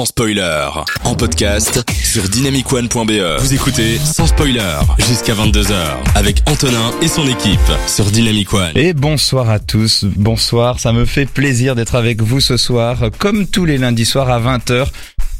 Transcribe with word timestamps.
sans 0.00 0.06
spoiler. 0.06 0.66
En 1.04 1.14
podcast 1.14 1.84
sur 2.02 2.22
dynamicone.be. 2.22 3.38
Vous 3.38 3.52
écoutez 3.52 3.98
sans 3.98 4.26
spoiler 4.26 4.78
jusqu'à 4.96 5.34
22h 5.34 5.74
avec 6.14 6.42
Antonin 6.46 6.90
et 7.02 7.08
son 7.08 7.28
équipe 7.28 7.58
sur 7.86 8.06
Dynamic 8.06 8.50
One. 8.54 8.72
Et 8.76 8.94
bonsoir 8.94 9.50
à 9.50 9.58
tous, 9.58 10.06
bonsoir, 10.16 10.80
ça 10.80 10.94
me 10.94 11.04
fait 11.04 11.26
plaisir 11.26 11.74
d'être 11.74 11.96
avec 11.96 12.22
vous 12.22 12.40
ce 12.40 12.56
soir, 12.56 13.10
comme 13.18 13.46
tous 13.46 13.66
les 13.66 13.76
lundis 13.76 14.06
soirs 14.06 14.30
à 14.30 14.40
20h, 14.40 14.86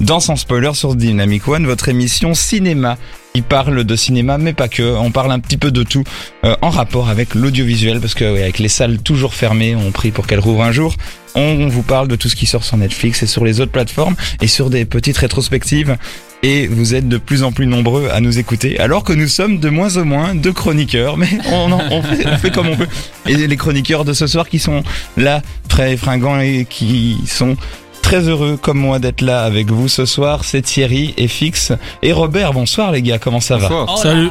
dans 0.00 0.20
Sans 0.20 0.36
Spoiler 0.36 0.70
sur 0.74 0.94
Dynamic 0.94 1.46
One, 1.46 1.66
votre 1.66 1.88
émission 1.88 2.34
cinéma. 2.34 2.96
Il 3.34 3.42
parle 3.44 3.84
de 3.84 3.96
cinéma, 3.96 4.38
mais 4.38 4.52
pas 4.52 4.66
que. 4.68 4.82
On 4.96 5.10
parle 5.12 5.30
un 5.30 5.38
petit 5.38 5.56
peu 5.56 5.70
de 5.70 5.82
tout 5.84 6.02
euh, 6.44 6.56
en 6.62 6.70
rapport 6.70 7.08
avec 7.08 7.34
l'audiovisuel, 7.34 8.00
parce 8.00 8.14
que 8.14 8.24
avec 8.24 8.58
les 8.58 8.68
salles 8.68 8.98
toujours 8.98 9.34
fermées, 9.34 9.76
on 9.76 9.92
prie 9.92 10.10
pour 10.10 10.26
qu'elles 10.26 10.40
rouvrent 10.40 10.62
un 10.64 10.72
jour. 10.72 10.94
On 11.36 11.68
vous 11.68 11.82
parle 11.82 12.08
de 12.08 12.16
tout 12.16 12.28
ce 12.28 12.34
qui 12.34 12.46
sort 12.46 12.64
sur 12.64 12.76
Netflix 12.76 13.22
et 13.22 13.26
sur 13.26 13.44
les 13.44 13.60
autres 13.60 13.70
plateformes 13.70 14.16
et 14.40 14.48
sur 14.48 14.68
des 14.68 14.84
petites 14.84 15.18
rétrospectives. 15.18 15.96
Et 16.42 16.66
vous 16.66 16.94
êtes 16.94 17.06
de 17.08 17.18
plus 17.18 17.42
en 17.44 17.52
plus 17.52 17.66
nombreux 17.66 18.08
à 18.10 18.20
nous 18.20 18.38
écouter, 18.38 18.80
alors 18.80 19.04
que 19.04 19.12
nous 19.12 19.28
sommes 19.28 19.60
de 19.60 19.68
moins 19.68 19.96
en 19.98 20.04
moins 20.06 20.34
de 20.34 20.50
chroniqueurs, 20.50 21.16
mais 21.18 21.28
on, 21.52 21.70
en- 21.70 21.82
on 21.90 22.02
fait, 22.02 22.26
on 22.26 22.36
fait 22.38 22.50
comme 22.50 22.68
on 22.68 22.76
peut. 22.76 22.88
Et 23.28 23.34
les 23.46 23.56
chroniqueurs 23.58 24.04
de 24.06 24.14
ce 24.14 24.26
soir 24.26 24.48
qui 24.48 24.58
sont 24.58 24.82
là, 25.18 25.42
et 25.78 25.96
fringants 25.96 26.40
et 26.40 26.66
qui 26.68 27.18
sont 27.26 27.56
très 28.00 28.28
heureux 28.28 28.56
comme 28.56 28.78
moi 28.78 28.98
d'être 28.98 29.20
là 29.20 29.42
avec 29.42 29.70
vous 29.70 29.88
ce 29.88 30.04
soir, 30.06 30.44
c'est 30.44 30.62
Thierry 30.62 31.14
et 31.16 31.28
Fix 31.28 31.72
et 32.02 32.12
Robert. 32.12 32.52
Bonsoir 32.52 32.92
les 32.92 33.02
gars, 33.02 33.18
comment 33.18 33.40
ça 33.40 33.56
va 33.56 33.68
Bonsoir. 33.68 33.98
Salut. 33.98 34.28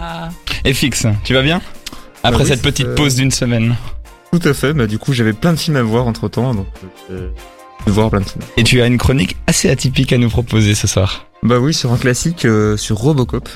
Et 0.66 0.73
Fix, 0.73 1.05
tu 1.23 1.34
vas 1.34 1.41
bien 1.41 1.62
Après 2.24 2.44
oui, 2.44 2.50
cette 2.50 2.62
petite 2.62 2.88
euh, 2.88 2.96
pause 2.96 3.16
d'une 3.16 3.32
semaine. 3.32 3.76
Tout 4.32 4.41
à 4.48 4.54
fait, 4.54 4.74
bah 4.74 4.88
du 4.88 5.00
coup 5.00 5.13
j'avais 5.13 5.34
plein 5.34 5.54
de 5.54 5.58
films 5.60 5.77
à 5.77 5.84
voir 5.84 6.08
entre 6.08 6.27
temps, 6.27 6.54
donc 6.54 6.68
euh, 7.12 7.30
je 7.82 7.86
vais 7.86 7.91
voir 7.91 8.10
plein 8.10 8.20
de 8.22 8.26
films. 8.26 8.44
Et 8.58 8.63
tu 8.63 8.82
as 8.82 8.86
une 8.86 8.98
chronique 8.98 9.38
assez 9.48 9.70
atypique 9.70 10.13
à 10.13 10.18
nous 10.18 10.30
proposer 10.30 10.76
ce 10.76 10.88
soir. 10.88 11.26
Bah 11.44 11.60
oui, 11.60 11.74
sur 11.74 11.91
un 11.91 11.98
classique, 11.98 12.46
euh, 12.46 12.77
sur 12.77 12.98
Robocop, 12.98 13.48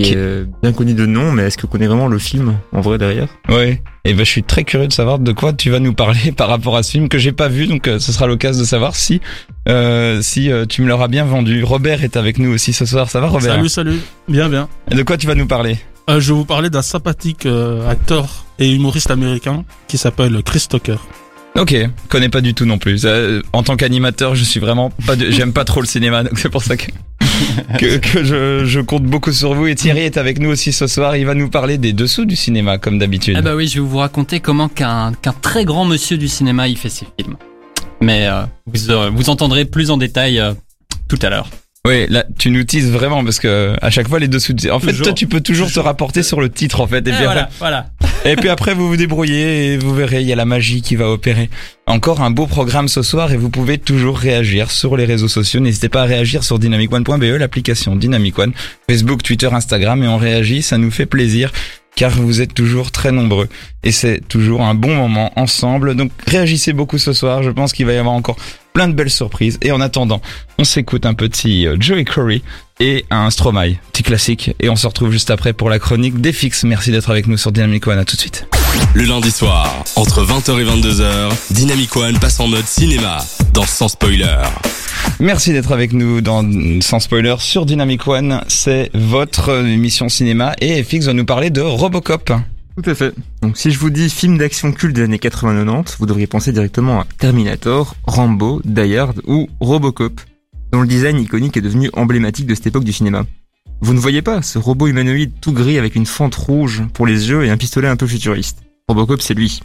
qui 0.00 0.12
est 0.12 0.16
euh, 0.16 0.44
bien 0.62 0.72
connu 0.72 0.94
de 0.94 1.06
nom, 1.06 1.30
mais 1.32 1.44
est-ce 1.44 1.56
que 1.56 1.62
vous 1.62 1.68
connaissez 1.68 1.88
vraiment 1.88 2.08
le 2.08 2.18
film 2.18 2.54
en 2.72 2.80
vrai 2.80 2.98
derrière? 2.98 3.28
Oui. 3.48 3.78
Et 4.04 4.12
ben 4.12 4.18
je 4.24 4.30
suis 4.30 4.42
très 4.42 4.64
curieux 4.64 4.88
de 4.88 4.92
savoir 4.92 5.18
de 5.18 5.32
quoi 5.32 5.52
tu 5.52 5.70
vas 5.70 5.78
nous 5.78 5.94
parler 5.94 6.32
par 6.36 6.48
rapport 6.48 6.76
à 6.76 6.82
ce 6.82 6.90
film 6.92 7.08
que 7.08 7.18
j'ai 7.18 7.32
pas 7.32 7.48
vu, 7.48 7.66
donc 7.66 7.86
euh, 7.88 7.98
ce 7.98 8.12
sera 8.12 8.26
l'occasion 8.26 8.60
de 8.60 8.66
savoir 8.66 8.96
si 8.96 9.20
euh, 9.68 10.20
si 10.20 10.50
euh, 10.52 10.66
tu 10.66 10.82
me 10.82 10.88
l'auras 10.88 11.08
bien 11.08 11.24
vendu. 11.24 11.62
Robert 11.64 12.02
est 12.04 12.16
avec 12.16 12.38
nous 12.38 12.52
aussi 12.52 12.72
ce 12.72 12.84
soir. 12.86 13.08
Ça 13.10 13.20
va 13.20 13.28
Robert? 13.28 13.54
Salut, 13.54 13.68
salut. 13.68 13.98
Bien, 14.28 14.48
bien. 14.48 14.68
Et 14.90 14.94
De 14.94 15.02
quoi 15.02 15.16
tu 15.16 15.26
vas 15.26 15.34
nous 15.34 15.46
parler? 15.46 15.78
Euh, 16.10 16.20
je 16.20 16.32
vais 16.32 16.38
vous 16.38 16.44
parler 16.44 16.68
d'un 16.68 16.82
sympathique 16.82 17.46
euh, 17.46 17.88
acteur 17.88 18.44
et 18.58 18.70
humoriste 18.70 19.10
américain 19.10 19.64
qui 19.88 19.96
s'appelle 19.96 20.42
Chris 20.44 20.66
Tucker. 20.68 20.96
Ok, 21.56 21.74
connais 22.08 22.28
pas 22.28 22.40
du 22.40 22.52
tout 22.52 22.66
non 22.66 22.78
plus. 22.78 23.02
Euh, 23.06 23.40
en 23.52 23.62
tant 23.62 23.76
qu'animateur, 23.76 24.34
je 24.34 24.42
suis 24.42 24.58
vraiment 24.60 24.90
pas, 25.06 25.14
de- 25.14 25.30
j'aime 25.30 25.52
pas 25.52 25.64
trop 25.64 25.80
le 25.80 25.86
cinéma, 25.86 26.24
donc 26.24 26.36
c'est 26.38 26.48
pour 26.50 26.64
ça 26.64 26.76
que 26.76 26.86
que, 27.78 27.96
que 27.98 28.24
je, 28.24 28.64
je 28.64 28.80
compte 28.80 29.04
beaucoup 29.04 29.32
sur 29.32 29.54
vous. 29.54 29.66
Et 29.66 29.74
Thierry 29.74 30.00
est 30.00 30.16
avec 30.16 30.38
nous 30.38 30.50
aussi 30.50 30.72
ce 30.72 30.86
soir. 30.86 31.16
Il 31.16 31.26
va 31.26 31.34
nous 31.34 31.48
parler 31.48 31.78
des 31.78 31.92
dessous 31.92 32.24
du 32.24 32.36
cinéma 32.36 32.78
comme 32.78 32.98
d'habitude. 32.98 33.36
Ah 33.38 33.42
bah 33.42 33.54
oui, 33.54 33.66
je 33.68 33.80
vais 33.80 33.86
vous 33.86 33.98
raconter 33.98 34.40
comment 34.40 34.68
qu'un 34.68 35.12
qu'un 35.20 35.32
très 35.32 35.64
grand 35.64 35.84
monsieur 35.84 36.16
du 36.18 36.28
cinéma 36.28 36.68
il 36.68 36.76
fait 36.76 36.88
ses 36.88 37.06
films. 37.18 37.36
Mais 38.00 38.26
euh, 38.26 38.42
vous, 38.66 38.90
euh, 38.90 39.10
vous 39.14 39.30
entendrez 39.30 39.64
plus 39.64 39.90
en 39.90 39.96
détail 39.96 40.38
euh, 40.38 40.52
tout 41.08 41.18
à 41.22 41.30
l'heure. 41.30 41.48
Oui, 41.86 42.06
là 42.08 42.24
tu 42.38 42.50
nous 42.50 42.64
teases 42.64 42.90
vraiment 42.90 43.22
parce 43.24 43.38
que 43.38 43.74
à 43.82 43.90
chaque 43.90 44.08
fois 44.08 44.18
les 44.18 44.28
dessous. 44.28 44.54
de- 44.54 44.70
En 44.70 44.80
fait, 44.80 44.88
Toujours. 44.88 45.04
toi 45.04 45.12
tu 45.12 45.26
peux 45.26 45.40
toujours 45.42 45.70
te 45.70 45.78
rapporter 45.80 46.22
sur 46.22 46.40
le 46.40 46.48
titre 46.50 46.80
en 46.80 46.86
fait. 46.86 47.06
Et 47.06 47.10
Et 47.10 47.12
puis, 47.12 47.24
voilà, 47.24 47.42
après, 47.42 47.54
voilà. 47.58 47.86
Et 48.24 48.36
puis 48.36 48.48
après 48.48 48.74
vous 48.74 48.88
vous 48.88 48.96
débrouillez 48.96 49.74
et 49.74 49.78
vous 49.78 49.94
verrez, 49.94 50.20
il 50.20 50.26
y 50.26 50.32
a 50.32 50.36
la 50.36 50.44
magie 50.44 50.82
qui 50.82 50.96
va 50.96 51.10
opérer. 51.10 51.50
Encore 51.86 52.22
un 52.22 52.30
beau 52.30 52.46
programme 52.46 52.88
ce 52.88 53.02
soir 53.02 53.32
et 53.32 53.36
vous 53.36 53.50
pouvez 53.50 53.78
toujours 53.78 54.18
réagir 54.18 54.70
sur 54.70 54.96
les 54.96 55.04
réseaux 55.04 55.28
sociaux. 55.28 55.60
N'hésitez 55.60 55.88
pas 55.88 56.02
à 56.02 56.06
réagir 56.06 56.42
sur 56.44 56.58
dynamicone.be, 56.58 57.38
l'application 57.38 57.96
Dynamic 57.96 58.38
One, 58.38 58.52
Facebook, 58.88 59.22
Twitter, 59.22 59.48
Instagram 59.52 60.02
et 60.02 60.08
on 60.08 60.16
réagit, 60.16 60.62
ça 60.62 60.78
nous 60.78 60.90
fait 60.90 61.06
plaisir 61.06 61.52
car 61.96 62.10
vous 62.10 62.40
êtes 62.40 62.54
toujours 62.54 62.90
très 62.90 63.12
nombreux 63.12 63.48
et 63.82 63.92
c'est 63.92 64.20
toujours 64.26 64.62
un 64.62 64.74
bon 64.74 64.94
moment 64.94 65.32
ensemble. 65.36 65.94
Donc 65.94 66.10
réagissez 66.26 66.72
beaucoup 66.72 66.98
ce 66.98 67.12
soir, 67.12 67.42
je 67.42 67.50
pense 67.50 67.72
qu'il 67.72 67.86
va 67.86 67.92
y 67.92 67.98
avoir 67.98 68.14
encore 68.14 68.36
plein 68.74 68.88
de 68.88 68.92
belles 68.92 69.08
surprises 69.08 69.56
et 69.62 69.70
en 69.70 69.80
attendant, 69.80 70.20
on 70.58 70.64
s'écoute 70.64 71.06
un 71.06 71.14
petit 71.14 71.64
euh, 71.64 71.76
Joey 71.78 72.04
Curry 72.04 72.42
et 72.80 73.04
un 73.08 73.30
Stromae, 73.30 73.76
petit 73.92 74.02
classique 74.02 74.50
et 74.58 74.68
on 74.68 74.74
se 74.74 74.88
retrouve 74.88 75.12
juste 75.12 75.30
après 75.30 75.52
pour 75.52 75.70
la 75.70 75.78
chronique 75.78 76.20
des 76.20 76.32
fixes. 76.32 76.64
Merci 76.64 76.90
d'être 76.90 77.08
avec 77.08 77.28
nous 77.28 77.36
sur 77.36 77.52
Dynamic 77.52 77.86
One, 77.86 78.00
à 78.00 78.04
tout 78.04 78.16
de 78.16 78.20
suite. 78.20 78.48
Le 78.94 79.04
lundi 79.04 79.30
soir, 79.30 79.84
entre 79.94 80.24
20h 80.24 80.60
et 80.60 80.64
22h, 80.64 81.30
Dynamic 81.52 81.94
One 81.94 82.18
passe 82.18 82.40
en 82.40 82.48
mode 82.48 82.66
cinéma 82.66 83.18
dans 83.52 83.64
Sans 83.64 83.86
spoiler. 83.86 84.42
Merci 85.20 85.52
d'être 85.52 85.70
avec 85.70 85.92
nous 85.92 86.20
dans 86.20 86.44
Sans 86.80 86.98
Spoiler 86.98 87.36
sur 87.38 87.66
Dynamic 87.66 88.08
One. 88.08 88.40
C'est 88.48 88.90
votre 88.92 89.50
euh, 89.50 89.66
émission 89.66 90.08
cinéma 90.08 90.56
et 90.60 90.82
FX 90.82 91.06
va 91.06 91.12
nous 91.12 91.24
parler 91.24 91.50
de 91.50 91.60
Robocop. 91.60 92.32
Tout 92.76 92.90
à 92.90 92.94
fait. 92.94 93.14
Donc 93.40 93.56
si 93.56 93.70
je 93.70 93.78
vous 93.78 93.90
dis 93.90 94.10
film 94.10 94.36
d'action 94.36 94.72
culte 94.72 94.96
des 94.96 95.02
années 95.02 95.18
80-90, 95.18 95.96
vous 95.98 96.06
devriez 96.06 96.26
penser 96.26 96.52
directement 96.52 97.00
à 97.00 97.06
Terminator, 97.18 97.94
Rambo, 98.04 98.60
Die 98.64 98.96
Hard 98.96 99.22
ou 99.26 99.48
Robocop, 99.60 100.20
dont 100.72 100.80
le 100.80 100.88
design 100.88 101.20
iconique 101.20 101.56
est 101.56 101.60
devenu 101.60 101.88
emblématique 101.92 102.46
de 102.46 102.54
cette 102.54 102.66
époque 102.66 102.84
du 102.84 102.92
cinéma. 102.92 103.24
Vous 103.80 103.94
ne 103.94 104.00
voyez 104.00 104.22
pas 104.22 104.42
ce 104.42 104.58
robot 104.58 104.88
humanoïde 104.88 105.32
tout 105.40 105.52
gris 105.52 105.78
avec 105.78 105.94
une 105.94 106.06
fente 106.06 106.34
rouge 106.34 106.82
pour 106.94 107.06
les 107.06 107.28
yeux 107.28 107.44
et 107.44 107.50
un 107.50 107.56
pistolet 107.56 107.86
un 107.86 107.96
peu 107.96 108.06
futuriste. 108.06 108.62
Robocop, 108.88 109.22
c'est 109.22 109.34
lui. 109.34 109.60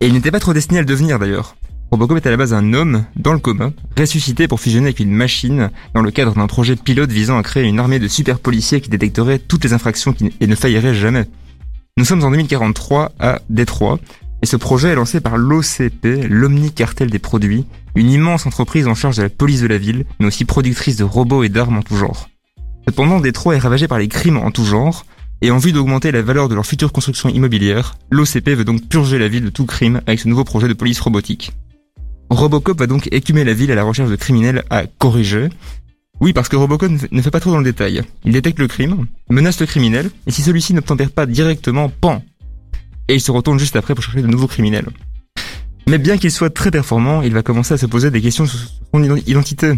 Et 0.00 0.08
il 0.08 0.12
n'était 0.12 0.32
pas 0.32 0.40
trop 0.40 0.52
destiné 0.52 0.78
à 0.78 0.82
le 0.82 0.86
devenir 0.86 1.20
d'ailleurs. 1.20 1.54
Robocop 1.92 2.16
est 2.16 2.26
à 2.26 2.30
la 2.30 2.38
base 2.38 2.54
un 2.54 2.72
homme 2.72 3.04
dans 3.16 3.34
le 3.34 3.38
coma, 3.38 3.70
ressuscité 3.96 4.48
pour 4.48 4.60
fusionner 4.60 4.86
avec 4.86 5.00
une 5.00 5.12
machine 5.12 5.70
dans 5.94 6.00
le 6.00 6.10
cadre 6.10 6.34
d'un 6.34 6.46
projet 6.46 6.74
pilote 6.74 7.12
visant 7.12 7.38
à 7.38 7.42
créer 7.42 7.64
une 7.64 7.78
armée 7.78 7.98
de 7.98 8.08
super 8.08 8.40
policiers 8.40 8.80
qui 8.80 8.88
détecterait 8.88 9.38
toutes 9.38 9.62
les 9.62 9.74
infractions 9.74 10.14
et 10.40 10.46
ne 10.46 10.54
faillirait 10.54 10.94
jamais. 10.94 11.26
Nous 11.98 12.06
sommes 12.06 12.24
en 12.24 12.30
2043 12.30 13.12
à 13.18 13.40
Détroit, 13.50 13.98
et 14.42 14.46
ce 14.46 14.56
projet 14.56 14.88
est 14.88 14.94
lancé 14.94 15.20
par 15.20 15.36
l'OCP, 15.36 16.26
l'Omni-Cartel 16.26 17.10
des 17.10 17.18
produits, 17.18 17.66
une 17.94 18.10
immense 18.10 18.46
entreprise 18.46 18.88
en 18.88 18.94
charge 18.94 19.18
de 19.18 19.22
la 19.22 19.28
police 19.28 19.60
de 19.60 19.66
la 19.66 19.76
ville, 19.76 20.06
mais 20.18 20.26
aussi 20.26 20.46
productrice 20.46 20.96
de 20.96 21.04
robots 21.04 21.42
et 21.42 21.50
d'armes 21.50 21.76
en 21.76 21.82
tout 21.82 21.96
genre. 21.96 22.30
Cependant, 22.88 23.20
Détroit 23.20 23.56
est 23.56 23.58
ravagé 23.58 23.88
par 23.88 23.98
les 23.98 24.08
crimes 24.08 24.38
en 24.38 24.50
tout 24.50 24.64
genre, 24.64 25.04
et 25.42 25.50
en 25.50 25.58
vue 25.58 25.72
d'augmenter 25.72 26.12
la 26.12 26.22
valeur 26.22 26.48
de 26.48 26.54
leur 26.54 26.64
future 26.64 26.92
construction 26.92 27.28
immobilière, 27.28 27.96
l'OCP 28.10 28.50
veut 28.50 28.64
donc 28.64 28.88
purger 28.88 29.18
la 29.18 29.28
ville 29.28 29.44
de 29.44 29.50
tout 29.50 29.66
crime 29.66 30.00
avec 30.06 30.18
ce 30.18 30.28
nouveau 30.28 30.44
projet 30.44 30.68
de 30.68 30.72
police 30.72 31.00
robotique. 31.00 31.52
Robocop 32.30 32.78
va 32.78 32.86
donc 32.86 33.08
écumer 33.12 33.44
la 33.44 33.52
ville 33.52 33.70
à 33.70 33.74
la 33.74 33.84
recherche 33.84 34.08
de 34.08 34.16
criminels 34.16 34.64
à 34.70 34.86
corriger. 34.86 35.50
Oui, 36.22 36.32
parce 36.32 36.48
que 36.48 36.54
Robocop 36.54 36.88
ne 37.10 37.20
fait- 37.20 37.30
pas 37.32 37.40
trop 37.40 37.50
dans 37.50 37.58
le 37.58 37.64
détail. 37.64 38.00
Il 38.24 38.32
détecte 38.32 38.60
le 38.60 38.68
crime, 38.68 39.06
menace 39.28 39.58
le 39.58 39.66
criminel, 39.66 40.08
et 40.28 40.30
si 40.30 40.40
celui-ci 40.42 40.72
n'obtempère 40.72 41.10
pas 41.10 41.26
directement, 41.26 41.88
pan 41.88 42.22
Et 43.08 43.14
il 43.16 43.20
se 43.20 43.32
retourne 43.32 43.58
juste 43.58 43.74
après 43.74 43.96
pour 43.96 44.04
chercher 44.04 44.22
de 44.22 44.28
nouveaux 44.28 44.46
criminels. 44.46 44.86
Mais 45.88 45.98
bien 45.98 46.16
qu'il 46.18 46.30
soit 46.30 46.50
très 46.50 46.70
performant, 46.70 47.22
il 47.22 47.32
va 47.34 47.42
commencer 47.42 47.74
à 47.74 47.76
se 47.76 47.86
poser 47.86 48.12
des 48.12 48.20
questions 48.20 48.46
sur 48.46 48.56
son 48.94 49.02
ident- 49.02 49.28
identité. 49.28 49.72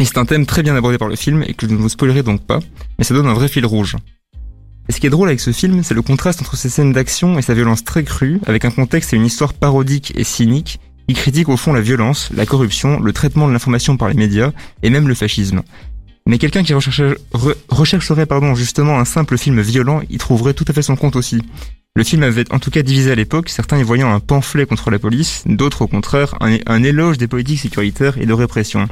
Et 0.00 0.04
c'est 0.04 0.18
un 0.18 0.24
thème 0.24 0.46
très 0.46 0.64
bien 0.64 0.74
abordé 0.74 0.98
par 0.98 1.06
le 1.06 1.14
film 1.14 1.44
et 1.46 1.54
que 1.54 1.68
je 1.68 1.72
ne 1.72 1.78
vous 1.78 1.88
spoilerai 1.88 2.24
donc 2.24 2.44
pas, 2.44 2.58
mais 2.98 3.04
ça 3.04 3.14
donne 3.14 3.28
un 3.28 3.32
vrai 3.34 3.46
fil 3.46 3.64
rouge. 3.64 3.94
Et 4.88 4.92
ce 4.92 4.98
qui 4.98 5.06
est 5.06 5.10
drôle 5.10 5.28
avec 5.28 5.38
ce 5.38 5.52
film, 5.52 5.84
c'est 5.84 5.94
le 5.94 6.02
contraste 6.02 6.40
entre 6.40 6.56
ses 6.56 6.68
scènes 6.70 6.92
d'action 6.92 7.38
et 7.38 7.42
sa 7.42 7.54
violence 7.54 7.84
très 7.84 8.02
crue, 8.02 8.40
avec 8.46 8.64
un 8.64 8.72
contexte 8.72 9.12
et 9.12 9.16
une 9.16 9.26
histoire 9.26 9.54
parodique 9.54 10.12
et 10.16 10.24
cynique, 10.24 10.80
qui 11.08 11.14
critique 11.14 11.48
au 11.48 11.56
fond 11.56 11.72
la 11.72 11.80
violence, 11.80 12.30
la 12.34 12.46
corruption, 12.46 13.00
le 13.00 13.12
traitement 13.12 13.48
de 13.48 13.52
l'information 13.52 13.96
par 13.96 14.08
les 14.08 14.14
médias, 14.14 14.52
et 14.82 14.90
même 14.90 15.08
le 15.08 15.14
fascisme. 15.14 15.62
Mais 16.26 16.38
quelqu'un 16.38 16.62
qui 16.62 16.72
rechercherait, 16.72 17.16
re- 17.34 17.56
rechercherait 17.68 18.26
pardon, 18.26 18.54
justement 18.54 18.98
un 18.98 19.04
simple 19.04 19.36
film 19.36 19.60
violent 19.60 20.02
y 20.08 20.18
trouverait 20.18 20.54
tout 20.54 20.64
à 20.68 20.72
fait 20.72 20.82
son 20.82 20.94
compte 20.96 21.16
aussi. 21.16 21.42
Le 21.94 22.04
film 22.04 22.22
avait 22.22 22.50
en 22.52 22.58
tout 22.58 22.70
cas 22.70 22.82
divisé 22.82 23.10
à 23.10 23.14
l'époque, 23.14 23.48
certains 23.48 23.78
y 23.78 23.82
voyant 23.82 24.12
un 24.14 24.20
pamphlet 24.20 24.64
contre 24.64 24.90
la 24.90 24.98
police, 24.98 25.42
d'autres 25.46 25.82
au 25.82 25.86
contraire 25.88 26.34
un, 26.40 26.56
un 26.66 26.82
éloge 26.84 27.18
des 27.18 27.26
politiques 27.26 27.60
sécuritaires 27.60 28.16
et 28.18 28.24
de 28.26 28.32
répression. 28.32 28.88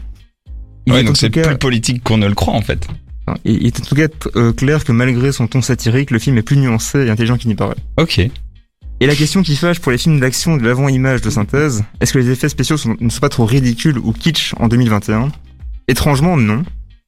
Il 0.87 0.93
Ouais, 0.93 1.03
donc 1.05 1.17
c'est 1.17 1.31
plus 1.31 1.57
politique 1.59 2.03
qu'on 2.03 2.19
ne 2.19 2.27
le 2.27 2.35
croit 2.35 2.55
en 2.55 2.63
fait. 2.63 2.87
il 3.45 3.59
il 3.63 3.67
est 3.69 3.81
en 3.81 3.85
tout 3.85 3.95
cas 3.95 4.09
euh, 4.37 4.53
clair 4.53 4.85
que 4.85 4.93
malgré 4.93 5.31
son 5.31 5.47
ton 5.47 5.63
satirique, 5.63 6.11
le 6.11 6.19
film 6.19 6.37
est 6.37 6.43
plus 6.43 6.57
nuancé 6.57 6.99
et 7.07 7.11
intelligent 7.11 7.37
qu'il 7.39 7.49
n'y 7.49 7.55
paraît. 7.55 7.77
Ok. 7.97 8.21
Et 9.01 9.07
la 9.07 9.15
question 9.17 9.43
qui 9.43 9.57
fâche 9.57 9.81
pour 9.81 9.93
les 9.93 9.99
films 9.99 10.21
d'action 10.21 10.57
de 10.59 10.63
l'avant-image 10.63 11.23
de 11.23 11.31
synthèse, 11.31 11.83
est-ce 12.01 12.13
que 12.13 12.19
les 12.19 12.31
effets 12.31 12.49
spéciaux 12.51 12.77
sont- 12.77 12.97
ne 13.01 13.09
sont 13.09 13.21
pas 13.21 13.31
trop 13.31 13.47
ridicules 13.47 13.99
ou 13.99 14.13
kitsch 14.13 14.53
en 14.59 14.69
2021 14.69 15.33
Étrangement, 15.89 16.37
non. 16.37 16.65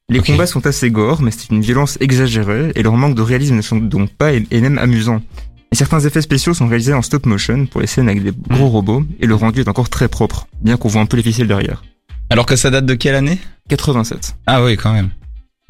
Les 0.09 0.21
combats 0.21 0.47
sont 0.47 0.67
assez 0.67 0.91
gore, 0.91 1.23
mais 1.23 1.31
c'est 1.31 1.51
une 1.51 1.61
violence 1.61 1.99
exagérée, 2.01 2.73
et 2.75 2.83
leur 2.83 2.97
manque 2.97 3.15
de 3.15 3.23
réalisme 3.23 3.57
ne 3.57 3.63
sont 3.63 3.77
donc 3.77 4.11
pas 4.11 4.33
et, 4.33 4.47
et 4.51 4.61
même 4.61 4.79
amusants. 4.79 5.23
Et 5.71 5.75
certains 5.75 6.01
effets 6.01 6.21
spéciaux 6.23 6.55
sont 6.55 6.67
réalisés 6.67 6.93
en 6.95 7.03
stop 7.03 7.25
motion 7.27 7.67
pour 7.67 7.81
les 7.81 7.87
scènes 7.87 8.09
avec 8.09 8.23
des 8.23 8.33
gros 8.51 8.69
robots, 8.69 9.05
et 9.21 9.27
le 9.27 9.35
rendu 9.35 9.61
est 9.61 9.69
encore 9.69 9.89
très 9.91 10.09
propre, 10.09 10.47
bien 10.63 10.77
qu'on 10.77 10.89
voit 10.89 11.01
un 11.03 11.07
peu 11.07 11.17
les 11.17 11.23
ficelles 11.23 11.47
derrière. 11.49 11.83
Alors 12.31 12.47
que 12.47 12.57
ça 12.57 12.71
date 12.71 12.87
de 12.87 12.95
quelle 12.95 13.15
année? 13.15 13.39
87. 13.69 14.35
Ah 14.47 14.65
oui, 14.65 14.77
quand 14.77 14.93
même. 14.93 15.11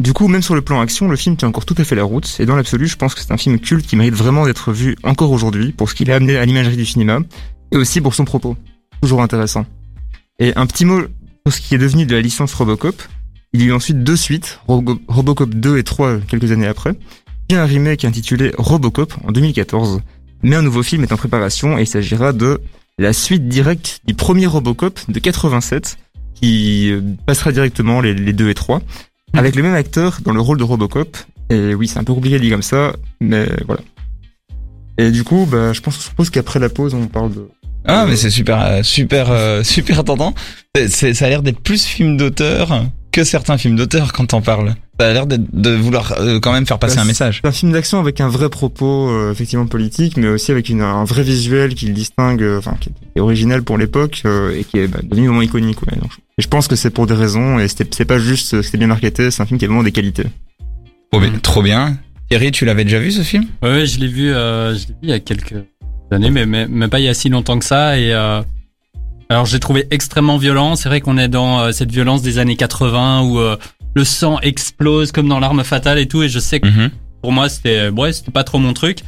Du 0.02 0.12
coup, 0.12 0.26
même 0.26 0.42
sur 0.42 0.56
le 0.56 0.62
plan 0.62 0.80
action, 0.80 1.08
le 1.08 1.14
film 1.16 1.36
tient 1.36 1.46
encore 1.46 1.64
tout 1.64 1.76
à 1.78 1.84
fait 1.84 1.94
la 1.94 2.02
route, 2.02 2.36
et 2.40 2.44
dans 2.46 2.56
l'absolu, 2.56 2.88
je 2.88 2.96
pense 2.96 3.14
que 3.14 3.20
c'est 3.20 3.30
un 3.32 3.36
film 3.36 3.60
culte 3.60 3.86
qui 3.86 3.94
mérite 3.94 4.14
vraiment 4.14 4.44
d'être 4.44 4.72
vu 4.72 4.96
encore 5.04 5.30
aujourd'hui 5.30 5.70
pour 5.70 5.88
ce 5.88 5.94
qu'il 5.94 6.10
a 6.10 6.16
amené 6.16 6.36
à 6.36 6.44
l'imagerie 6.44 6.76
du 6.76 6.84
cinéma, 6.84 7.20
et 7.70 7.76
aussi 7.76 8.00
pour 8.00 8.12
son 8.12 8.24
propos. 8.24 8.56
Toujours 9.00 9.22
intéressant. 9.22 9.64
Et 10.40 10.52
un 10.56 10.66
petit 10.66 10.84
mot 10.84 11.02
sur 11.46 11.54
ce 11.54 11.60
qui 11.60 11.76
est 11.76 11.78
devenu 11.78 12.04
de 12.04 12.16
la 12.16 12.20
licence 12.20 12.52
Robocop. 12.54 13.00
Il 13.52 13.60
y 13.60 13.64
a 13.64 13.66
eu 13.68 13.72
ensuite 13.72 14.02
deux 14.02 14.16
suites, 14.16 14.58
Robo- 14.66 15.00
Robocop 15.06 15.50
2 15.54 15.78
et 15.78 15.84
3 15.84 16.18
quelques 16.26 16.50
années 16.50 16.66
après, 16.66 16.94
puis 17.48 17.56
un 17.56 17.64
remake 17.64 18.04
intitulé 18.04 18.50
Robocop 18.58 19.14
en 19.24 19.30
2014. 19.30 20.00
Mais 20.42 20.56
un 20.56 20.62
nouveau 20.62 20.82
film 20.82 21.04
est 21.04 21.12
en 21.12 21.16
préparation 21.16 21.78
et 21.78 21.82
il 21.82 21.86
s'agira 21.86 22.32
de 22.32 22.60
la 22.98 23.12
suite 23.12 23.46
directe 23.48 24.00
du 24.04 24.14
premier 24.14 24.46
Robocop 24.46 24.98
de 25.08 25.18
87 25.20 25.96
qui 26.34 26.90
euh, 26.90 27.00
passera 27.24 27.52
directement 27.52 28.00
les 28.00 28.14
2 28.14 28.50
et 28.50 28.54
3 28.54 28.80
avec 29.38 29.54
le 29.56 29.62
même 29.62 29.74
acteur 29.74 30.18
dans 30.24 30.32
le 30.32 30.40
rôle 30.40 30.58
de 30.58 30.64
Robocop. 30.64 31.16
Et 31.50 31.74
oui, 31.74 31.86
c'est 31.88 31.98
un 31.98 32.04
peu 32.04 32.14
compliqué 32.14 32.38
dit 32.38 32.50
comme 32.50 32.62
ça, 32.62 32.92
mais 33.20 33.46
voilà. 33.66 33.82
Et 34.98 35.10
du 35.10 35.24
coup, 35.24 35.46
bah, 35.50 35.72
je 35.72 35.80
pense, 35.80 35.96
je 35.96 36.02
suppose 36.02 36.30
qu'après 36.30 36.58
la 36.60 36.68
pause, 36.68 36.94
on 36.94 37.06
parle 37.06 37.32
de... 37.34 37.48
Ah, 37.84 38.06
mais 38.08 38.16
c'est 38.16 38.30
super, 38.30 38.62
euh, 38.62 38.82
super, 38.82 39.30
euh, 39.30 39.62
super 39.64 40.04
tentant. 40.04 40.34
C'est- 40.88 41.14
ça 41.14 41.26
a 41.26 41.28
l'air 41.28 41.42
d'être 41.42 41.58
plus 41.60 41.84
film 41.84 42.16
d'auteur 42.16 42.84
que 43.10 43.24
certains 43.24 43.58
films 43.58 43.76
d'auteur 43.76 44.12
quand 44.12 44.32
on 44.34 44.40
parle. 44.40 44.74
Ça 45.00 45.08
a 45.08 45.12
l'air 45.12 45.26
de 45.26 45.70
vouloir 45.74 46.14
euh, 46.18 46.38
quand 46.38 46.52
même 46.52 46.64
faire 46.66 46.78
passer 46.78 46.96
Bah, 46.96 47.02
un 47.02 47.06
message. 47.06 47.40
C'est 47.42 47.48
un 47.48 47.52
film 47.52 47.72
d'action 47.72 47.98
avec 47.98 48.20
un 48.20 48.28
vrai 48.28 48.48
propos, 48.48 49.10
euh, 49.10 49.32
effectivement 49.32 49.66
politique, 49.66 50.16
mais 50.16 50.28
aussi 50.28 50.52
avec 50.52 50.68
une, 50.68 50.80
un 50.80 51.04
vrai 51.04 51.22
visuel 51.22 51.74
qui 51.74 51.86
le 51.86 51.92
distingue, 51.92 52.44
enfin 52.56 52.76
qui 52.80 52.90
est 53.16 53.20
original 53.20 53.62
pour 53.64 53.76
l'époque 53.78 54.22
euh, 54.26 54.56
et 54.56 54.62
qui 54.64 54.78
est 54.78 54.86
bah, 54.86 55.00
devenu 55.02 55.26
vraiment 55.26 55.42
iconique. 55.42 55.82
Ouais. 55.82 55.98
Donc, 56.00 56.12
et 56.38 56.42
je 56.42 56.48
pense 56.48 56.68
que 56.68 56.76
c'est 56.76 56.90
pour 56.90 57.06
des 57.06 57.14
raisons 57.14 57.58
et 57.58 57.68
c'était- 57.68 57.88
c'est 57.92 58.04
pas 58.04 58.18
juste 58.18 58.50
que 58.52 58.62
c'est 58.62 58.76
bien 58.78 58.86
marketé, 58.86 59.30
c'est 59.30 59.42
un 59.42 59.46
film 59.46 59.58
qui 59.58 59.64
a 59.64 59.68
vraiment 59.68 59.82
des 59.82 59.92
qualités. 59.92 60.24
Trop 61.10 61.20
bien. 61.20 61.32
Trop 61.42 61.62
bien. 61.62 61.98
Thierry, 62.30 62.50
tu 62.52 62.64
l'avais 62.64 62.84
déjà 62.84 62.98
vu 62.98 63.10
ce 63.12 63.22
film? 63.22 63.44
Ouais, 63.62 63.70
ouais, 63.70 63.86
je 63.86 64.00
l'ai 64.00 64.06
vu, 64.08 64.32
euh, 64.32 64.74
je 64.74 64.80
l'ai 64.88 64.92
vu 64.94 64.98
il 65.02 65.08
y 65.10 65.12
a 65.12 65.20
quelques 65.20 65.54
années, 66.10 66.30
mais, 66.30 66.46
mais, 66.46 66.66
mais 66.68 66.88
pas 66.88 67.00
il 67.00 67.04
y 67.04 67.08
a 67.08 67.14
si 67.14 67.28
longtemps 67.28 67.58
que 67.58 67.64
ça. 67.64 67.98
Et 67.98 68.12
euh, 68.14 68.40
alors, 69.28 69.44
j'ai 69.44 69.60
trouvé 69.60 69.86
extrêmement 69.90 70.38
violent. 70.38 70.74
C'est 70.76 70.88
vrai 70.88 71.00
qu'on 71.02 71.18
est 71.18 71.28
dans 71.28 71.60
euh, 71.60 71.72
cette 71.72 71.90
violence 71.90 72.22
des 72.22 72.38
années 72.38 72.56
80 72.56 73.22
où 73.24 73.38
euh, 73.38 73.56
le 73.94 74.04
sang 74.04 74.38
explose 74.40 75.12
comme 75.12 75.28
dans 75.28 75.38
l'arme 75.40 75.62
fatale 75.64 75.98
et 75.98 76.06
tout. 76.06 76.22
Et 76.22 76.30
je 76.30 76.38
sais 76.38 76.60
que 76.60 76.66
pour 77.20 77.32
moi, 77.32 77.50
c'était 77.50 77.88
ouais, 77.90 78.12
c'était 78.14 78.30
pas 78.32 78.44
trop 78.44 78.58
mon 78.58 78.72
truc. 78.72 79.00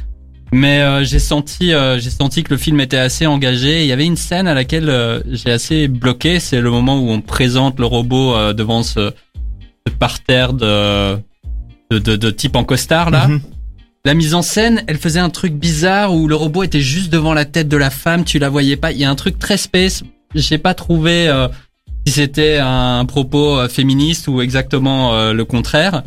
Mais 0.51 0.81
euh, 0.81 1.03
j'ai 1.03 1.19
senti, 1.19 1.73
euh, 1.73 1.99
j'ai 1.99 2.09
senti 2.09 2.43
que 2.43 2.51
le 2.51 2.57
film 2.57 2.79
était 2.79 2.97
assez 2.97 3.25
engagé. 3.25 3.81
Il 3.81 3.87
y 3.87 3.91
avait 3.91 4.05
une 4.05 4.15
scène 4.15 4.47
à 4.47 4.53
laquelle 4.53 4.89
euh, 4.89 5.19
j'ai 5.27 5.51
assez 5.51 5.87
bloqué. 5.87 6.39
C'est 6.39 6.61
le 6.61 6.69
moment 6.69 6.99
où 6.99 7.09
on 7.09 7.21
présente 7.21 7.79
le 7.79 7.85
robot 7.85 8.35
euh, 8.35 8.53
devant 8.53 8.83
ce, 8.83 9.11
ce 9.87 9.93
parterre 9.93 10.53
de, 10.53 11.15
de, 11.91 11.99
de, 11.99 12.15
de 12.15 12.31
type 12.31 12.55
en 12.55 12.63
costard 12.63 13.09
là. 13.09 13.27
Mhm. 13.27 13.41
La 14.05 14.13
mise 14.13 14.35
en 14.35 14.43
scène, 14.43 14.83
elle 14.85 14.99
faisait 14.99 15.19
un 15.19 15.31
truc 15.31 15.53
bizarre 15.53 16.13
où 16.13 16.27
le 16.27 16.35
robot 16.35 16.61
était 16.61 16.79
juste 16.79 17.11
devant 17.11 17.33
la 17.33 17.43
tête 17.43 17.67
de 17.67 17.77
la 17.77 17.89
femme, 17.89 18.23
tu 18.23 18.37
la 18.37 18.49
voyais 18.49 18.77
pas. 18.77 18.91
Il 18.91 18.99
y 18.99 19.03
a 19.03 19.09
un 19.09 19.15
truc 19.15 19.39
très 19.39 19.57
space. 19.57 20.03
J'ai 20.35 20.59
pas 20.59 20.75
trouvé 20.75 21.27
euh, 21.27 21.47
si 22.05 22.13
c'était 22.13 22.59
un 22.61 23.03
propos 23.05 23.57
euh, 23.57 23.67
féministe 23.67 24.27
ou 24.27 24.41
exactement 24.41 25.31
le 25.33 25.43
contraire. 25.43 26.03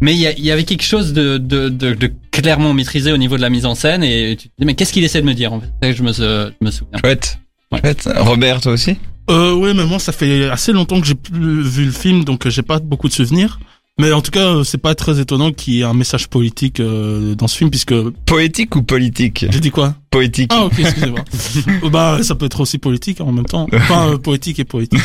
Mais 0.00 0.14
il 0.14 0.18
y, 0.20 0.26
a- 0.26 0.32
il 0.32 0.44
y 0.44 0.50
avait 0.50 0.64
quelque 0.64 0.82
chose 0.84 1.12
de, 1.12 1.38
de, 1.38 1.68
de, 1.68 1.94
de 1.94 2.12
clairement 2.30 2.74
maîtrisé 2.74 3.12
au 3.12 3.16
niveau 3.16 3.36
de 3.36 3.42
la 3.42 3.50
mise 3.50 3.64
en 3.66 3.74
scène 3.74 4.02
et 4.02 4.36
tu 4.38 4.48
te 4.48 4.54
dis 4.58 4.66
mais 4.66 4.74
qu'est-ce 4.74 4.92
qu'il 4.92 5.04
essaie 5.04 5.20
de 5.22 5.26
me 5.26 5.34
dire 5.34 5.52
en 5.52 5.60
fait? 5.60 5.92
Je 5.94 6.02
me, 6.02 6.12
je 6.12 6.50
me 6.64 6.70
souviens. 6.70 6.98
Chouette. 7.02 7.38
Ouais. 7.72 7.80
Chouette. 7.80 8.08
Robert, 8.16 8.60
toi 8.60 8.72
aussi? 8.72 8.96
Euh, 9.30 9.54
oui, 9.54 9.72
mais 9.74 9.84
moi, 9.84 9.98
ça 9.98 10.12
fait 10.12 10.48
assez 10.50 10.72
longtemps 10.72 11.00
que 11.00 11.06
j'ai 11.06 11.14
plus 11.16 11.62
vu 11.62 11.84
le 11.86 11.90
film, 11.90 12.24
donc 12.24 12.46
euh, 12.46 12.50
j'ai 12.50 12.62
pas 12.62 12.78
beaucoup 12.78 13.08
de 13.08 13.12
souvenirs. 13.12 13.58
Mais 13.98 14.12
en 14.12 14.20
tout 14.20 14.30
cas, 14.30 14.46
euh, 14.56 14.62
c'est 14.64 14.78
pas 14.78 14.94
très 14.94 15.18
étonnant 15.20 15.50
qu'il 15.52 15.74
y 15.74 15.80
ait 15.80 15.84
un 15.84 15.94
message 15.94 16.28
politique 16.28 16.80
euh, 16.80 17.34
dans 17.34 17.48
ce 17.48 17.56
film, 17.56 17.70
puisque 17.70 17.94
Poétique 18.26 18.76
ou 18.76 18.82
politique? 18.82 19.46
J'ai 19.50 19.58
dit 19.60 19.70
quoi? 19.70 19.94
Poétique. 20.16 20.50
Ah 20.54 20.64
ok, 20.64 20.72
excusez-moi. 20.78 21.20
Bah, 21.90 22.18
ça 22.22 22.34
peut 22.34 22.46
être 22.46 22.60
aussi 22.60 22.78
politique 22.78 23.20
en 23.20 23.32
même 23.32 23.44
temps. 23.46 23.66
Enfin, 23.72 24.08
euh, 24.08 24.18
poétique 24.18 24.58
et 24.58 24.64
poétique. 24.64 25.00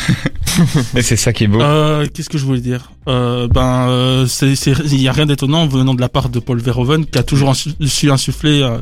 Et 0.96 1.02
c'est 1.02 1.16
ça 1.16 1.32
qui 1.32 1.44
est 1.44 1.48
beau. 1.48 1.60
Euh, 1.60 2.06
Qu'est-ce 2.12 2.28
que 2.28 2.38
je 2.38 2.44
voulais 2.44 2.60
dire? 2.60 2.90
Euh, 3.08 3.48
Ben, 3.48 3.88
euh, 3.88 4.26
il 4.42 5.00
y 5.00 5.08
a 5.08 5.12
rien 5.12 5.26
d'étonnant 5.26 5.66
venant 5.66 5.94
de 5.94 6.00
la 6.00 6.08
part 6.08 6.28
de 6.28 6.38
Paul 6.40 6.58
Verhoeven, 6.60 7.06
qui 7.06 7.18
a 7.18 7.22
toujours 7.22 7.54
su 7.56 8.10
insuffler 8.10 8.62
euh, 8.62 8.78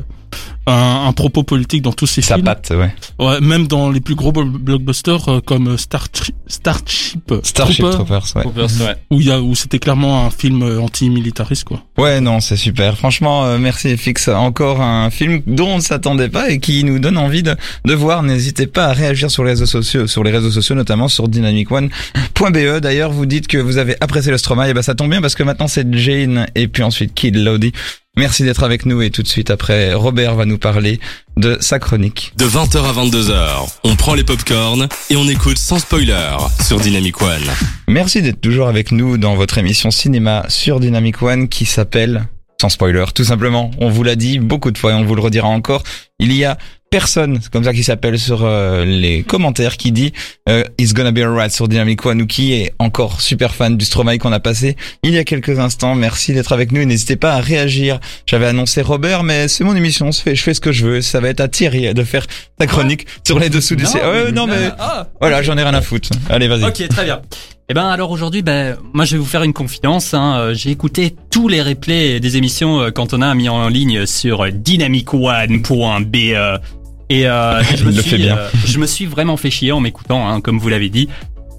un, 0.67 1.05
un 1.07 1.13
propos 1.13 1.43
politique 1.43 1.81
dans 1.81 1.93
tous 1.93 2.07
ses 2.07 2.21
Sa 2.21 2.35
films. 2.35 2.45
patte, 2.45 2.71
ouais. 2.71 2.93
Ouais, 3.19 3.39
même 3.41 3.67
dans 3.67 3.89
les 3.89 3.99
plus 4.01 4.15
gros 4.15 4.31
blo- 4.31 4.45
blockbusters 4.45 5.27
euh, 5.29 5.39
comme 5.45 5.77
Star 5.77 6.09
Tri- 6.09 6.33
Starship, 6.47 7.33
Starship 7.43 7.79
Trooper, 7.85 8.19
Troopers, 8.19 8.25
ouais. 8.35 8.45
Ouais. 8.85 8.95
où 9.09 9.19
il 9.21 9.27
y 9.27 9.31
a 9.31 9.41
où 9.41 9.55
c'était 9.55 9.79
clairement 9.79 10.25
un 10.25 10.29
film 10.29 10.61
anti-militariste 10.79 11.63
quoi. 11.63 11.81
Ouais, 11.97 12.19
non, 12.21 12.39
c'est 12.41 12.57
super. 12.57 12.97
Franchement, 12.97 13.45
euh, 13.45 13.57
merci 13.57 13.95
FX. 13.95 14.27
Encore 14.29 14.81
un 14.81 15.09
film 15.09 15.41
dont 15.47 15.69
on 15.69 15.75
ne 15.77 15.81
s'attendait 16.21 16.29
pas 16.29 16.49
et 16.49 16.59
qui 16.59 16.83
nous 16.83 16.99
donne 16.99 17.17
envie 17.17 17.43
de, 17.43 17.55
de 17.85 17.93
voir. 17.93 18.23
N'hésitez 18.23 18.67
pas 18.67 18.85
à 18.85 18.93
réagir 18.93 19.31
sur 19.31 19.43
les 19.43 19.51
réseaux 19.51 19.65
sociaux, 19.65 20.07
sur 20.07 20.23
les 20.23 20.31
réseaux 20.31 20.51
sociaux, 20.51 20.75
notamment 20.75 21.07
sur 21.07 21.27
dynamicone.be. 21.27 22.79
D'ailleurs, 22.81 23.11
vous 23.11 23.25
dites 23.25 23.47
que 23.47 23.57
vous 23.57 23.77
avez 23.77 23.95
apprécié 24.01 24.31
le 24.31 24.37
Stromae. 24.37 24.69
Et 24.69 24.73
ben, 24.73 24.81
ça 24.81 24.95
tombe 24.95 25.09
bien 25.09 25.21
parce 25.21 25.35
que 25.35 25.43
maintenant 25.43 25.67
c'est 25.67 25.91
Jane 25.93 26.47
et 26.55 26.67
puis 26.67 26.83
ensuite 26.83 27.13
Kid 27.13 27.35
Lodi. 27.35 27.71
Merci 28.17 28.43
d'être 28.43 28.63
avec 28.63 28.85
nous 28.85 29.01
et 29.01 29.09
tout 29.09 29.23
de 29.23 29.27
suite 29.27 29.49
après, 29.51 29.93
Robert 29.93 30.35
va 30.35 30.45
nous 30.45 30.57
parler 30.57 30.99
de 31.37 31.57
sa 31.61 31.79
chronique. 31.79 32.33
De 32.35 32.43
20h 32.45 32.83
à 32.83 32.91
22h, 32.91 33.69
on 33.85 33.95
prend 33.95 34.15
les 34.15 34.25
popcorns 34.25 34.89
et 35.09 35.15
on 35.15 35.29
écoute 35.29 35.57
sans 35.57 35.79
spoiler 35.79 36.35
sur 36.61 36.81
Dynamic 36.81 37.21
One. 37.21 37.49
Merci 37.87 38.21
d'être 38.21 38.41
toujours 38.41 38.67
avec 38.67 38.91
nous 38.91 39.17
dans 39.17 39.35
votre 39.35 39.57
émission 39.59 39.91
cinéma 39.91 40.43
sur 40.49 40.81
Dynamic 40.81 41.21
One 41.21 41.47
qui 41.47 41.65
s'appelle 41.65 42.27
sans 42.61 42.69
spoiler, 42.69 43.05
tout 43.15 43.23
simplement. 43.23 43.71
On 43.79 43.89
vous 43.89 44.03
l'a 44.03 44.15
dit 44.15 44.37
beaucoup 44.39 44.69
de 44.71 44.77
fois 44.77 44.91
et 44.91 44.95
on 44.95 45.03
vous 45.03 45.15
le 45.15 45.21
redira 45.21 45.47
encore. 45.47 45.81
Il 46.19 46.31
y 46.33 46.45
a 46.45 46.57
personne, 46.91 47.39
c'est 47.41 47.49
comme 47.51 47.63
ça 47.63 47.73
qui 47.73 47.83
s'appelle 47.83 48.19
sur 48.19 48.41
euh, 48.43 48.85
les 48.85 49.23
commentaires, 49.23 49.77
qui 49.77 49.91
dit 49.91 50.11
euh, 50.49 50.63
It's 50.77 50.93
gonna 50.93 51.11
be 51.11 51.19
alright 51.19 51.51
sur 51.51 51.67
Dynamic 51.67 52.05
One 52.05 52.21
ou 52.21 52.27
qui 52.27 52.53
est 52.53 52.73
encore 52.79 53.19
super 53.21 53.55
fan 53.55 53.77
du 53.77 53.85
Stromae 53.85 54.17
qu'on 54.19 54.31
a 54.33 54.39
passé 54.39 54.75
il 55.01 55.11
y 55.13 55.17
a 55.17 55.23
quelques 55.23 55.57
instants. 55.57 55.95
Merci 55.95 56.33
d'être 56.33 56.51
avec 56.51 56.71
nous 56.71 56.81
et 56.81 56.85
n'hésitez 56.85 57.15
pas 57.15 57.33
à 57.33 57.39
réagir. 57.41 57.99
J'avais 58.27 58.45
annoncé 58.45 58.81
Robert, 58.83 59.23
mais 59.23 59.47
c'est 59.47 59.63
mon 59.63 59.75
émission, 59.75 60.11
je 60.11 60.19
fais, 60.21 60.35
je 60.35 60.43
fais 60.43 60.53
ce 60.53 60.59
que 60.61 60.71
je 60.71 60.85
veux. 60.85 61.01
Ça 61.01 61.19
va 61.19 61.29
être 61.29 61.39
à 61.39 61.47
Thierry 61.47 61.91
de 61.93 62.03
faire 62.03 62.25
sa 62.59 62.67
chronique 62.67 63.07
sur 63.25 63.39
les 63.39 63.49
dessous 63.49 63.75
du... 63.75 63.85
C- 63.87 63.97
Ouais, 63.97 64.31
non 64.31 64.45
mais... 64.45 64.69
Ah, 64.77 65.07
Voilà, 65.19 65.41
j'en 65.41 65.57
ai 65.57 65.63
rien 65.63 65.73
à 65.73 65.81
foutre. 65.81 66.09
Allez, 66.29 66.47
vas-y. 66.47 66.65
Ok, 66.65 66.87
très 66.89 67.05
bien. 67.05 67.21
Eh 67.71 67.73
ben 67.73 67.87
alors 67.87 68.11
aujourd'hui, 68.11 68.41
ben 68.41 68.75
moi 68.91 69.05
je 69.05 69.13
vais 69.13 69.17
vous 69.17 69.25
faire 69.25 69.43
une 69.43 69.53
confidence. 69.53 70.13
Hein. 70.13 70.35
Euh, 70.39 70.53
J'ai 70.53 70.71
écouté 70.71 71.15
tous 71.29 71.47
les 71.47 71.61
replays 71.61 72.19
des 72.19 72.35
émissions 72.35 72.81
euh, 72.81 72.91
qu'Antonin 72.91 73.31
a 73.31 73.33
mis 73.33 73.47
en 73.47 73.69
ligne 73.69 74.05
sur 74.05 74.51
dynamicone.be 74.51 76.15
et 76.15 77.27
euh, 77.27 77.63
je, 77.77 77.85
me 77.85 77.91
suis, 77.93 78.17
bien. 78.17 78.37
euh, 78.37 78.49
je 78.65 78.77
me 78.77 78.85
suis 78.85 79.05
vraiment 79.05 79.37
fait 79.37 79.49
chier 79.49 79.71
en 79.71 79.79
m'écoutant, 79.79 80.27
hein, 80.27 80.41
comme 80.41 80.59
vous 80.59 80.67
l'avez 80.67 80.89
dit. 80.89 81.07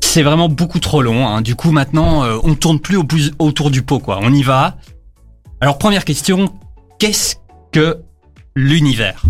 C'est 0.03 0.23
vraiment 0.23 0.51
beaucoup 0.51 0.81
trop 0.81 1.01
long. 1.01 1.27
Hein. 1.27 1.41
Du 1.41 1.55
coup 1.55 1.71
maintenant, 1.71 2.25
euh, 2.25 2.37
on 2.43 2.57
tourne 2.57 2.79
plus 2.79 2.99
au 2.99 3.05
plus 3.05 3.33
autour 3.39 3.71
du 3.71 3.81
pot, 3.81 3.99
quoi. 3.99 4.21
On 4.21 4.35
y 4.35 4.43
va. 4.43 4.77
Alors 5.63 5.79
première 5.79 6.05
question, 6.05 6.53
qu'est-ce 6.99 7.37
que 7.73 8.01
l'univers? 8.55 9.23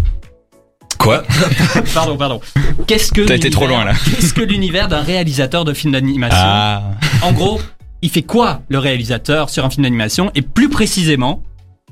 Quoi 1.02 1.22
Pardon, 1.94 2.16
pardon. 2.16 2.40
Qu'est-ce 2.86 3.10
que 3.12 3.22
T'as 3.22 3.34
été 3.34 3.50
trop 3.50 3.66
l'univers- 3.66 3.84
loin, 3.84 3.92
là. 3.92 3.98
Qu'est-ce 4.20 4.32
que 4.34 4.40
l'univers 4.42 4.86
d'un 4.88 5.00
réalisateur 5.02 5.64
de 5.64 5.72
film 5.74 5.92
d'animation 5.92 6.38
Ah, 6.40 6.82
en 7.22 7.32
gros, 7.32 7.60
il 8.02 8.10
fait 8.10 8.22
quoi 8.22 8.60
le 8.68 8.78
réalisateur 8.78 9.50
sur 9.50 9.64
un 9.64 9.70
film 9.70 9.82
d'animation 9.82 10.30
Et 10.34 10.42
plus 10.42 10.68
précisément, 10.68 11.42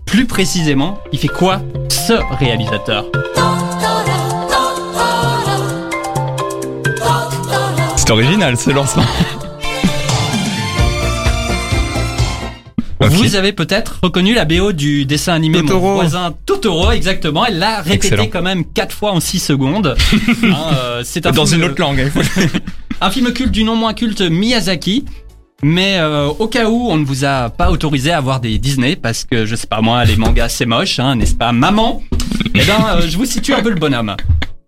plus 0.07 0.27
précisément, 0.27 0.99
il 1.13 1.19
fait 1.19 1.29
quoi 1.29 1.61
ce 1.89 2.15
réalisateur 2.39 3.05
c'est 7.97 8.11
original 8.11 8.57
ce 8.57 8.71
lancement. 8.71 9.05
Vous 13.01 13.35
avez 13.37 13.53
peut-être 13.53 13.99
reconnu 14.03 14.35
la 14.35 14.45
BO 14.45 14.73
du 14.73 15.07
dessin 15.07 15.33
animé 15.35 15.61
Totoro. 15.63 15.87
Mon 15.89 15.95
voisin 15.95 16.35
Totoro, 16.47 16.91
exactement. 16.91 17.47
Elle 17.47 17.59
l'a 17.59 17.77
répété 17.81 17.95
Excellent. 18.09 18.27
quand 18.31 18.43
même 18.43 18.65
quatre 18.65 18.95
fois 18.95 19.13
en 19.13 19.21
six 19.21 19.39
secondes. 19.39 19.97
Hein, 20.43 20.57
euh, 20.75 21.03
c'est 21.05 21.27
un 21.27 21.33
Dans 21.33 21.47
film- 21.47 21.63
une 21.63 21.69
autre 21.71 21.81
langue. 21.81 22.09
faut- 22.11 22.21
Un 23.03 23.11
film 23.11 23.33
culte 23.33 23.53
du 23.53 23.65
non 23.65 23.77
moins 23.77 23.95
culte 23.95 24.21
Miyazaki. 24.21 25.05
Mais 25.63 25.97
euh, 25.99 26.27
au 26.29 26.47
cas 26.49 26.69
où 26.69 26.89
on 26.91 26.97
ne 26.97 27.05
vous 27.05 27.25
a 27.25 27.51
pas 27.51 27.71
autorisé 27.71 28.13
à 28.13 28.21
voir 28.21 28.41
des 28.41 28.59
Disney 28.59 28.97
parce 28.97 29.25
que 29.25 29.45
je 29.45 29.55
sais 29.57 29.67
pas 29.67 29.83
moi 29.83 30.05
les 30.07 30.17
mangas 30.17 30.49
c'est 30.49 30.65
moche 30.65 30.99
hein, 30.99 31.17
n'est-ce 31.17 31.35
pas 31.35 31.53
maman? 31.53 32.03
Eh 32.55 32.61
ben 32.65 32.87
euh, 32.97 33.03
je 33.07 33.17
vous 33.19 33.27
situe 33.27 33.53
un 33.53 33.61
peu 33.63 33.69
le 33.69 33.75
bonhomme. 33.77 34.17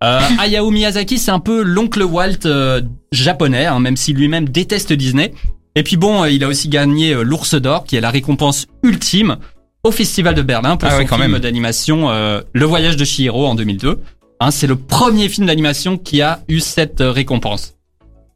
Euh, 0.03 0.19
Hayao 0.39 0.69
Miyazaki 0.69 1.17
c'est 1.17 1.31
un 1.31 1.39
peu 1.39 1.63
l'oncle 1.63 2.03
Walt 2.03 2.45
euh, 2.45 2.81
japonais 3.11 3.65
hein, 3.65 3.79
même 3.79 3.97
si 3.97 4.13
lui-même 4.13 4.47
déteste 4.49 4.93
Disney. 4.93 5.33
Et 5.75 5.83
puis 5.83 5.97
bon 5.97 6.23
euh, 6.23 6.29
il 6.29 6.43
a 6.43 6.47
aussi 6.47 6.69
gagné 6.69 7.13
euh, 7.13 7.23
l'Ours 7.23 7.55
d'or 7.55 7.85
qui 7.85 7.95
est 7.95 8.01
la 8.01 8.11
récompense 8.11 8.67
ultime 8.83 9.37
au 9.83 9.91
Festival 9.91 10.35
de 10.35 10.41
Berlin 10.41 10.77
pour 10.77 10.87
Ah 10.87 10.93
son 10.93 10.97
ouais, 10.99 11.05
quand 11.05 11.17
film 11.17 11.39
d'animation 11.39 12.09
euh, 12.09 12.41
Le 12.53 12.65
Voyage 12.65 12.95
de 12.95 13.03
Chihiro 13.05 13.45
en 13.47 13.55
2002. 13.55 13.99
Hein, 14.39 14.51
c'est 14.51 14.67
le 14.67 14.75
premier 14.75 15.29
film 15.29 15.47
d'animation 15.47 15.97
qui 15.97 16.21
a 16.21 16.39
eu 16.47 16.59
cette 16.59 17.01
euh, 17.01 17.11
récompense. 17.11 17.73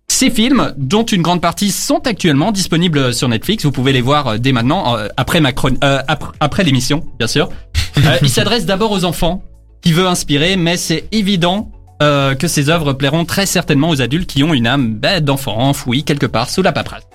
Ces 0.09 0.29
films, 0.29 0.73
dont 0.77 1.03
une 1.03 1.21
grande 1.21 1.41
partie 1.41 1.69
sont 1.69 2.07
actuellement 2.07 2.51
disponibles 2.53 3.13
sur 3.13 3.27
Netflix, 3.27 3.65
vous 3.65 3.71
pouvez 3.73 3.91
les 3.91 4.01
voir 4.01 4.39
dès 4.39 4.53
maintenant, 4.53 4.95
euh, 4.97 5.09
après 5.17 5.41
ma 5.41 5.51
chron- 5.51 5.77
euh, 5.83 6.01
après, 6.07 6.31
après 6.39 6.63
l'émission, 6.63 7.05
bien 7.19 7.27
sûr. 7.27 7.49
Euh, 8.05 8.15
ils 8.21 8.29
s'adressent 8.29 8.67
d'abord 8.67 8.91
aux 8.91 9.05
enfants, 9.05 9.41
qui 9.81 9.91
veut 9.91 10.05
inspirer, 10.05 10.55
mais 10.55 10.77
c'est 10.77 11.05
évident 11.11 11.71
euh, 12.03 12.35
que 12.35 12.47
ces 12.47 12.69
œuvres 12.69 12.93
plairont 12.93 13.25
très 13.25 13.47
certainement 13.47 13.89
aux 13.89 14.03
adultes 14.03 14.29
qui 14.29 14.43
ont 14.43 14.53
une 14.53 14.67
âme 14.67 14.93
bah, 14.93 15.19
d'enfant 15.19 15.57
enfouie 15.57 16.03
quelque 16.03 16.27
part 16.27 16.47
sous 16.51 16.61
la 16.61 16.71
paperasse. 16.71 17.07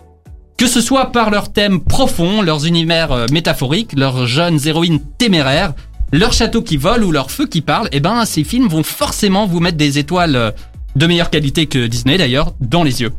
Que 0.62 0.69
ce 0.69 0.81
soit 0.81 1.07
par 1.07 1.31
leurs 1.31 1.52
thèmes 1.52 1.81
profonds, 1.81 2.40
leurs 2.40 2.66
univers 2.66 3.11
euh, 3.11 3.26
métaphoriques, 3.33 3.99
leurs 3.99 4.28
jeunes 4.28 4.61
héroïnes 4.64 5.00
téméraires, 5.19 5.73
leurs 6.12 6.33
châteaux 6.33 6.62
qui 6.62 6.76
volent 6.76 7.04
ou 7.04 7.11
leurs 7.11 7.33
feux 7.33 7.49
qui 7.49 7.62
parlent, 7.62 7.88
eh 7.90 7.99
ben 7.99 8.25
ces 8.25 8.45
films 8.45 8.69
vont 8.69 8.85
forcément 8.85 9.45
vous 9.49 9.59
mettre 9.59 9.76
des 9.76 9.99
étoiles 9.99 10.37
euh, 10.37 10.52
de 10.95 11.07
meilleure 11.09 11.31
qualité 11.31 11.66
que 11.66 11.88
Disney 11.88 12.16
d'ailleurs 12.16 12.52
dans 12.61 12.85
les 12.85 13.00
yeux. 13.00 13.12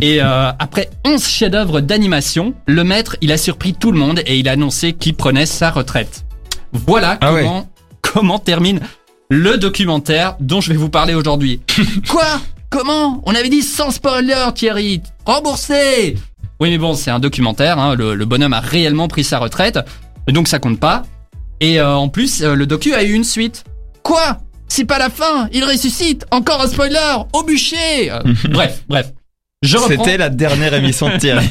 Et 0.00 0.22
euh, 0.22 0.50
après 0.58 0.88
11 1.04 1.22
chefs-d'œuvre 1.22 1.82
d'animation, 1.82 2.54
le 2.64 2.84
maître, 2.84 3.16
il 3.20 3.32
a 3.32 3.36
surpris 3.36 3.74
tout 3.74 3.92
le 3.92 3.98
monde 3.98 4.22
et 4.24 4.38
il 4.38 4.48
a 4.48 4.52
annoncé 4.52 4.94
qu'il 4.94 5.12
prenait 5.12 5.44
sa 5.44 5.70
retraite. 5.70 6.24
Voilà 6.72 7.18
Ah 7.20 7.34
ouais. 7.34 7.42
comment, 7.42 7.68
comment 8.00 8.38
termine 8.38 8.80
le 9.28 9.58
documentaire 9.58 10.36
dont 10.40 10.62
je 10.62 10.70
vais 10.70 10.78
vous 10.78 10.88
parler 10.88 11.12
aujourd'hui. 11.12 11.60
Quoi? 12.08 12.40
Comment? 12.70 13.20
On 13.26 13.34
avait 13.34 13.50
dit 13.50 13.60
sans 13.60 13.90
spoiler, 13.90 14.46
Thierry. 14.54 15.02
Remboursé 15.26 16.16
Oui, 16.62 16.70
mais 16.70 16.78
bon, 16.78 16.94
c'est 16.94 17.10
un 17.10 17.18
documentaire. 17.18 17.80
hein, 17.80 17.96
le, 17.96 18.14
le 18.14 18.24
bonhomme 18.24 18.52
a 18.52 18.60
réellement 18.60 19.08
pris 19.08 19.24
sa 19.24 19.38
retraite, 19.40 19.80
donc 20.28 20.46
ça 20.46 20.60
compte 20.60 20.78
pas. 20.78 21.02
Et 21.58 21.80
euh, 21.80 21.96
en 21.96 22.08
plus, 22.08 22.40
euh, 22.42 22.54
le 22.54 22.66
docu 22.66 22.94
a 22.94 23.02
eu 23.02 23.12
une 23.14 23.24
suite. 23.24 23.64
Quoi? 24.04 24.38
C'est 24.68 24.84
pas 24.84 24.98
la 25.00 25.10
fin 25.10 25.48
Il 25.52 25.64
ressuscite 25.64 26.24
Encore 26.30 26.60
un 26.62 26.68
spoiler 26.68 27.16
Au 27.32 27.42
bûcher 27.42 28.12
Euh, 28.12 28.20
Bref, 28.50 28.84
bref. 28.88 29.12
Je 29.62 29.76
reprends, 29.76 30.04
C'était 30.04 30.16
la 30.18 30.28
dernière 30.28 30.72
émission 30.74 31.08
de 31.08 31.16
Thierry. 31.18 31.46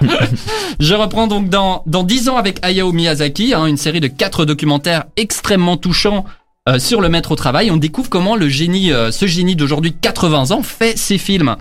je 0.80 0.94
reprends 0.94 1.26
donc 1.26 1.48
dans, 1.48 1.82
dans 1.86 2.02
10 2.02 2.28
ans 2.28 2.36
avec 2.36 2.58
Hayao 2.62 2.92
Miyazaki, 2.92 3.54
hein, 3.54 3.66
une 3.66 3.76
série 3.76 4.00
de 4.00 4.06
quatre 4.08 4.44
documentaires 4.44 5.04
extrêmement 5.16 5.76
touchants 5.76 6.24
euh, 6.68 6.78
sur 6.78 7.00
le 7.00 7.08
maître 7.08 7.32
au 7.32 7.36
travail. 7.36 7.70
On 7.70 7.76
découvre 7.78 8.08
comment 8.10 8.36
le 8.36 8.48
génie, 8.48 8.92
euh, 8.92 9.10
ce 9.12 9.26
génie 9.26 9.56
d'aujourd'hui 9.56 9.94
80 10.00 10.50
ans 10.52 10.62
fait 10.62 10.96
ses 10.98 11.18
films. 11.18 11.56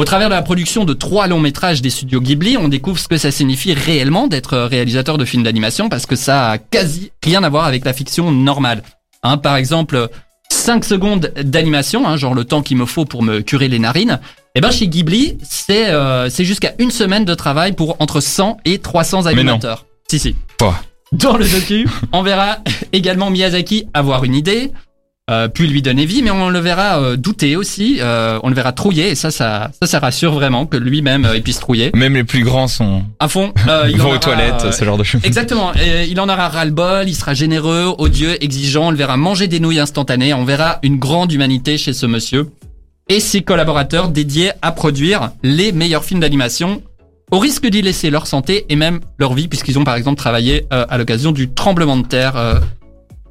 Au 0.00 0.04
travers 0.04 0.30
de 0.30 0.34
la 0.34 0.40
production 0.40 0.86
de 0.86 0.94
trois 0.94 1.26
longs 1.26 1.40
métrages 1.40 1.82
des 1.82 1.90
studios 1.90 2.22
Ghibli, 2.22 2.56
on 2.56 2.68
découvre 2.68 2.98
ce 2.98 3.06
que 3.06 3.18
ça 3.18 3.30
signifie 3.30 3.74
réellement 3.74 4.28
d'être 4.28 4.56
réalisateur 4.56 5.18
de 5.18 5.26
films 5.26 5.42
d'animation 5.42 5.90
parce 5.90 6.06
que 6.06 6.16
ça 6.16 6.48
a 6.48 6.56
quasi 6.56 7.12
rien 7.22 7.44
à 7.44 7.50
voir 7.50 7.66
avec 7.66 7.84
la 7.84 7.92
fiction 7.92 8.30
normale. 8.30 8.82
Hein, 9.22 9.36
par 9.36 9.56
exemple, 9.56 10.08
5 10.48 10.86
secondes 10.86 11.30
d'animation, 11.44 12.08
hein, 12.08 12.16
genre 12.16 12.32
le 12.32 12.44
temps 12.44 12.62
qu'il 12.62 12.78
me 12.78 12.86
faut 12.86 13.04
pour 13.04 13.22
me 13.22 13.42
curer 13.42 13.68
les 13.68 13.78
narines. 13.78 14.20
Et 14.54 14.62
ben 14.62 14.70
chez 14.70 14.88
Ghibli, 14.88 15.36
c'est 15.42 15.90
euh, 15.90 16.30
c'est 16.30 16.46
jusqu'à 16.46 16.72
une 16.78 16.90
semaine 16.90 17.26
de 17.26 17.34
travail 17.34 17.72
pour 17.72 17.96
entre 18.00 18.20
100 18.20 18.56
et 18.64 18.78
300 18.78 19.20
non. 19.20 19.26
animateurs. 19.26 19.84
Si 20.10 20.18
si. 20.18 20.34
Pouah. 20.56 20.80
Dans 21.12 21.36
le 21.36 21.46
docu, 21.46 21.86
on 22.12 22.22
verra 22.22 22.60
également 22.94 23.28
Miyazaki 23.28 23.84
avoir 23.92 24.24
une 24.24 24.34
idée, 24.34 24.72
euh, 25.30 25.48
puis 25.48 25.66
lui 25.66 25.82
donner 25.82 26.06
vie, 26.06 26.22
mais 26.22 26.30
on 26.30 26.50
le 26.50 26.58
verra 26.58 27.00
euh, 27.00 27.16
douter 27.16 27.56
aussi, 27.56 27.98
euh, 28.00 28.38
on 28.42 28.48
le 28.48 28.54
verra 28.54 28.72
trouiller, 28.72 29.10
et 29.10 29.14
ça, 29.14 29.30
ça, 29.30 29.70
ça, 29.80 29.86
ça 29.86 29.98
rassure 29.98 30.32
vraiment 30.32 30.66
que 30.66 30.76
lui-même 30.76 31.24
euh, 31.24 31.36
il 31.36 31.42
puisse 31.42 31.60
trouiller. 31.60 31.90
Même 31.94 32.14
les 32.14 32.24
plus 32.24 32.42
grands 32.42 32.68
sont 32.68 33.02
À 33.18 33.28
fond, 33.28 33.52
euh, 33.68 33.88
il 33.90 34.00
en 34.00 34.04
vont 34.04 34.14
aux 34.14 34.18
toilettes, 34.18 34.72
ce 34.72 34.84
genre 34.84 34.98
de 34.98 35.04
choses. 35.04 35.20
Exactement, 35.24 35.72
euh, 35.76 36.04
il 36.08 36.20
en 36.20 36.28
aura 36.28 36.48
ras-le-bol, 36.48 37.08
il 37.08 37.14
sera 37.14 37.34
généreux, 37.34 37.94
odieux, 37.98 38.42
exigeant, 38.42 38.88
on 38.88 38.90
le 38.90 38.96
verra 38.96 39.16
manger 39.16 39.46
des 39.48 39.60
nouilles 39.60 39.80
instantanées, 39.80 40.34
on 40.34 40.44
verra 40.44 40.78
une 40.82 40.98
grande 40.98 41.32
humanité 41.32 41.78
chez 41.78 41.92
ce 41.92 42.06
monsieur 42.06 42.50
et 43.08 43.20
ses 43.20 43.42
collaborateurs 43.42 44.08
dédiés 44.08 44.52
à 44.62 44.72
produire 44.72 45.30
les 45.42 45.72
meilleurs 45.72 46.04
films 46.04 46.20
d'animation 46.20 46.80
au 47.32 47.38
risque 47.38 47.66
d'y 47.66 47.82
laisser 47.82 48.10
leur 48.10 48.26
santé 48.26 48.66
et 48.68 48.76
même 48.76 49.00
leur 49.18 49.34
vie 49.34 49.48
puisqu'ils 49.48 49.78
ont 49.78 49.84
par 49.84 49.96
exemple 49.96 50.16
travaillé 50.16 50.66
euh, 50.72 50.84
à 50.88 50.98
l'occasion 50.98 51.32
du 51.32 51.52
tremblement 51.52 51.96
de 51.96 52.06
terre 52.06 52.36
euh, 52.36 52.54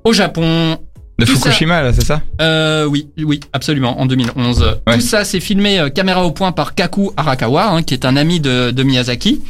au 0.04 0.14
Japon. 0.14 0.78
De 1.20 1.26
tout 1.26 1.36
ça- 1.36 1.46
Fukushima, 1.52 1.82
là, 1.84 1.94
c'est 1.94 2.06
ça 2.06 2.22
Euh, 2.42 2.86
oui, 2.86 3.10
oui, 3.20 3.40
absolument, 3.54 4.00
en 4.00 4.06
2011. 4.06 4.78
Ouais. 4.88 4.96
Tout 4.96 5.02
ça, 5.02 5.24
c'est 5.26 5.40
filmé 5.40 5.80
euh, 5.80 5.90
caméra 5.90 6.26
au 6.26 6.32
point 6.32 6.52
par 6.52 6.74
Kaku 6.76 7.12
Arakawa, 7.18 7.70
hein, 7.70 7.84
qui 7.84 7.94
est 7.94 8.06
un 8.06 8.16
ami 8.16 8.40
de, 8.40 8.72
de 8.72 8.84
Miyazaki, 8.84 9.42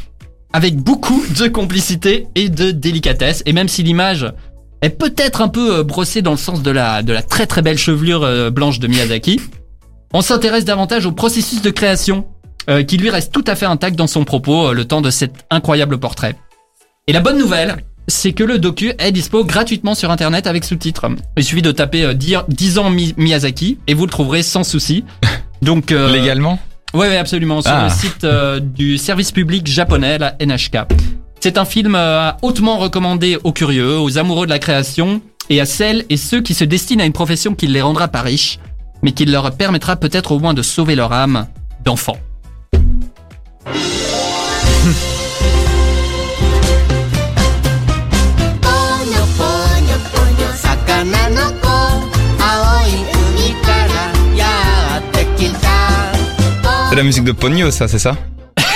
avec 0.52 0.76
beaucoup 0.76 1.22
de 1.38 1.48
complicité 1.48 2.26
et 2.34 2.48
de 2.48 2.70
délicatesse. 2.72 3.42
Et 3.46 3.52
même 3.52 3.68
si 3.68 3.82
l'image 3.82 4.26
est 4.82 4.90
peut-être 4.90 5.40
un 5.42 5.48
peu 5.48 5.78
euh, 5.78 5.82
brossée 5.84 6.22
dans 6.22 6.32
le 6.32 6.36
sens 6.36 6.62
de 6.62 6.70
la, 6.70 7.02
de 7.02 7.12
la 7.12 7.22
très 7.22 7.46
très 7.46 7.62
belle 7.62 7.78
chevelure 7.78 8.22
euh, 8.24 8.50
blanche 8.50 8.78
de 8.80 8.86
Miyazaki, 8.88 9.40
on 10.12 10.22
s'intéresse 10.22 10.64
davantage 10.64 11.06
au 11.06 11.12
processus 11.12 11.62
de 11.62 11.70
création, 11.70 12.26
qui 12.86 12.98
lui 12.98 13.10
reste 13.10 13.32
tout 13.32 13.42
à 13.48 13.56
fait 13.56 13.66
intact 13.66 13.96
dans 13.96 14.06
son 14.06 14.22
propos 14.24 14.72
le 14.72 14.84
temps 14.84 15.00
de 15.00 15.10
cet 15.10 15.32
incroyable 15.50 15.98
portrait. 15.98 16.36
Et 17.08 17.12
la 17.12 17.18
bonne 17.20 17.38
nouvelle, 17.38 17.78
c'est 18.10 18.32
que 18.32 18.44
le 18.44 18.58
docu 18.58 18.92
est 18.98 19.12
dispo 19.12 19.44
gratuitement 19.44 19.94
sur 19.94 20.10
internet 20.10 20.46
avec 20.46 20.64
sous-titres. 20.64 21.06
Il 21.36 21.44
suffit 21.44 21.62
de 21.62 21.72
taper 21.72 22.04
euh, 22.04 22.12
10, 22.14 22.36
10 22.48 22.78
ans 22.78 22.90
Mi- 22.90 23.14
Miyazaki 23.16 23.78
et 23.86 23.94
vous 23.94 24.04
le 24.04 24.10
trouverez 24.10 24.42
sans 24.42 24.64
souci. 24.64 25.04
Donc 25.62 25.92
euh, 25.92 26.10
Légalement? 26.12 26.58
Ouais, 26.92 27.16
absolument. 27.16 27.62
Sur 27.62 27.70
Ah. 27.72 27.84
le 27.84 27.90
site 27.90 28.24
euh, 28.24 28.58
du 28.60 28.98
service 28.98 29.30
public 29.32 29.66
japonais, 29.66 30.18
la 30.18 30.34
NHK. 30.40 30.78
C'est 31.40 31.56
un 31.56 31.64
film 31.64 31.94
euh, 31.94 32.32
hautement 32.42 32.76
recommandé 32.78 33.38
aux 33.44 33.52
curieux, 33.52 33.98
aux 33.98 34.18
amoureux 34.18 34.44
de 34.46 34.50
la 34.50 34.58
création 34.58 35.22
et 35.48 35.60
à 35.60 35.64
celles 35.64 36.04
et 36.10 36.16
ceux 36.16 36.42
qui 36.42 36.52
se 36.54 36.64
destinent 36.64 37.02
à 37.02 37.06
une 37.06 37.12
profession 37.12 37.54
qui 37.54 37.66
ne 37.68 37.72
les 37.72 37.80
rendra 37.80 38.08
pas 38.08 38.20
riches, 38.22 38.58
mais 39.02 39.12
qui 39.12 39.24
leur 39.24 39.50
permettra 39.52 39.96
peut-être 39.96 40.32
au 40.32 40.38
moins 40.38 40.52
de 40.54 40.62
sauver 40.62 40.96
leur 40.96 41.12
âme 41.12 41.46
d'enfant. 41.84 42.16
C'est 56.90 56.96
la 56.96 57.04
musique 57.04 57.22
de 57.22 57.30
Pogno, 57.30 57.70
ça, 57.70 57.86
c'est 57.86 58.00
ça 58.00 58.16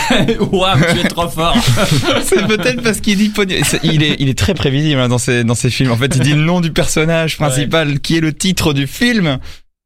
Waouh, 0.52 0.78
tu 0.92 1.00
es 1.00 1.08
trop 1.08 1.28
fort 1.28 1.56
C'est 2.22 2.46
peut-être 2.46 2.80
parce 2.80 3.00
qu'il 3.00 3.16
dit 3.16 3.30
Pogno. 3.30 3.56
Il 3.82 4.04
est, 4.04 4.14
il 4.20 4.28
est 4.28 4.38
très 4.38 4.54
prévisible 4.54 5.00
hein, 5.00 5.08
dans 5.08 5.18
ses, 5.18 5.42
dans 5.42 5.56
ses 5.56 5.68
films. 5.68 5.90
En 5.90 5.96
fait, 5.96 6.14
il 6.14 6.22
dit 6.22 6.32
le 6.32 6.42
nom 6.42 6.60
du 6.60 6.70
personnage 6.70 7.36
principal, 7.36 7.98
qui 7.98 8.16
est 8.16 8.20
le 8.20 8.32
titre 8.32 8.72
du 8.72 8.86
film, 8.86 9.40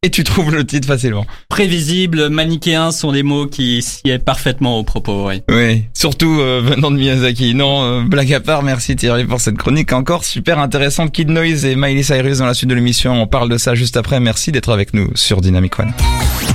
et 0.05 0.11
tu 0.11 0.23
trouves 0.23 0.55
le 0.55 0.65
titre 0.65 0.87
facilement. 0.87 1.27
Prévisible, 1.49 2.29
manichéen 2.29 2.93
sont 2.93 3.11
des 3.11 3.25
mots 3.25 3.47
qui 3.47 3.83
sied 3.83 4.21
parfaitement 4.21 4.79
au 4.79 4.85
propos, 4.85 5.27
oui. 5.27 5.43
Oui, 5.51 5.87
surtout 5.93 6.39
euh, 6.39 6.61
venant 6.65 6.93
de 6.93 6.97
Miyazaki. 6.97 7.53
Non, 7.57 7.83
euh, 7.83 8.03
blague 8.05 8.33
à 8.33 8.39
part, 8.39 8.63
merci 8.63 8.95
Thierry 8.95 9.25
pour 9.25 9.41
cette 9.41 9.57
chronique 9.57 9.93
encore 9.93 10.25
super 10.25 10.61
intéressante. 10.61 11.11
Kid 11.11 11.31
Noise 11.31 11.65
et 11.65 11.75
Miley 11.75 12.05
Cyrus 12.05 12.39
dans 12.39 12.47
la 12.47 12.55
suite 12.55 12.71
de 12.71 12.77
l'émission. 12.77 13.21
On 13.21 13.27
parle 13.27 13.49
de 13.49 13.59
ça 13.59 13.75
juste 13.75 13.97
après. 13.97 14.21
Merci 14.21 14.53
d'être 14.53 14.73
avec 14.73 14.95
nous 14.95 15.11
sur 15.17 15.41
Dynamic 15.41 15.77
One. 15.81 15.93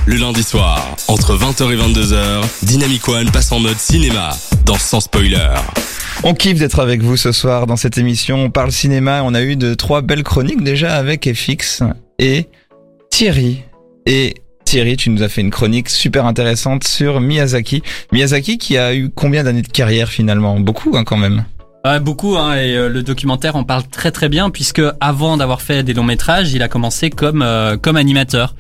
Le 0.06 0.16
lundi 0.16 0.44
soir, 0.44 0.96
entre 1.10 1.36
20h 1.36 1.70
et 1.74 1.76
22h, 1.76 2.44
Dynamic 2.64 3.10
One 3.10 3.30
passe 3.30 3.52
en 3.52 3.60
mode 3.60 3.78
cinéma, 3.78 4.30
dans 4.66 4.78
Sans 4.78 5.02
Spoiler. 5.02 5.50
On 6.24 6.34
kiffe 6.34 6.60
d'être 6.60 6.80
avec 6.80 7.02
vous 7.02 7.18
ce 7.18 7.34
soir 7.34 7.68
dans 7.68 7.76
cette 7.76 7.98
émission. 7.98 8.38
On 8.46 8.50
parle 8.50 8.72
cinéma. 8.72 9.22
On 9.24 9.34
a 9.34 9.42
eu 9.42 9.58
de 9.58 9.74
trois 9.74 10.02
belles 10.02 10.24
chroniques 10.24 10.64
déjà 10.64 10.96
avec 10.96 11.30
FX 11.34 11.84
et 12.20 12.48
Thierry. 13.14 13.62
Et 14.08 14.34
Thierry, 14.66 14.98
tu 14.98 15.12
nous 15.12 15.22
as 15.22 15.30
fait 15.30 15.42
une 15.42 15.52
chronique 15.52 15.88
super 15.88 16.26
intéressante 16.26 16.84
sur 16.84 17.22
Miyazaki. 17.22 17.84
Miyazaki 18.12 18.58
qui 18.58 18.76
a 18.76 18.96
eu 18.96 19.12
combien 19.14 19.44
d'années 19.44 19.62
de 19.62 19.68
carrière 19.68 20.10
finalement? 20.10 20.60
Beaucoup 20.60 20.98
hein, 20.98 21.04
quand 21.04 21.18
même. 21.18 21.46
Ouais, 21.86 22.00
beaucoup, 22.00 22.38
hein, 22.38 22.56
et 22.56 22.76
euh, 22.76 22.90
le 22.90 23.04
documentaire 23.04 23.56
en 23.56 23.66
parle 23.66 23.84
très 23.84 24.10
très 24.10 24.30
bien, 24.30 24.50
puisque 24.50 24.82
avant 25.00 25.38
d'avoir 25.38 25.62
fait 25.62 25.84
des 25.84 25.94
longs 25.94 26.04
métrages, 26.04 26.54
il 26.54 26.64
a 26.64 26.68
commencé 26.68 27.12
comme, 27.12 27.44
euh, 27.44 27.78
comme 27.78 27.98
animateur. 27.98 28.56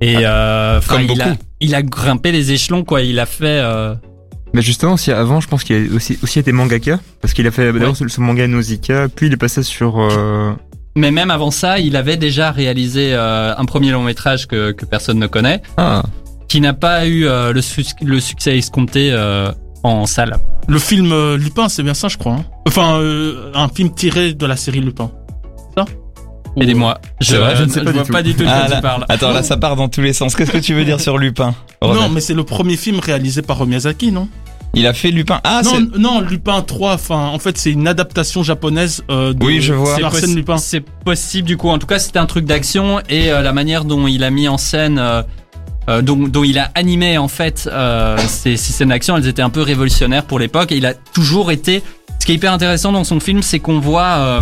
Et 0.00 0.16
euh, 0.24 0.78
enfin, 0.78 0.94
Ah, 0.94 1.02
comme 1.06 1.10
il, 1.14 1.20
a, 1.20 1.24
beaucoup. 1.26 1.38
il 1.60 1.74
a 1.74 1.82
grimpé 1.82 2.32
les 2.32 2.52
échelons, 2.52 2.84
quoi. 2.84 3.02
Il 3.02 3.18
a 3.20 3.26
fait... 3.26 3.44
euh, 3.62 3.94
Mais 4.54 4.62
justement, 4.62 4.96
si 4.96 5.12
avant, 5.12 5.40
je 5.42 5.48
pense 5.48 5.64
qu'il 5.64 5.90
a 5.92 5.94
aussi, 5.94 6.18
aussi 6.22 6.38
été 6.38 6.50
mangaka, 6.52 6.98
parce 7.20 7.34
qu'il 7.34 7.46
a 7.46 7.50
fait 7.50 7.70
d'abord 7.70 7.94
ce, 7.94 8.08
ce 8.08 8.20
manga 8.22 8.46
Nausicaa, 8.46 9.08
puis 9.08 9.26
il 9.26 9.34
est 9.34 9.36
passé 9.36 9.62
sur. 9.62 9.98
Mais 10.94 11.10
même 11.10 11.30
avant 11.30 11.50
ça, 11.50 11.78
il 11.78 11.96
avait 11.96 12.16
déjà 12.18 12.50
réalisé 12.50 13.14
euh, 13.14 13.54
un 13.56 13.64
premier 13.64 13.90
long 13.92 14.02
métrage 14.02 14.46
que, 14.46 14.72
que 14.72 14.84
personne 14.84 15.18
ne 15.18 15.26
connaît, 15.26 15.62
Ah, 15.78 16.02
qui 16.48 16.60
n'a 16.60 16.74
pas 16.74 17.06
eu 17.06 17.26
euh, 17.26 17.52
le, 17.52 18.20
succès 18.20 18.58
escompté 18.58 19.10
euh, 19.12 19.50
en 19.82 20.04
salle. 20.06 20.36
Le 20.68 20.78
film 20.78 21.10
euh, 21.12 21.38
Lupin, 21.38 21.68
c'est 21.70 21.82
bien 21.82 21.94
ça, 21.94 22.08
je 22.08 22.18
crois. 22.18 22.34
hein. 22.34 22.44
Enfin, 22.68 22.98
euh, 23.00 23.50
un 23.54 23.68
film 23.68 23.94
tiré 23.94 24.34
de 24.34 24.46
la 24.46 24.56
série 24.56 24.80
Lupin. 24.80 25.10
C'est 25.74 25.80
ça? 25.80 25.86
Aidez-moi. 26.60 26.98
Je, 27.22 27.26
C'est 27.28 27.38
vrai, 27.38 27.56
je 27.56 27.64
ne 27.64 27.68
sais 27.70 27.80
pas 27.82 27.92
du 27.92 28.02
tout. 28.02 28.12
pas 28.12 28.22
du 28.22 28.34
tout 28.34 28.42
de 28.42 28.48
Ah, 28.48 28.60
quoi 28.60 28.68
là- 28.68 28.76
tu 28.76 28.82
parles. 28.82 29.06
Attends, 29.08 29.32
là 29.32 29.42
ça 29.42 29.56
part 29.56 29.76
dans 29.76 29.88
tous 29.88 30.02
les 30.02 30.12
sens. 30.12 30.36
Qu'est-ce 30.36 30.50
que 30.50 30.58
tu 30.58 30.74
veux 30.74 30.84
dire 30.84 31.00
sur 31.00 31.16
Lupin 31.16 31.54
Non, 31.80 32.10
mais 32.10 32.20
c'est 32.20 32.34
le 32.34 32.44
premier 32.44 32.76
film 32.76 33.00
réalisé 33.00 33.40
par 33.40 33.64
Miyazaki, 33.64 34.12
non? 34.12 34.28
Il 34.74 34.86
a 34.86 34.94
fait 34.94 35.10
Lupin. 35.10 35.40
Ah, 35.44 35.60
non, 35.64 35.70
c'est... 35.74 35.98
non, 35.98 36.20
Lupin 36.20 36.62
3, 36.62 36.94
enfin, 36.94 37.26
en 37.26 37.38
fait, 37.38 37.58
c'est 37.58 37.70
une 37.72 37.86
adaptation 37.86 38.42
japonaise 38.42 39.04
euh, 39.10 39.34
de 39.34 39.44
Oui, 39.44 39.60
je 39.60 39.74
vois. 39.74 40.02
Arsène 40.02 40.34
Lupin. 40.34 40.56
C'est 40.56 40.80
possible 40.80 41.46
du 41.46 41.56
coup. 41.56 41.68
En 41.68 41.78
tout 41.78 41.86
cas, 41.86 41.98
c'était 41.98 42.18
un 42.18 42.26
truc 42.26 42.46
d'action 42.46 43.00
et 43.08 43.30
euh, 43.30 43.42
la 43.42 43.52
manière 43.52 43.84
dont 43.84 44.06
il 44.06 44.24
a 44.24 44.30
mis 44.30 44.48
en 44.48 44.56
scène, 44.56 44.98
euh, 44.98 45.22
euh, 45.90 46.00
dont, 46.00 46.16
dont 46.16 46.44
il 46.44 46.58
a 46.58 46.70
animé 46.74 47.18
en 47.18 47.28
fait 47.28 47.68
ces, 48.18 48.56
ces 48.56 48.72
scènes 48.72 48.88
d'action, 48.88 49.16
elles 49.16 49.26
étaient 49.28 49.42
un 49.42 49.50
peu 49.50 49.62
révolutionnaires 49.62 50.24
pour 50.24 50.38
l'époque. 50.38 50.72
Et 50.72 50.76
il 50.76 50.86
a 50.86 50.94
toujours 50.94 51.50
été. 51.52 51.82
Ce 52.18 52.24
qui 52.26 52.32
est 52.32 52.36
hyper 52.36 52.52
intéressant 52.52 52.92
dans 52.92 53.04
son 53.04 53.20
film, 53.20 53.42
c'est 53.42 53.58
qu'on 53.58 53.78
voit. 53.80 54.16
euh, 54.18 54.40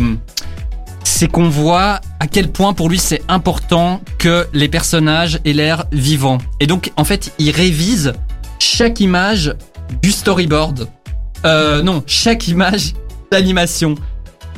c'est 1.03 1.29
qu'on 1.29 1.49
voit 1.49 2.01
à 2.21 2.27
quel 2.27 2.51
point 2.53 2.73
pour 2.73 2.89
lui 2.89 2.99
c'est 2.99 3.23
important 3.29 4.01
que 4.19 4.47
les 4.53 4.69
personnages 4.69 5.41
aient 5.45 5.53
l'air 5.55 5.85
vivants. 5.93 6.39
Et 6.61 6.67
donc 6.67 6.93
en 6.97 7.05
fait 7.05 7.33
il 7.39 7.51
révise 7.51 8.13
chaque 8.59 9.01
image 9.01 9.55
du 10.03 10.11
storyboard. 10.11 10.89
Euh, 11.45 11.83
non, 11.83 12.03
chaque 12.07 12.49
image 12.49 12.95
d'animation, 13.31 13.95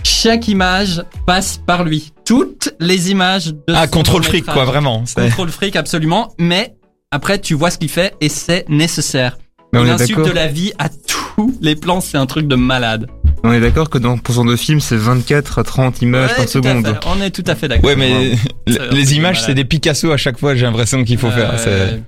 chaque 0.03 0.49
image 0.49 1.03
passe 1.27 1.61
par 1.65 1.85
lui. 1.85 2.13
Toutes 2.25 2.75
les 2.81 3.11
images 3.11 3.47
de 3.49 3.75
Ah, 3.75 3.87
contrôle 3.87 4.25
fric, 4.25 4.45
quoi, 4.47 4.65
vraiment. 4.65 5.05
Contrôle 5.15 5.51
fric, 5.51 5.77
absolument. 5.77 6.33
Mais 6.39 6.75
après, 7.11 7.39
tu 7.39 7.55
vois 7.55 7.71
ce 7.71 7.79
qu'il 7.79 7.91
fait 7.91 8.15
et 8.21 8.29
c'est 8.29 8.69
nécessaire. 8.69 9.39
Mais 9.73 9.81
on 9.81 9.89
insulte 9.89 10.25
de 10.27 10.31
la 10.33 10.49
vie 10.49 10.73
à 10.79 10.89
tous 10.89 11.57
les 11.63 11.77
plans, 11.77 12.01
c'est 12.01 12.19
un 12.19 12.27
truc 12.27 12.47
de 12.47 12.57
malade. 12.57 13.07
On 13.45 13.53
est 13.53 13.61
d'accord 13.61 13.91
que 13.91 13.99
dans 13.99 14.19
pour 14.19 14.45
de 14.45 14.55
film, 14.57 14.81
c'est 14.81 14.97
24 14.97 15.59
à 15.59 15.65
30 15.65 16.03
images 16.03 16.31
Ouais, 16.31 16.37
par 16.37 16.49
seconde. 16.49 16.99
On 17.07 17.21
est 17.23 17.31
tout 17.31 17.43
à 17.47 17.55
fait 17.55 17.69
d'accord. 17.69 17.85
Ouais, 17.85 17.97
mais 17.97 18.33
les 18.93 19.15
images, 19.15 19.43
c'est 19.43 19.55
des 19.55 19.65
Picasso 19.65 20.13
à 20.13 20.17
chaque 20.17 20.39
fois, 20.39 20.55
j'ai 20.55 20.65
l'impression 20.67 21.03
qu'il 21.05 21.19
faut 21.19 21.31
faire. 21.31 21.55
Euh, 21.55 21.59
C'est 21.59 22.03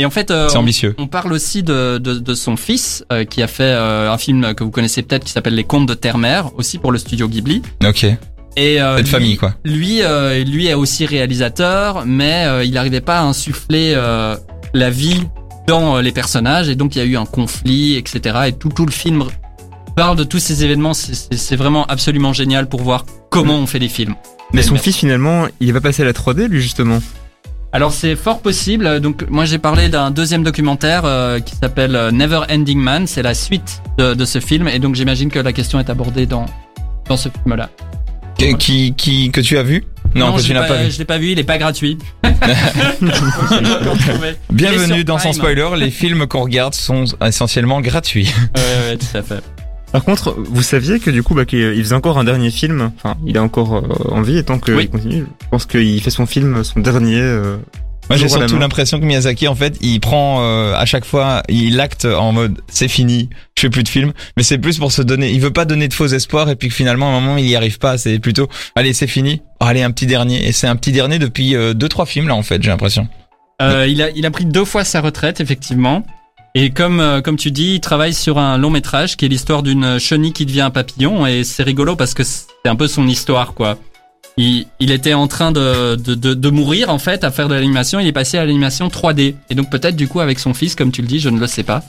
Et 0.00 0.06
en 0.06 0.10
fait, 0.10 0.30
euh, 0.30 0.48
c'est 0.48 0.56
on, 0.56 0.60
ambitieux. 0.60 0.94
on 0.98 1.06
parle 1.06 1.32
aussi 1.32 1.62
de, 1.62 1.98
de, 1.98 2.14
de 2.18 2.34
son 2.34 2.56
fils 2.56 3.04
euh, 3.12 3.24
qui 3.24 3.42
a 3.42 3.46
fait 3.46 3.64
euh, 3.64 4.10
un 4.10 4.16
film 4.16 4.54
que 4.54 4.64
vous 4.64 4.70
connaissez 4.70 5.02
peut-être 5.02 5.24
qui 5.24 5.32
s'appelle 5.32 5.54
Les 5.54 5.64
Contes 5.64 5.86
de 5.86 5.94
Terre-Mère, 5.94 6.50
aussi 6.56 6.78
pour 6.78 6.90
le 6.90 6.98
studio 6.98 7.28
Ghibli. 7.28 7.60
Ok. 7.86 8.04
Et 8.56 8.80
euh, 8.80 8.96
Cette 8.96 9.04
lui- 9.06 9.10
famille, 9.12 9.36
quoi. 9.36 9.54
Lui, 9.64 10.02
euh, 10.02 10.42
lui 10.42 10.66
est 10.68 10.74
aussi 10.74 11.04
réalisateur, 11.06 12.04
mais 12.06 12.44
euh, 12.46 12.64
il 12.64 12.72
n'arrivait 12.72 13.00
pas 13.02 13.18
à 13.20 13.22
insuffler 13.24 13.92
euh, 13.94 14.36
la 14.74 14.88
vie 14.90 15.22
dans 15.68 15.96
euh, 15.96 16.02
les 16.02 16.12
personnages, 16.12 16.68
et 16.70 16.74
donc 16.76 16.96
il 16.96 16.98
y 16.98 17.02
a 17.02 17.04
eu 17.04 17.16
un 17.16 17.26
conflit, 17.26 17.96
etc. 17.96 18.38
Et 18.48 18.52
tout, 18.52 18.70
tout 18.70 18.86
le 18.86 18.92
film 18.92 19.24
parle 19.96 20.16
de 20.16 20.24
tous 20.24 20.38
ces 20.38 20.64
événements. 20.64 20.94
C'est- 20.94 21.56
vraiment 21.56 21.84
absolument 21.86 22.32
génial 22.32 22.68
pour 22.68 22.80
voir 22.82 23.04
comment 23.28 23.56
on 23.58 23.66
fait 23.66 23.78
des 23.78 23.88
films. 23.88 24.14
Mais 24.54 24.62
son 24.62 24.72
Merci. 24.74 24.92
fils 24.92 24.96
finalement, 25.00 25.46
il 25.60 25.72
va 25.74 25.80
passer 25.82 26.02
à 26.02 26.06
la 26.06 26.12
3D 26.14 26.48
lui 26.48 26.60
justement. 26.62 27.00
Alors 27.72 27.92
c'est 27.92 28.16
fort 28.16 28.40
possible. 28.40 29.00
Donc 29.00 29.24
moi 29.28 29.44
j'ai 29.44 29.58
parlé 29.58 29.88
d'un 29.88 30.10
deuxième 30.10 30.42
documentaire 30.42 31.02
euh, 31.04 31.38
qui 31.40 31.54
s'appelle 31.54 31.94
euh, 31.94 32.10
Never 32.10 32.40
Ending 32.50 32.78
Man. 32.80 33.06
C'est 33.06 33.22
la 33.22 33.34
suite 33.34 33.80
de, 33.98 34.14
de 34.14 34.24
ce 34.24 34.40
film, 34.40 34.66
et 34.68 34.78
donc 34.80 34.96
j'imagine 34.96 35.30
que 35.30 35.38
la 35.38 35.52
question 35.52 35.78
est 35.78 35.88
abordée 35.90 36.26
dans 36.26 36.46
dans 37.08 37.16
ce 37.16 37.28
film-là. 37.28 37.68
Qui, 38.38 38.54
qui, 38.56 38.94
qui- 38.94 39.30
que 39.30 39.40
tu 39.40 39.58
as 39.58 39.62
vu? 39.62 39.84
Non, 40.14 40.32
que 40.34 40.40
je 40.40 40.46
tu 40.46 40.54
n'as 40.54 40.64
pas 40.66 40.82
vu. 40.82 40.90
Je 40.90 40.98
l'ai 40.98 41.04
pas 41.04 41.18
vu. 41.18 41.28
Il 41.30 41.38
est 41.38 41.44
pas 41.44 41.58
gratuit. 41.58 41.96
Ouais, 44.20 44.36
Bienvenue 44.50 45.04
dans 45.04 45.18
Sans. 45.18 45.32
Spoiler. 45.32 45.68
Les 45.76 45.90
films 45.90 46.26
qu'on 46.26 46.42
regarde 46.42 46.74
sont 46.74 47.04
essentiellement 47.24 47.80
gratuits. 47.80 48.32
ouais, 48.56 48.96
tout 48.96 49.16
à 49.16 49.22
fait. 49.22 49.40
Par 49.92 50.04
contre, 50.04 50.36
vous 50.38 50.62
saviez 50.62 51.00
que 51.00 51.10
du 51.10 51.22
coup, 51.22 51.34
bah, 51.34 51.44
qu'il 51.44 51.58
il 51.58 51.82
faisait 51.82 51.94
encore 51.96 52.18
un 52.18 52.24
dernier 52.24 52.50
film. 52.50 52.92
Enfin, 52.96 53.16
il 53.26 53.36
est 53.36 53.40
encore 53.40 53.76
euh, 53.76 54.12
en 54.12 54.22
vie 54.22 54.38
et 54.38 54.44
tant 54.44 54.58
qu'il 54.58 54.74
Oui. 54.74 54.88
continue, 54.88 55.26
je 55.42 55.48
pense 55.50 55.66
qu'il 55.66 56.00
fait 56.00 56.10
son 56.10 56.26
film, 56.26 56.62
son 56.62 56.78
dernier. 56.80 57.20
euh, 57.20 57.56
Moi, 58.08 58.16
j'ai 58.16 58.28
surtout 58.28 58.56
l'impression 58.56 59.00
que 59.00 59.04
Miyazaki, 59.04 59.48
en 59.48 59.54
fait, 59.56 59.76
il 59.80 59.98
prend 59.98 60.42
euh, 60.42 60.74
à 60.76 60.84
chaque 60.86 61.04
fois, 61.04 61.42
il 61.48 61.80
acte 61.80 62.04
en 62.04 62.30
mode 62.32 62.60
c'est 62.68 62.86
fini, 62.86 63.30
je 63.56 63.62
fais 63.62 63.70
plus 63.70 63.82
de 63.82 63.88
films, 63.88 64.12
mais 64.36 64.44
c'est 64.44 64.58
plus 64.58 64.78
pour 64.78 64.92
se 64.92 65.02
donner. 65.02 65.30
Il 65.32 65.40
veut 65.40 65.52
pas 65.52 65.64
donner 65.64 65.88
de 65.88 65.94
faux 65.94 66.06
espoirs 66.06 66.48
et 66.50 66.54
puis 66.56 66.68
que 66.68 66.74
finalement, 66.74 67.12
à 67.12 67.18
un 67.18 67.20
moment, 67.20 67.36
il 67.36 67.48
y 67.48 67.56
arrive 67.56 67.78
pas. 67.78 67.98
C'est 67.98 68.20
plutôt, 68.20 68.48
allez, 68.76 68.92
c'est 68.92 69.06
fini. 69.08 69.42
Oh, 69.60 69.64
allez, 69.64 69.82
un 69.82 69.90
petit 69.90 70.06
dernier. 70.06 70.46
Et 70.46 70.52
c'est 70.52 70.68
un 70.68 70.76
petit 70.76 70.92
dernier 70.92 71.18
depuis 71.18 71.56
euh, 71.56 71.74
deux 71.74 71.88
trois 71.88 72.06
films 72.06 72.28
là, 72.28 72.36
en 72.36 72.42
fait, 72.44 72.62
j'ai 72.62 72.70
l'impression. 72.70 73.08
Euh, 73.60 73.86
il 73.88 74.00
a 74.02 74.10
il 74.10 74.24
a 74.24 74.30
pris 74.30 74.44
deux 74.46 74.64
fois 74.64 74.84
sa 74.84 75.00
retraite 75.00 75.40
effectivement. 75.40 76.04
Et 76.54 76.70
comme 76.70 77.00
euh, 77.00 77.20
comme 77.20 77.36
tu 77.36 77.50
dis, 77.50 77.74
il 77.74 77.80
travaille 77.80 78.14
sur 78.14 78.38
un 78.38 78.58
long 78.58 78.70
métrage 78.70 79.16
qui 79.16 79.24
est 79.24 79.28
l'histoire 79.28 79.62
d'une 79.62 79.98
chenille 79.98 80.32
qui 80.32 80.46
devient 80.46 80.62
un 80.62 80.70
papillon 80.70 81.26
et 81.26 81.44
c'est 81.44 81.62
rigolo 81.62 81.94
parce 81.94 82.12
que 82.14 82.24
c'est 82.24 82.48
un 82.66 82.76
peu 82.76 82.88
son 82.88 83.06
histoire 83.06 83.54
quoi. 83.54 83.78
Il, 84.36 84.66
il 84.80 84.90
était 84.90 85.14
en 85.14 85.28
train 85.28 85.52
de, 85.52 85.96
de, 85.96 86.14
de, 86.14 86.34
de 86.34 86.50
mourir 86.50 86.90
en 86.90 86.98
fait 86.98 87.24
à 87.24 87.30
faire 87.30 87.48
de 87.48 87.54
l'animation, 87.54 88.00
il 88.00 88.06
est 88.06 88.12
passé 88.12 88.38
à 88.38 88.44
l'animation 88.44 88.88
3D 88.88 89.34
et 89.48 89.54
donc 89.54 89.70
peut-être 89.70 89.96
du 89.96 90.08
coup 90.08 90.20
avec 90.20 90.38
son 90.38 90.54
fils 90.54 90.74
comme 90.74 90.90
tu 90.90 91.02
le 91.02 91.08
dis, 91.08 91.20
je 91.20 91.28
ne 91.28 91.38
le 91.38 91.46
sais 91.46 91.62
pas. 91.62 91.82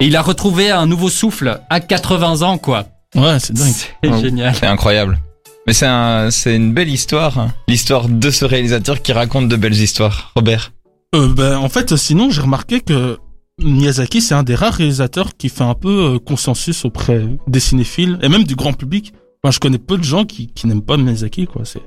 Et 0.00 0.06
il 0.06 0.16
a 0.16 0.22
retrouvé 0.22 0.70
un 0.70 0.86
nouveau 0.86 1.08
souffle 1.08 1.60
à 1.68 1.80
80 1.80 2.42
ans 2.42 2.58
quoi. 2.58 2.86
Ouais, 3.16 3.38
c'est 3.40 3.54
dingue. 3.54 3.72
C'est 4.02 4.20
génial. 4.20 4.54
C'est 4.54 4.66
incroyable. 4.66 5.18
Mais 5.66 5.72
c'est 5.72 5.86
un, 5.86 6.30
c'est 6.30 6.54
une 6.54 6.74
belle 6.74 6.90
histoire, 6.90 7.38
hein. 7.38 7.52
l'histoire 7.68 8.08
de 8.08 8.30
ce 8.30 8.44
réalisateur 8.44 9.00
qui 9.02 9.12
raconte 9.12 9.48
de 9.48 9.56
belles 9.56 9.80
histoires. 9.80 10.32
Robert. 10.34 10.72
Euh, 11.14 11.32
ben, 11.32 11.56
en 11.56 11.68
fait, 11.68 11.96
sinon, 11.96 12.28
j'ai 12.30 12.42
remarqué 12.42 12.80
que 12.80 13.18
Miyazaki, 13.62 14.20
c'est 14.20 14.34
un 14.34 14.42
des 14.42 14.54
rares 14.54 14.74
réalisateurs 14.74 15.36
qui 15.36 15.48
fait 15.48 15.64
un 15.64 15.74
peu 15.74 16.14
euh, 16.14 16.18
consensus 16.18 16.84
auprès 16.84 17.22
des 17.46 17.60
cinéphiles 17.60 18.18
et 18.22 18.28
même 18.28 18.44
du 18.44 18.56
grand 18.56 18.72
public. 18.72 19.12
Enfin, 19.42 19.52
je 19.52 19.60
connais 19.60 19.78
peu 19.78 19.96
de 19.96 20.02
gens 20.02 20.24
qui, 20.24 20.48
qui 20.48 20.66
n'aiment 20.66 20.82
pas 20.82 20.96
Miyazaki, 20.96 21.46
quoi. 21.46 21.62
C'est, 21.64 21.82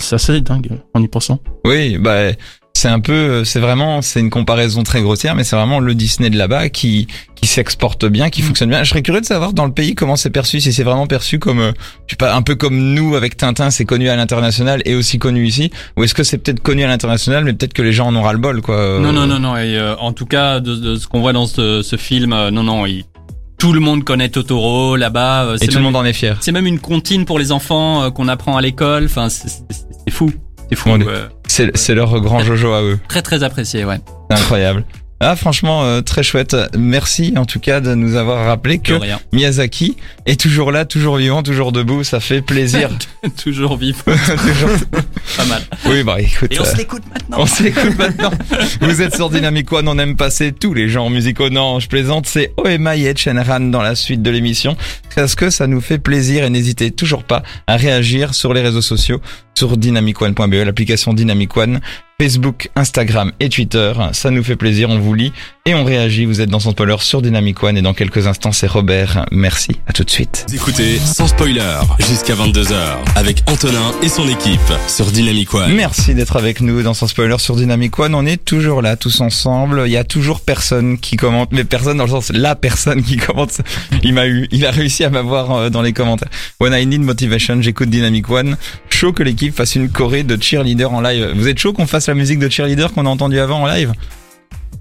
c'est 0.00 0.14
assez 0.14 0.40
dingue 0.40 0.80
en 0.94 1.02
y 1.02 1.08
pensant. 1.08 1.38
Oui, 1.64 1.96
bah 1.98 2.32
c'est 2.74 2.88
un 2.88 3.00
peu, 3.00 3.44
c'est 3.44 3.60
vraiment, 3.60 4.00
c'est 4.00 4.20
une 4.20 4.30
comparaison 4.30 4.82
très 4.82 5.02
grossière, 5.02 5.34
mais 5.34 5.44
c'est 5.44 5.56
vraiment 5.56 5.80
le 5.80 5.94
Disney 5.94 6.30
de 6.30 6.38
là-bas 6.38 6.68
qui 6.70 7.06
qui 7.36 7.46
s'exporte 7.46 8.04
bien, 8.04 8.28
qui 8.28 8.42
Mm. 8.42 8.44
fonctionne 8.46 8.68
bien. 8.68 8.82
Je 8.84 8.90
serais 8.90 9.00
curieux 9.02 9.20
de 9.22 9.26
savoir 9.26 9.54
dans 9.54 9.64
le 9.64 9.72
pays 9.72 9.94
comment 9.94 10.16
c'est 10.16 10.28
perçu, 10.30 10.60
si 10.60 10.72
c'est 10.74 10.82
vraiment 10.82 11.06
perçu 11.06 11.38
comme, 11.38 11.58
euh, 11.60 11.72
je 12.06 12.12
sais 12.12 12.16
pas, 12.16 12.34
un 12.34 12.42
peu 12.42 12.54
comme 12.54 12.78
nous 12.94 13.16
avec 13.16 13.36
Tintin, 13.36 13.70
c'est 13.70 13.86
connu 13.86 14.08
à 14.10 14.16
l'international 14.16 14.82
et 14.84 14.94
aussi 14.94 15.18
connu 15.18 15.46
ici, 15.46 15.70
ou 15.96 16.04
est-ce 16.04 16.12
que 16.14 16.22
c'est 16.22 16.36
peut-être 16.38 16.60
connu 16.60 16.84
à 16.84 16.86
l'international, 16.88 17.44
mais 17.44 17.54
peut-être 17.54 17.72
que 17.72 17.80
les 17.82 17.92
gens 17.94 18.08
en 18.08 18.16
ont 18.16 18.22
ras 18.22 18.32
le 18.34 18.38
bol, 18.38 18.60
quoi. 18.60 18.74
euh, 18.76 19.00
Non, 19.00 19.12
non, 19.12 19.26
non, 19.26 19.38
non. 19.38 19.56
Et, 19.56 19.76
euh, 19.78 19.96
en 19.96 20.12
tout 20.12 20.26
cas, 20.26 20.60
de, 20.60 20.74
de 20.76 20.96
ce 20.96 21.06
qu'on 21.06 21.20
voit 21.20 21.32
dans 21.32 21.46
ce, 21.46 21.80
ce 21.82 21.96
film, 21.96 22.32
euh, 22.34 22.50
non, 22.50 22.62
non, 22.62 22.84
il- 22.84 23.04
tout 23.58 23.72
le 23.72 23.80
monde 23.80 24.04
connaît 24.04 24.28
Totoro 24.30 24.96
là-bas. 24.96 25.44
euh, 25.44 25.56
Et 25.62 25.66
tout 25.68 25.76
le 25.78 25.82
monde 25.82 25.96
en 25.96 26.04
est 26.04 26.12
fier. 26.14 26.36
C'est 26.40 26.52
même 26.52 26.66
une 26.66 26.78
comptine 26.78 27.24
pour 27.26 27.38
les 27.38 27.52
enfants 27.52 28.02
euh, 28.04 28.10
qu'on 28.10 28.28
apprend 28.28 28.56
à 28.56 28.62
l'école. 28.62 29.04
Enfin, 29.06 29.28
c'est 29.30 29.50
fou. 30.10 30.30
C'est 30.70 30.76
fou. 30.76 30.90
Euh, 30.90 31.28
C'est 31.74 31.94
leur 31.94 32.20
grand 32.20 32.40
Jojo 32.40 32.72
à 32.72 32.82
eux. 32.82 32.98
très, 33.08 33.22
très 33.22 33.42
apprécié, 33.42 33.84
ouais. 33.84 33.98
Incroyable. 34.30 34.84
Ah, 35.22 35.36
franchement, 35.36 35.84
euh, 35.84 36.00
très 36.00 36.22
chouette. 36.22 36.56
Merci 36.78 37.34
en 37.36 37.44
tout 37.44 37.60
cas 37.60 37.80
de 37.80 37.94
nous 37.94 38.14
avoir 38.16 38.46
rappelé 38.46 38.78
que 38.78 38.94
rien. 38.94 39.20
Miyazaki 39.32 39.96
est 40.24 40.40
toujours 40.40 40.72
là, 40.72 40.86
toujours 40.86 41.16
vivant, 41.16 41.42
toujours 41.42 41.72
debout. 41.72 42.04
Ça 42.04 42.20
fait 42.20 42.40
plaisir. 42.40 42.88
Toujours 43.36 43.76
vif. 43.76 44.02
Toujours- 44.04 44.70
Pas 45.36 45.44
mal. 45.44 45.62
Oui, 45.84 46.02
bah 46.02 46.20
écoute. 46.20 46.50
Et 46.50 46.58
on 46.58 46.62
euh, 46.62 46.64
se 46.64 46.76
l'écoute 46.78 47.02
maintenant. 47.12 47.36
On 47.40 47.46
s'écoute 47.46 47.98
maintenant. 47.98 48.30
Vous 48.80 49.02
êtes 49.02 49.14
sur 49.14 49.28
Dynamic 49.28 49.70
One, 49.70 49.88
on 49.88 49.98
aime 49.98 50.16
passer 50.16 50.52
tous 50.52 50.72
les 50.72 50.88
genres 50.88 51.10
musicaux. 51.10 51.50
Non, 51.50 51.80
je 51.80 51.88
plaisante, 51.88 52.26
c'est 52.26 52.54
OMA 52.56 52.96
et 52.96 53.02
Ed 53.04 53.18
Sheeran 53.18 53.60
dans 53.60 53.82
la 53.82 53.94
suite 53.94 54.22
de 54.22 54.30
l'émission. 54.30 54.74
Parce 55.14 55.34
que 55.34 55.50
ça 55.50 55.66
nous 55.66 55.82
fait 55.82 55.98
plaisir 55.98 56.44
et 56.44 56.50
n'hésitez 56.50 56.90
toujours 56.92 57.24
pas 57.24 57.42
à 57.66 57.76
réagir 57.76 58.32
sur 58.32 58.54
les 58.54 58.62
réseaux 58.62 58.80
sociaux, 58.82 59.20
sur 59.54 59.76
dynamicone.be, 59.76 60.54
l'application 60.64 61.12
Dynamic 61.12 61.54
One, 61.58 61.80
Facebook, 62.20 62.68
Instagram 62.76 63.32
et 63.40 63.48
Twitter. 63.48 63.94
Ça 64.12 64.30
nous 64.30 64.44
fait 64.44 64.54
plaisir, 64.54 64.90
on 64.90 64.98
vous 64.98 65.14
lit 65.14 65.32
et 65.66 65.74
on 65.74 65.84
réagit. 65.84 66.24
Vous 66.24 66.40
êtes 66.40 66.48
dans 66.48 66.60
son 66.60 66.70
spoiler 66.70 66.96
sur 67.00 67.22
Dynamic 67.22 67.62
One 67.62 67.76
et 67.76 67.82
dans 67.82 67.94
quelques 67.94 68.26
instants 68.26 68.52
c'est 68.52 68.66
Robert. 68.66 69.26
Merci, 69.30 69.76
à 69.86 69.92
tout 69.92 70.04
de 70.04 70.10
suite. 70.10 70.46
Vous 70.48 70.54
écoutez 70.54 70.98
sans 70.98 71.26
spoiler 71.28 71.62
jusqu'à 71.98 72.34
22h 72.34 72.74
avec 73.16 73.42
Antonin 73.46 73.92
et 74.02 74.08
son 74.08 74.28
équipe 74.28 74.60
sur 74.88 75.06
Dynamic 75.06 75.52
One. 75.54 75.72
Merci 75.74 76.14
d'être 76.14 76.36
avec 76.36 76.60
nous 76.60 76.82
dans 76.82 76.94
son 76.94 77.06
spoiler 77.06 77.38
sur 77.38 77.56
Dynamic 77.56 77.98
One. 77.98 78.14
On 78.14 78.26
est 78.26 78.42
toujours 78.42 78.82
là, 78.82 78.96
tous 78.96 79.20
ensemble. 79.20 79.82
Il 79.86 79.92
y 79.92 79.96
a 79.96 80.04
toujours 80.04 80.40
personne 80.40 80.98
qui 80.98 81.16
commente, 81.16 81.50
mais 81.52 81.64
personne 81.64 81.98
dans 81.98 82.04
le 82.04 82.10
sens 82.10 82.30
la 82.32 82.54
personne 82.54 83.02
qui 83.02 83.16
commente. 83.16 83.60
Il 84.02 84.14
m'a 84.14 84.26
eu, 84.26 84.48
il 84.50 84.66
a 84.66 84.70
réussi 84.70 85.04
à 85.04 85.10
m'avoir 85.10 85.52
euh, 85.52 85.70
dans 85.70 85.82
les 85.82 85.92
commentaires. 85.92 86.30
When 86.60 86.72
I 86.72 86.86
need 86.86 87.02
motivation, 87.02 87.60
j'écoute 87.60 87.90
Dynamic 87.90 88.28
One. 88.30 88.56
Chaud 88.88 89.12
que 89.12 89.22
l'équipe 89.22 89.54
fasse 89.54 89.74
une 89.74 89.90
choré 89.90 90.22
de 90.22 90.40
cheerleader 90.40 90.92
en 90.92 91.00
live. 91.00 91.32
Vous 91.34 91.48
êtes 91.48 91.58
chaud 91.58 91.72
qu'on 91.72 91.86
fasse 91.86 92.08
la 92.08 92.14
musique 92.14 92.38
de 92.38 92.48
cheerleader 92.48 92.92
qu'on 92.92 93.06
a 93.06 93.08
entendu 93.08 93.38
avant 93.38 93.62
en 93.62 93.66
live? 93.66 93.92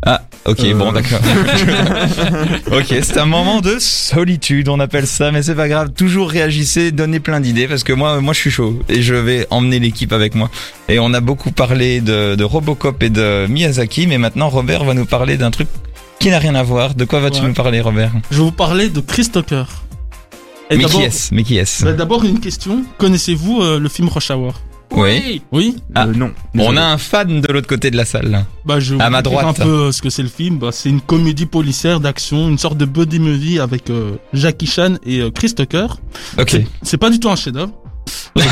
Ah, 0.06 0.22
ok, 0.46 0.60
Euh. 0.62 0.74
bon, 0.76 0.92
d'accord. 0.94 1.20
ok, 2.72 2.86
c'est 3.02 3.18
un 3.18 3.26
moment 3.26 3.60
de 3.62 3.78
solitude, 3.80 4.70
on 4.70 4.80
appelle 4.80 5.06
ça, 5.08 5.32
mais 5.32 5.44
c'est 5.44 5.56
pas 5.56 5.68
grave. 5.68 5.92
Toujours 5.92 6.30
réagissez, 6.30 6.92
donnez 6.92 7.20
plein 7.20 7.40
d'idées, 7.42 7.68
parce 7.68 7.84
que 7.84 7.92
moi, 7.94 8.22
moi, 8.22 8.34
je 8.34 8.40
suis 8.40 8.52
chaud 8.52 8.80
et 8.88 9.02
je 9.02 9.14
vais 9.16 9.46
emmener 9.50 9.80
l'équipe 9.80 10.14
avec 10.14 10.36
moi. 10.36 10.50
Et 10.88 11.00
on 11.00 11.14
a 11.14 11.20
beaucoup 11.20 11.52
parlé 11.52 12.00
de, 12.02 12.36
de 12.36 12.44
Robocop 12.44 13.04
et 13.04 13.10
de 13.10 13.46
Miyazaki, 13.50 14.08
mais 14.08 14.18
maintenant 14.18 14.48
Robert 14.50 14.84
va 14.86 14.94
nous 14.94 15.06
parler 15.06 15.36
d'un 15.38 15.52
truc 15.52 15.68
qui 16.20 16.30
n'a 16.30 16.40
rien 16.40 16.56
à 16.56 16.64
voir. 16.64 16.96
De 16.96 17.06
quoi 17.06 17.20
vas-tu 17.20 17.42
Ouais. 17.42 17.48
nous 17.48 17.54
parler, 17.54 17.82
Robert? 17.82 18.12
Je 18.32 18.38
vais 18.38 18.44
vous 18.44 18.52
parler 18.52 18.90
de 18.90 19.02
Chris 19.02 19.30
Tucker. 19.32 19.64
Et 20.70 20.78
Mais 20.78 20.86
qui 20.86 21.02
est-ce? 21.02 21.34
Est-ce? 21.34 21.84
Bah, 21.84 21.94
D'abord, 21.94 22.24
une 22.26 22.40
question. 22.40 22.84
Connaissez-vous 23.00 23.62
euh, 23.62 23.80
le 23.80 23.90
film 23.90 24.08
Rush 24.08 24.30
Hour? 24.32 24.54
Oui. 24.92 25.42
Oui 25.52 25.76
Ah. 25.96 26.06
Euh, 26.06 26.14
non. 26.14 26.32
Bon, 26.56 26.66
on 26.70 26.78
a 26.78 26.82
un 26.84 26.98
fan 26.98 27.42
de 27.42 27.52
l'autre 27.54 27.68
côté 27.68 27.92
de 27.92 27.98
la 27.98 28.06
salle. 28.06 28.30
là. 28.32 28.44
Bah, 28.66 28.80
je 28.80 28.96
À 28.96 29.06
vous 29.06 29.12
ma 29.12 29.22
droite. 29.22 29.46
un 29.46 29.54
peu 29.54 29.70
euh, 29.70 29.92
ce 29.92 30.02
que 30.02 30.10
c'est 30.10 30.24
le 30.24 30.30
film. 30.30 30.58
Bah, 30.58 30.70
c'est 30.72 30.90
une 30.90 31.02
comédie 31.02 31.46
policière 31.46 32.00
d'action, 32.00 32.50
une 32.50 32.58
sorte 32.58 32.78
de 32.78 32.86
buddy 32.86 33.20
movie 33.20 33.60
avec 33.60 33.90
euh, 33.90 34.14
Jackie 34.34 34.68
Chan 34.68 34.96
et 35.06 35.20
euh, 35.22 35.32
Chris 35.32 35.54
Tucker. 35.54 35.88
Ok. 36.38 36.62
C'est- 36.82 36.98
pas 36.98 37.10
du 37.10 37.20
tout 37.20 37.30
un 37.30 37.36
chef-d'œuvre. 37.36 37.72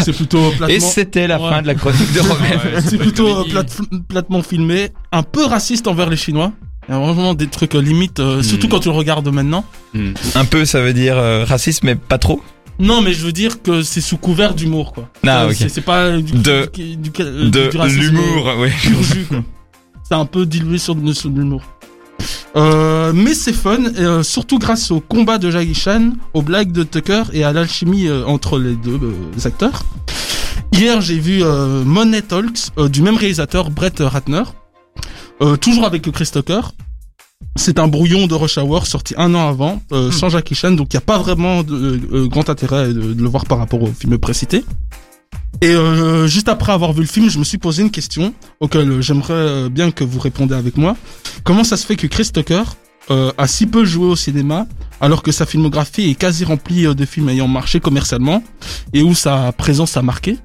C'est 0.04 0.14
plutôt 0.14 0.52
Et 0.52 0.56
platement. 0.58 0.88
c'était 0.88 1.28
la 1.28 1.40
Ouais. 1.42 1.50
fin 1.50 1.62
de 1.62 1.68
la 1.68 1.76
chronique 1.76 2.14
de. 2.14 2.20
Ouais, 2.22 2.82
C'est 2.86 2.98
plutôt 2.98 3.44
plate- 3.46 3.80
platement 4.08 4.44
filmé, 4.44 4.90
un 5.12 5.24
peu 5.24 5.46
raciste 5.46 5.88
envers 5.88 6.10
les 6.10 6.18
Chinois. 6.18 6.52
Il 6.88 6.94
y 6.94 6.96
a 6.96 7.00
vraiment 7.00 7.34
des 7.34 7.48
trucs 7.48 7.74
limites, 7.74 8.20
euh, 8.20 8.42
surtout 8.44 8.68
Hmm. 8.68 8.70
quand 8.70 8.80
tu 8.80 8.90
le 8.90 8.96
regardes 8.96 9.28
maintenant. 9.34 9.66
Un 10.36 10.46
peu, 10.46 10.64
ça 10.66 10.82
veut 10.82 10.94
dire 10.94 11.18
euh, 11.18 11.44
raciste, 11.44 11.84
mais 11.84 11.96
pas 11.96 12.18
trop. 12.18 12.42
Non, 12.80 13.02
mais 13.02 13.14
je 13.14 13.26
veux 13.26 13.32
dire 13.32 13.62
que 13.64 13.82
c'est 13.82 14.02
sous 14.02 14.18
couvert 14.18 14.54
d'humour, 14.54 14.94
quoi. 14.94 15.10
Ah, 15.26 15.46
Euh, 15.46 15.54
c'est- 15.54 15.82
pas 15.82 16.18
du, 16.18 16.32
De- 16.34 16.70
du, 16.76 16.96
du- 16.98 17.10
De 17.12 17.78
racisme 17.78 18.02
l'humour. 18.02 18.54
C'est 20.04 20.14
un 20.16 20.26
peu 20.26 20.46
dilué 20.46 20.78
sur, 20.78 20.96
de- 20.96 21.12
sur 21.14 21.30
de 21.30 21.40
l'humour. 21.40 21.64
Euh, 22.56 23.12
mais 23.14 23.34
c'est 23.34 23.54
fun, 23.54 23.78
et, 23.96 24.00
euh, 24.00 24.24
surtout 24.24 24.58
grâce 24.58 24.90
au 24.92 25.00
combat 25.00 25.38
de 25.38 25.52
Jackie 25.52 25.76
Chan, 25.76 26.12
aux 26.34 26.42
blagues 26.42 26.72
de 26.72 26.84
Tucker 26.84 27.24
et 27.34 27.44
à 27.44 27.52
l'alchimie 27.54 28.08
euh, 28.08 28.26
entre 28.26 28.58
les 28.58 28.76
deux 28.76 29.00
euh, 29.02 29.14
acteurs. 29.48 29.84
Hier, 30.72 31.02
j'ai 31.02 31.20
vu 31.20 31.44
euh, 31.44 31.84
Money 31.84 32.22
Talks 32.22 32.70
euh, 32.78 32.90
du 32.90 33.02
même 33.02 33.16
réalisateur, 33.18 33.70
Brett 33.70 34.00
Ratner, 34.00 34.44
euh, 35.42 35.56
toujours 35.58 35.86
avec 35.86 36.10
Chris 36.12 36.30
Tucker. 36.32 36.62
C'est 37.58 37.80
un 37.80 37.88
brouillon 37.88 38.28
de 38.28 38.34
Rush 38.34 38.58
Hour 38.58 38.88
sorti 38.88 39.14
un 39.18 39.34
an 39.36 39.50
avant, 39.50 39.82
euh, 39.92 40.12
sans 40.12 40.30
Jackie 40.30 40.56
Chan, 40.56 40.72
donc 40.72 40.94
il 40.94 40.96
n'y 40.96 41.00
a 41.00 41.02
pas 41.02 41.18
vraiment 41.18 41.64
de, 41.64 42.00
euh, 42.14 42.28
grand 42.28 42.50
intérêt 42.50 42.88
de, 42.88 43.14
de 43.14 43.22
le 43.22 43.28
voir 43.28 43.46
par 43.46 43.58
rapport 43.58 43.82
au 43.82 43.88
film 43.88 44.18
précité. 44.18 44.64
Et 45.62 45.70
euh, 45.72 46.28
juste 46.28 46.50
après 46.50 46.72
avoir 46.72 46.94
vu 46.94 47.02
le 47.02 47.08
film, 47.08 47.30
je 47.30 47.40
me 47.40 47.44
suis 47.44 47.58
posé 47.58 47.82
une 47.82 47.90
question 47.90 48.34
auquel 48.60 48.90
euh, 48.90 49.02
j'aimerais 49.02 49.34
euh, 49.34 49.70
bien 49.70 49.92
que 49.92 50.04
vous 50.04 50.20
répondiez 50.20 50.56
avec 50.56 50.78
moi. 50.78 50.96
Comment 51.44 51.64
ça 51.64 51.78
se 51.78 51.86
fait 51.86 51.96
que 51.96 52.06
Chris 52.08 52.30
Tucker 52.32 52.64
euh, 53.10 53.32
a 53.38 53.48
si 53.48 53.66
peu 53.66 53.84
joué 53.84 54.06
au 54.06 54.16
cinéma 54.16 54.68
alors 55.02 55.24
que 55.24 55.32
sa 55.32 55.46
filmographie 55.46 56.10
est 56.12 56.16
quasi 56.16 56.46
remplie 56.46 56.86
euh, 56.86 56.94
de 56.94 57.06
films 57.06 57.30
ayant 57.30 57.48
marché 57.48 57.80
commercialement 57.80 58.44
et 58.94 59.02
où 59.02 59.16
sa 59.16 59.52
présence 59.52 59.98
a 59.98 60.02
marqué? 60.02 60.38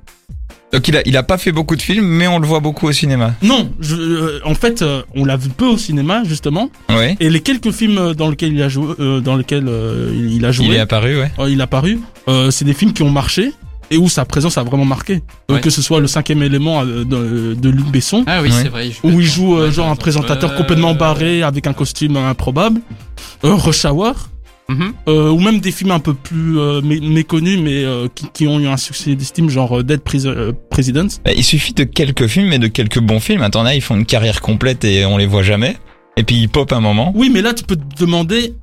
Donc 0.73 0.89
il 0.89 0.97
a, 0.97 1.03
il 1.05 1.17
a 1.19 1.23
pas 1.23 1.37
fait 1.37 1.53
beaucoup 1.53 1.77
de 1.77 1.83
films, 1.83 2.07
mais 2.07 2.27
on 2.27 2.39
le 2.39 2.47
voit 2.47 2.61
beaucoup 2.61 2.87
au 2.89 2.93
cinéma. 2.93 3.35
Non, 3.43 3.71
je, 3.81 3.95
euh, 3.95 4.41
en 4.45 4.55
fait, 4.55 4.81
euh, 4.83 5.03
on 5.15 5.25
l'a 5.25 5.37
vu 5.37 5.51
peu 5.51 5.67
au 5.67 5.77
cinéma 5.77 6.23
justement 6.25 6.71
Ouais. 6.89 7.17
et 7.21 7.29
les 7.29 7.41
quelques 7.41 7.71
films 7.73 7.99
euh, 7.99 8.15
dans 8.15 8.31
lesquels 8.31 8.53
il 8.55 8.63
a 8.63 8.69
joué, 8.71 8.95
euh, 8.99 9.21
dans 9.21 9.37
lesquels 9.37 9.69
euh, 9.69 10.11
il 10.15 10.33
il 10.35 10.45
a 10.47 10.51
joué, 10.53 10.67
Il 10.67 10.73
est 10.75 10.79
apparu, 10.79 11.19
ouais. 11.19 11.31
euh, 11.39 11.51
il 11.51 11.61
a 11.61 11.67
paru, 11.67 12.01
euh, 12.29 12.51
c'est 12.51 12.65
des 12.65 12.73
films 12.75 12.93
qui 12.95 13.03
ont 13.03 13.11
marché 13.11 13.53
et 13.91 13.99
où 13.99 14.09
sa 14.09 14.25
présence 14.25 14.57
a 14.57 14.63
vraiment 14.63 14.87
marqué. 14.87 15.21
Euh, 15.51 15.55
Ouais. 15.57 15.61
Que 15.61 15.69
ce 15.69 15.83
soit 15.83 16.01
le 16.01 16.07
cinquième 16.07 16.43
élément 16.43 16.81
euh, 16.83 17.05
de, 17.05 17.53
de 17.53 17.69
Luc 17.69 17.87
Besson. 17.89 18.25
Ah 18.27 18.41
oui, 18.41 18.49
Ouais. 18.49 18.63
c'est 18.63 18.69
vrai. 18.71 18.89
il 18.89 18.95
où 19.15 19.21
il 19.21 19.27
joue 19.27 19.57
euh, 19.59 19.71
genre 19.71 19.89
un 19.91 19.97
présentateur 19.97 20.53
Euh, 20.53 20.57
complètement 20.57 20.95
barré 20.95 21.43
avec 21.43 21.67
un 21.67 21.75
costume 21.75 22.17
improbable. 22.17 22.81
Euh, 23.45 23.55
Rush 23.55 23.85
Hour. 23.85 24.15
Mhm. 24.69 24.93
Euh, 25.09 25.31
ou 25.31 25.41
même 25.41 25.61
des 25.61 25.73
films 25.73 25.91
un 25.91 25.99
peu 25.99 26.15
plus 26.15 26.59
euh, 26.59 26.81
mé- 26.81 27.01
méconnus 27.07 27.59
mais 27.61 27.85
euh, 27.85 28.09
qui, 28.15 28.27
qui 28.33 28.47
ont 28.47 28.59
eu 28.61 28.67
un 28.67 28.77
succès 28.77 29.15
d'estime 29.15 29.51
genre 29.51 29.83
Dead 29.85 30.01
Presidents. 30.01 31.09
Bah, 31.25 31.33
Il 31.37 31.45
suffit 31.45 31.73
de 31.75 31.85
quelques 31.85 32.27
films 32.27 32.53
et 32.53 32.59
de 32.59 32.69
quelques 32.69 33.01
bons 33.01 33.21
films. 33.21 33.43
Attends, 33.43 33.63
là, 33.63 33.75
ils 33.75 33.83
font 33.83 33.97
une 33.97 34.07
carrière 34.07 34.41
complète 34.41 34.85
et 34.85 35.05
on 35.05 35.17
les 35.19 35.27
voit 35.27 35.43
jamais. 35.43 35.77
Et 36.17 36.25
puis 36.25 36.37
ils 36.37 36.49
pop 36.49 36.71
un 36.73 36.81
moment. 36.81 37.11
Oui 37.15 37.31
mais 37.33 37.41
là 37.41 37.55
tu 37.55 37.65
peux 37.65 37.77
te 37.77 37.97
demander 38.05 38.55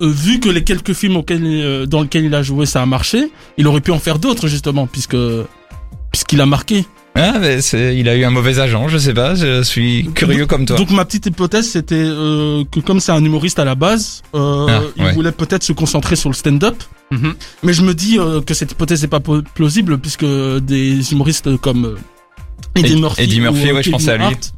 vu 0.00 0.40
que 0.40 0.48
les 0.48 0.64
quelques 0.64 0.94
films 0.94 1.16
auxquels, 1.16 1.86
dans 1.86 2.02
lesquels 2.02 2.24
il 2.24 2.34
a 2.34 2.42
joué 2.42 2.64
ça 2.64 2.80
a 2.82 2.86
marché, 2.86 3.30
il 3.58 3.66
aurait 3.66 3.82
pu 3.82 3.90
en 3.90 3.98
faire 3.98 4.18
d'autres 4.18 4.48
justement 4.48 4.86
puisque 4.86 5.16
puisqu'il 6.10 6.40
a 6.40 6.46
marqué. 6.46 6.86
Ah, 7.16 7.38
mais 7.40 7.60
c'est, 7.62 7.96
il 7.96 8.08
a 8.08 8.14
eu 8.16 8.24
un 8.24 8.30
mauvais 8.30 8.58
agent, 8.58 8.88
je 8.88 8.98
sais 8.98 9.14
pas. 9.14 9.34
Je 9.34 9.62
suis 9.62 10.08
curieux 10.14 10.46
comme 10.46 10.66
toi. 10.66 10.76
Donc 10.76 10.90
ma 10.90 11.04
petite 11.04 11.26
hypothèse 11.26 11.68
c'était 11.70 11.94
euh, 11.96 12.64
que 12.70 12.80
comme 12.80 13.00
c'est 13.00 13.12
un 13.12 13.24
humoriste 13.24 13.58
à 13.58 13.64
la 13.64 13.74
base, 13.74 14.22
euh, 14.34 14.66
Ah, 14.68 14.80
il 14.96 15.02
ouais. 15.04 15.12
voulait 15.12 15.32
peut-être 15.32 15.62
se 15.62 15.72
concentrer 15.72 16.16
sur 16.16 16.28
le 16.30 16.34
stand-up. 16.34 16.76
Mhm. 17.10 17.34
Mais 17.62 17.72
je 17.72 17.82
me 17.82 17.94
dis 17.94 18.18
euh, 18.18 18.40
que 18.40 18.52
cette 18.54 18.72
hypothèse 18.72 19.02
n'est 19.02 19.08
pas 19.08 19.20
plausible 19.54 19.98
puisque 19.98 20.24
des 20.26 21.12
humoristes 21.12 21.56
comme 21.58 21.84
euh, 21.86 21.96
Eddie 22.74 22.92
Ed- 22.94 23.00
Murphy, 23.00 23.22
Eddie 23.22 23.40
Murphy, 23.40 23.66
ou, 23.66 23.68
euh, 23.70 23.72
ouais, 23.74 23.82
je 23.82 23.90
pensais 23.90 24.10
à 24.10 24.16
lui. 24.16 24.24
Hart 24.24 24.52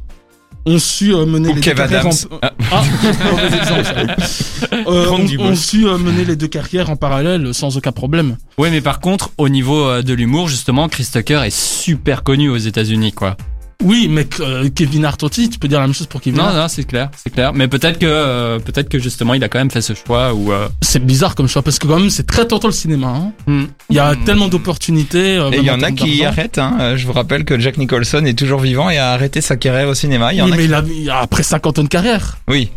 ont 0.69 0.79
su 0.79 1.13
euh, 1.13 1.25
mener 1.25 1.49
les 1.49 1.55
deux 1.55 1.61
carrières 1.61 2.05
ont, 4.85 5.55
su 5.55 5.85
mener 5.85 6.25
les 6.25 6.35
deux 6.35 6.47
carrières 6.47 6.89
en 6.89 6.95
parallèle 6.95 7.53
sans 7.53 7.77
aucun 7.77 7.91
problème. 7.91 8.37
Ouais, 8.57 8.69
mais 8.69 8.81
par 8.81 8.99
contre, 8.99 9.31
au 9.37 9.49
niveau 9.49 9.87
euh, 9.87 10.01
de 10.01 10.13
l'humour, 10.13 10.47
justement, 10.47 10.87
Chris 10.87 11.07
Tucker 11.11 11.41
est 11.45 11.55
super 11.55 12.23
connu 12.23 12.49
aux 12.49 12.57
États-Unis, 12.57 13.13
quoi. 13.13 13.37
Oui, 13.81 14.07
mais 14.09 14.27
euh, 14.41 14.69
Kevin 14.75 15.05
Hart 15.05 15.23
aussi, 15.23 15.49
tu 15.49 15.57
peux 15.57 15.69
dire 15.69 15.79
la 15.79 15.85
même 15.87 15.93
chose 15.95 16.07
pour 16.07 16.19
Kevin 16.19 16.39
Non, 16.39 16.45
Hart. 16.47 16.55
non, 16.55 16.67
c'est 16.67 16.83
clair, 16.83 17.09
c'est 17.15 17.29
clair. 17.29 17.53
Mais 17.53 17.69
peut-être 17.69 17.97
que, 17.97 18.05
euh, 18.05 18.59
peut-être 18.59 18.89
que 18.89 18.99
justement, 18.99 19.33
il 19.33 19.43
a 19.43 19.47
quand 19.47 19.57
même 19.59 19.71
fait 19.71 19.81
ce 19.81 19.93
choix 19.93 20.33
ou. 20.33 20.51
Euh... 20.51 20.67
C'est 20.81 21.03
bizarre 21.03 21.33
comme 21.33 21.47
choix 21.47 21.61
parce 21.61 21.79
que 21.79 21.87
quand 21.87 21.97
même 21.99 22.09
c'est 22.09 22.27
très 22.27 22.45
tentant 22.45 22.67
le 22.67 22.73
cinéma. 22.73 23.07
hein. 23.07 23.31
hmm. 23.47 23.63
Il 23.89 23.95
y 23.95 23.99
a 23.99 24.13
Hmm. 24.15 24.23
tellement 24.25 24.47
d'opportunités. 24.49 25.37
euh, 25.37 25.51
Et 25.51 25.57
il 25.59 25.63
y 25.63 25.71
en 25.71 25.81
a 25.81 25.91
qui 25.91 26.19
d'argent. 26.19 26.25
arrêtent. 26.27 26.57
Hein. 26.57 26.77
Euh, 26.81 26.97
Je 26.97 27.07
vous 27.07 27.13
rappelle 27.13 27.45
que 27.45 27.57
Jack 27.57 27.77
Nicholson 27.77 28.25
est 28.25 28.37
toujours 28.37 28.59
vivant 28.59 28.89
et 28.89 28.97
a 28.97 29.11
arrêté 29.11 29.39
sa 29.39 29.55
carrière 29.55 29.87
au 29.87 29.93
cinéma. 29.93 30.33
Il 30.33 30.37
y 30.39 30.41
en 30.41 30.45
Oui, 30.45 30.51
a 30.51 30.55
mais 30.55 30.61
qui... 30.63 30.67
il 30.67 30.73
a, 30.73 30.83
il 31.03 31.09
a 31.09 31.19
après 31.19 31.43
50 31.43 31.79
ans 31.79 31.83
de 31.83 31.87
carrière. 31.87 32.37
Oui. 32.49 32.69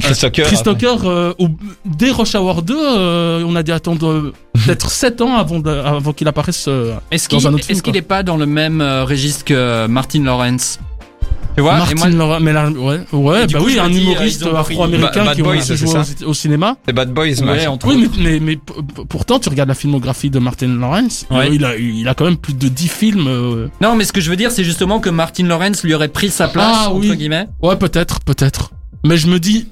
Chris 0.00 0.14
Tucker. 0.16 0.42
Chris 0.42 0.56
après. 0.60 0.74
Tucker, 0.74 0.96
euh, 1.04 1.32
au- 1.38 1.48
dès 1.84 2.10
Rush 2.10 2.34
Hour 2.34 2.62
2, 2.62 2.74
euh, 2.76 3.44
on 3.46 3.54
a 3.56 3.62
dû 3.62 3.72
attendre 3.72 4.08
euh, 4.08 4.32
peut-être 4.54 4.90
7 4.90 5.20
ans 5.20 5.36
avant, 5.36 5.58
de- 5.60 5.70
avant 5.70 6.12
qu'il 6.12 6.28
apparaisse. 6.28 6.66
euh, 6.68 6.94
Est-ce 7.10 7.28
Dans 7.28 7.38
qu'il 7.38 7.46
un 7.46 7.54
autre 7.54 7.64
film, 7.64 7.76
est-ce 7.76 7.82
qu'il 7.82 7.92
quoi. 7.92 7.98
est 7.98 8.02
pas 8.02 8.22
dans 8.22 8.36
le 8.36 8.46
même 8.46 8.80
euh, 8.80 9.04
registre 9.04 9.44
que 9.44 9.86
Martin 9.86 10.22
Lawrence? 10.24 10.78
Tu 11.56 11.62
vois 11.62 11.74
Et 11.74 11.78
Martin 11.78 11.94
moi- 11.96 12.08
Lawrence, 12.10 12.42
mais 12.42 12.52
là, 12.52 12.68
ouais, 12.70 13.00
ouais, 13.12 13.42
Et 13.42 13.46
bah 13.48 13.58
coup, 13.58 13.64
oui, 13.66 13.80
un 13.80 13.88
dis, 13.90 13.98
euh, 13.98 14.00
humoriste 14.12 14.46
afro-américain 14.46 15.24
Bad 15.24 15.34
qui 15.34 15.42
Boys, 15.42 15.56
a 15.56 15.74
joué 15.74 15.88
au, 16.24 16.28
au 16.28 16.34
cinéma. 16.34 16.76
C'est 16.86 16.92
Bad 16.92 17.12
Boys, 17.12 17.24
Ouais, 17.24 17.42
match. 17.42 17.66
entre 17.66 17.88
Oui, 17.88 18.08
mais, 18.20 18.38
mais, 18.38 18.56
pourtant, 19.08 19.40
tu 19.40 19.48
regardes 19.48 19.68
la 19.68 19.74
filmographie 19.74 20.30
de 20.30 20.38
Martin 20.38 20.68
Lawrence, 20.68 21.26
Ouais. 21.32 21.48
euh, 21.48 21.48
il, 21.52 21.64
a, 21.64 21.76
il 21.76 22.06
a 22.06 22.14
quand 22.14 22.26
même 22.26 22.36
plus 22.36 22.54
de 22.54 22.68
10 22.68 22.86
films. 22.88 23.26
euh, 23.26 23.66
Non, 23.80 23.96
mais 23.96 24.04
ce 24.04 24.12
que 24.12 24.20
je 24.20 24.30
veux 24.30 24.36
dire, 24.36 24.52
c'est 24.52 24.62
justement 24.62 25.00
que 25.00 25.10
Martin 25.10 25.46
Lawrence 25.48 25.82
lui 25.82 25.94
aurait 25.94 26.06
pris 26.08 26.28
sa 26.28 26.46
place 26.46 26.76
Ah, 26.78 26.90
entre 26.90 27.00
oui. 27.00 27.16
guillemets. 27.16 27.48
Ouais, 27.60 27.74
peut-être, 27.74 28.20
peut-être. 28.20 28.70
Mais 29.04 29.16
je 29.16 29.26
me 29.26 29.40
dis, 29.40 29.66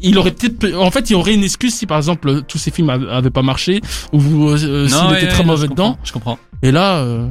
il 0.00 0.18
aurait 0.18 0.32
peut-être, 0.32 0.74
en 0.76 0.90
fait, 0.90 1.10
il 1.10 1.12
y 1.12 1.16
aurait 1.16 1.34
une 1.34 1.44
excuse 1.44 1.74
si 1.74 1.86
par 1.86 1.96
exemple 1.96 2.42
tous 2.42 2.58
ces 2.58 2.70
films 2.70 2.90
av- 2.90 3.08
avaient 3.08 3.30
pas 3.30 3.42
marché 3.42 3.80
ou 4.12 4.18
euh, 4.48 4.58
euh, 4.62 4.88
s'il 4.88 4.96
Non, 4.96 5.12
était 5.12 5.22
ouais, 5.22 5.28
très 5.28 5.38
ouais, 5.40 5.44
mauvais 5.44 5.66
je 5.66 5.70
dedans. 5.70 5.90
comprends, 5.92 6.04
Je 6.04 6.12
comprends. 6.12 6.38
Et 6.62 6.72
là, 6.72 6.96
euh, 6.96 7.26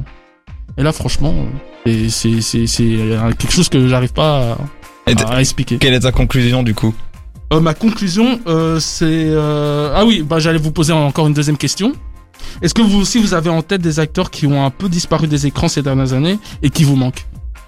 et 0.78 0.82
là, 0.82 0.92
franchement, 0.92 1.34
euh, 1.86 2.08
c'est 2.08 2.10
c'est 2.10 2.40
c'est 2.40 2.66
c'est 2.66 2.82
euh, 2.98 3.30
quelque 3.38 3.52
chose 3.52 3.68
que 3.68 3.86
j'arrive 3.88 4.12
pas 4.12 4.56
à, 5.06 5.40
expliquer. 5.40 5.76
Quelle 5.78 5.94
est 5.94 6.00
ta 6.00 6.12
conclusion 6.12 6.62
du 6.62 6.74
coup? 6.74 6.94
Euh, 7.52 7.60
ma 7.60 7.74
conclusion, 7.74 8.40
euh, 8.46 8.80
c'est 8.80 9.04
euh, 9.28 9.92
ah 9.94 10.04
oui, 10.06 10.22
bah 10.22 10.38
j'allais 10.38 10.58
vous 10.58 10.72
poser 10.72 10.92
encore 10.94 11.26
une 11.26 11.34
deuxième 11.34 11.58
question. 11.58 11.92
Est-ce 12.62 12.74
que 12.74 12.82
vous 12.82 12.98
aussi 13.00 13.18
vous 13.18 13.34
avez 13.34 13.50
en 13.50 13.62
tête 13.62 13.82
des 13.82 14.00
acteurs 14.00 14.30
qui 14.30 14.46
ont 14.46 14.64
un 14.64 14.70
peu 14.70 14.88
disparu 14.88 15.26
des 15.28 15.46
écrans 15.46 15.68
ces 15.68 15.82
dernières 15.82 16.12
années 16.14 16.38
et 16.62 16.70
qui 16.70 16.84
vous 16.84 16.96
manquent? 16.96 17.26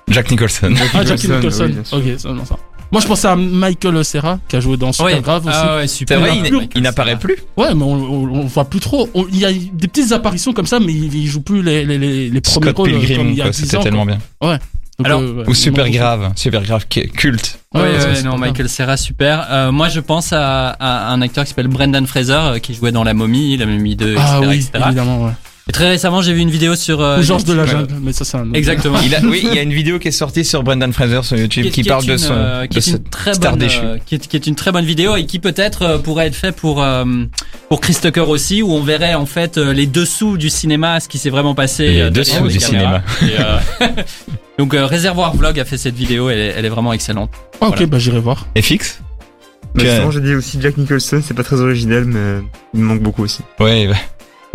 Jack 0.08 0.30
Nicholson. 0.30 0.72
Ah, 0.94 1.04
Jackie 1.04 1.28
Nicholson, 1.28 1.70
oui, 1.92 2.12
ok, 2.14 2.20
seulement 2.20 2.44
ça. 2.44 2.56
Moi, 2.92 3.00
je 3.00 3.06
pensais 3.06 3.28
à 3.28 3.36
Michael 3.36 4.04
Serra 4.04 4.38
qui 4.48 4.56
a 4.56 4.60
joué 4.60 4.76
dans 4.76 4.92
Super 4.92 5.06
Ouais. 5.16 5.20
Grave 5.20 5.46
aussi. 5.46 5.56
Ah 5.60 5.76
ouais, 5.76 5.86
C'est 5.88 5.96
super. 5.96 6.20
vrai, 6.20 6.32
il, 6.74 6.82
n'apparaît 6.82 7.18
plus. 7.18 7.36
Ouais, 7.56 7.74
mais 7.74 7.82
on, 7.82 7.92
on, 7.94 8.40
on 8.40 8.46
voit 8.46 8.64
plus 8.64 8.80
trop. 8.80 9.08
On- 9.14 9.26
Il 9.32 9.38
y 9.38 9.44
a 9.44 9.52
des 9.52 9.88
petites 9.88 10.12
apparitions 10.12 10.52
comme 10.52 10.66
ça, 10.66 10.78
mais 10.78 10.92
il, 10.92 11.12
il 11.14 11.26
joue 11.26 11.40
plus 11.40 11.62
les, 11.62 11.84
les, 11.84 11.98
les, 11.98 12.30
les 12.30 12.40
premiers 12.40 12.66
Scott 12.66 12.76
rôles 12.76 12.90
euh, 12.90 12.92
comme 12.92 13.00
Pilgrim, 13.06 13.28
il 13.30 13.34
y 13.36 13.40
a 13.40 13.44
quoi, 13.44 13.50
10 13.52 13.58
c'était 13.58 13.76
ans. 13.76 13.82
tellement 13.82 14.04
quoi. 14.06 14.16
bien. 14.40 14.58
Donc, 14.98 15.06
Alors, 15.08 15.20
euh, 15.20 15.34
ouais, 15.42 15.48
Ou 15.48 15.54
Super 15.54 15.90
Grave, 15.90 16.32
Super 16.36 16.62
Grave, 16.62 16.86
culte. 16.88 17.58
Ouais, 17.74 17.82
Ouais, 17.82 17.88
ouais, 17.98 18.22
non. 18.22 18.38
Michael 18.38 18.68
Serra, 18.68 18.96
super. 18.96 19.46
Euh, 19.50 19.70
moi, 19.72 19.88
je 19.90 20.00
pense 20.00 20.32
à, 20.32 20.68
à 20.70 21.10
un 21.12 21.20
acteur 21.20 21.44
qui 21.44 21.50
s'appelle 21.50 21.68
Brendan 21.68 22.06
Fraser, 22.06 22.32
euh, 22.32 22.58
qui 22.60 22.72
jouait 22.72 22.92
dans 22.92 23.04
La 23.04 23.12
Momie, 23.12 23.56
La 23.58 23.66
Momie 23.66 23.94
2, 23.96 24.12
etc. 24.12 24.24
Ah 24.26 24.40
oui, 24.40 24.54
etc. 24.56 24.70
évidemment, 24.86 25.24
ouais. 25.26 25.32
Et 25.68 25.72
très 25.72 25.88
récemment, 25.88 26.22
j'ai 26.22 26.32
vu 26.32 26.40
une 26.42 26.50
vidéo 26.50 26.76
sur... 26.76 27.00
euh, 27.00 27.18
Ou 27.18 27.22
Georges 27.22 27.42
de 27.44 27.52
la 27.52 27.66
Jungle, 27.66 27.94
mais 28.00 28.12
ça 28.12 28.24
c'est 28.24 28.36
un 28.36 28.42
autre. 28.42 28.54
Exactement. 28.54 28.98
Il 29.04 29.12
a, 29.16 29.20
oui, 29.22 29.40
il 29.42 29.52
y 29.52 29.58
a 29.58 29.62
une 29.62 29.72
vidéo 29.72 29.98
qui 29.98 30.06
est 30.08 30.12
sortie 30.12 30.44
sur 30.44 30.62
Brendan 30.62 30.92
Fraser 30.92 31.22
sur 31.24 31.36
YouTube 31.36 31.64
qui, 31.64 31.70
qui 31.70 31.80
est 31.80 31.84
parle 31.90 32.06
de 32.06 32.16
son 32.16 32.32
euh, 32.34 32.66
qui 32.66 32.74
de 32.74 32.78
est 32.78 32.82
ce 32.82 32.90
une 32.96 33.02
très 33.02 33.34
star 33.34 33.56
bonne 33.56 33.68
euh, 33.68 33.98
qui, 34.06 34.14
est, 34.14 34.28
qui 34.28 34.36
est 34.36 34.46
une 34.46 34.54
très 34.54 34.70
bonne 34.70 34.84
vidéo 34.84 35.16
et 35.16 35.26
qui 35.26 35.40
peut-être 35.40 35.82
euh, 35.82 35.98
pourrait 35.98 36.28
être 36.28 36.36
fait 36.36 36.52
pour 36.54 36.80
euh, 36.84 37.04
pour 37.68 37.80
Chris 37.80 37.96
Tucker 38.00 38.20
aussi 38.20 38.62
où 38.62 38.70
on 38.70 38.80
verrait 38.82 39.14
en 39.14 39.26
fait 39.26 39.58
euh, 39.58 39.72
les 39.72 39.86
dessous 39.88 40.36
du 40.36 40.50
cinéma 40.50 41.00
ce 41.00 41.08
qui 41.08 41.18
s'est 41.18 41.30
vraiment 41.30 41.56
passé 41.56 41.88
Les 41.88 42.00
euh, 42.02 42.10
dessous 42.10 42.44
les 42.44 42.52
du 42.52 42.58
caméras. 42.58 43.02
Et, 43.22 43.30
euh, 43.40 43.88
donc 44.60 44.72
euh, 44.72 44.86
Réservoir 44.86 45.34
Vlog 45.34 45.58
a 45.58 45.64
fait 45.64 45.78
cette 45.78 45.96
vidéo 45.96 46.30
elle 46.30 46.38
est, 46.38 46.54
elle 46.56 46.64
est 46.64 46.68
vraiment 46.70 46.92
excellente 46.92 47.30
Ah, 47.60 47.66
ok, 47.66 47.70
Voilà. 47.72 47.86
bah 47.86 47.98
j'irai 47.98 48.20
voir. 48.20 48.46
Et 48.54 48.62
fixe 48.62 49.00
Mais 49.74 49.82
Que- 49.82 49.88
justement, 49.88 50.10
j'ai 50.12 50.20
dit 50.20 50.34
aussi 50.36 50.58
Jack 50.60 50.76
Nicholson, 50.76 51.20
c'est 51.26 51.34
pas 51.34 51.42
très 51.42 51.60
original, 51.60 52.04
mais 52.04 52.40
il 52.72 52.80
me 52.80 52.84
manque 52.86 53.00
beaucoup 53.02 53.24
aussi. 53.24 53.40
Ouais, 53.58 53.88
bah, 53.88 53.96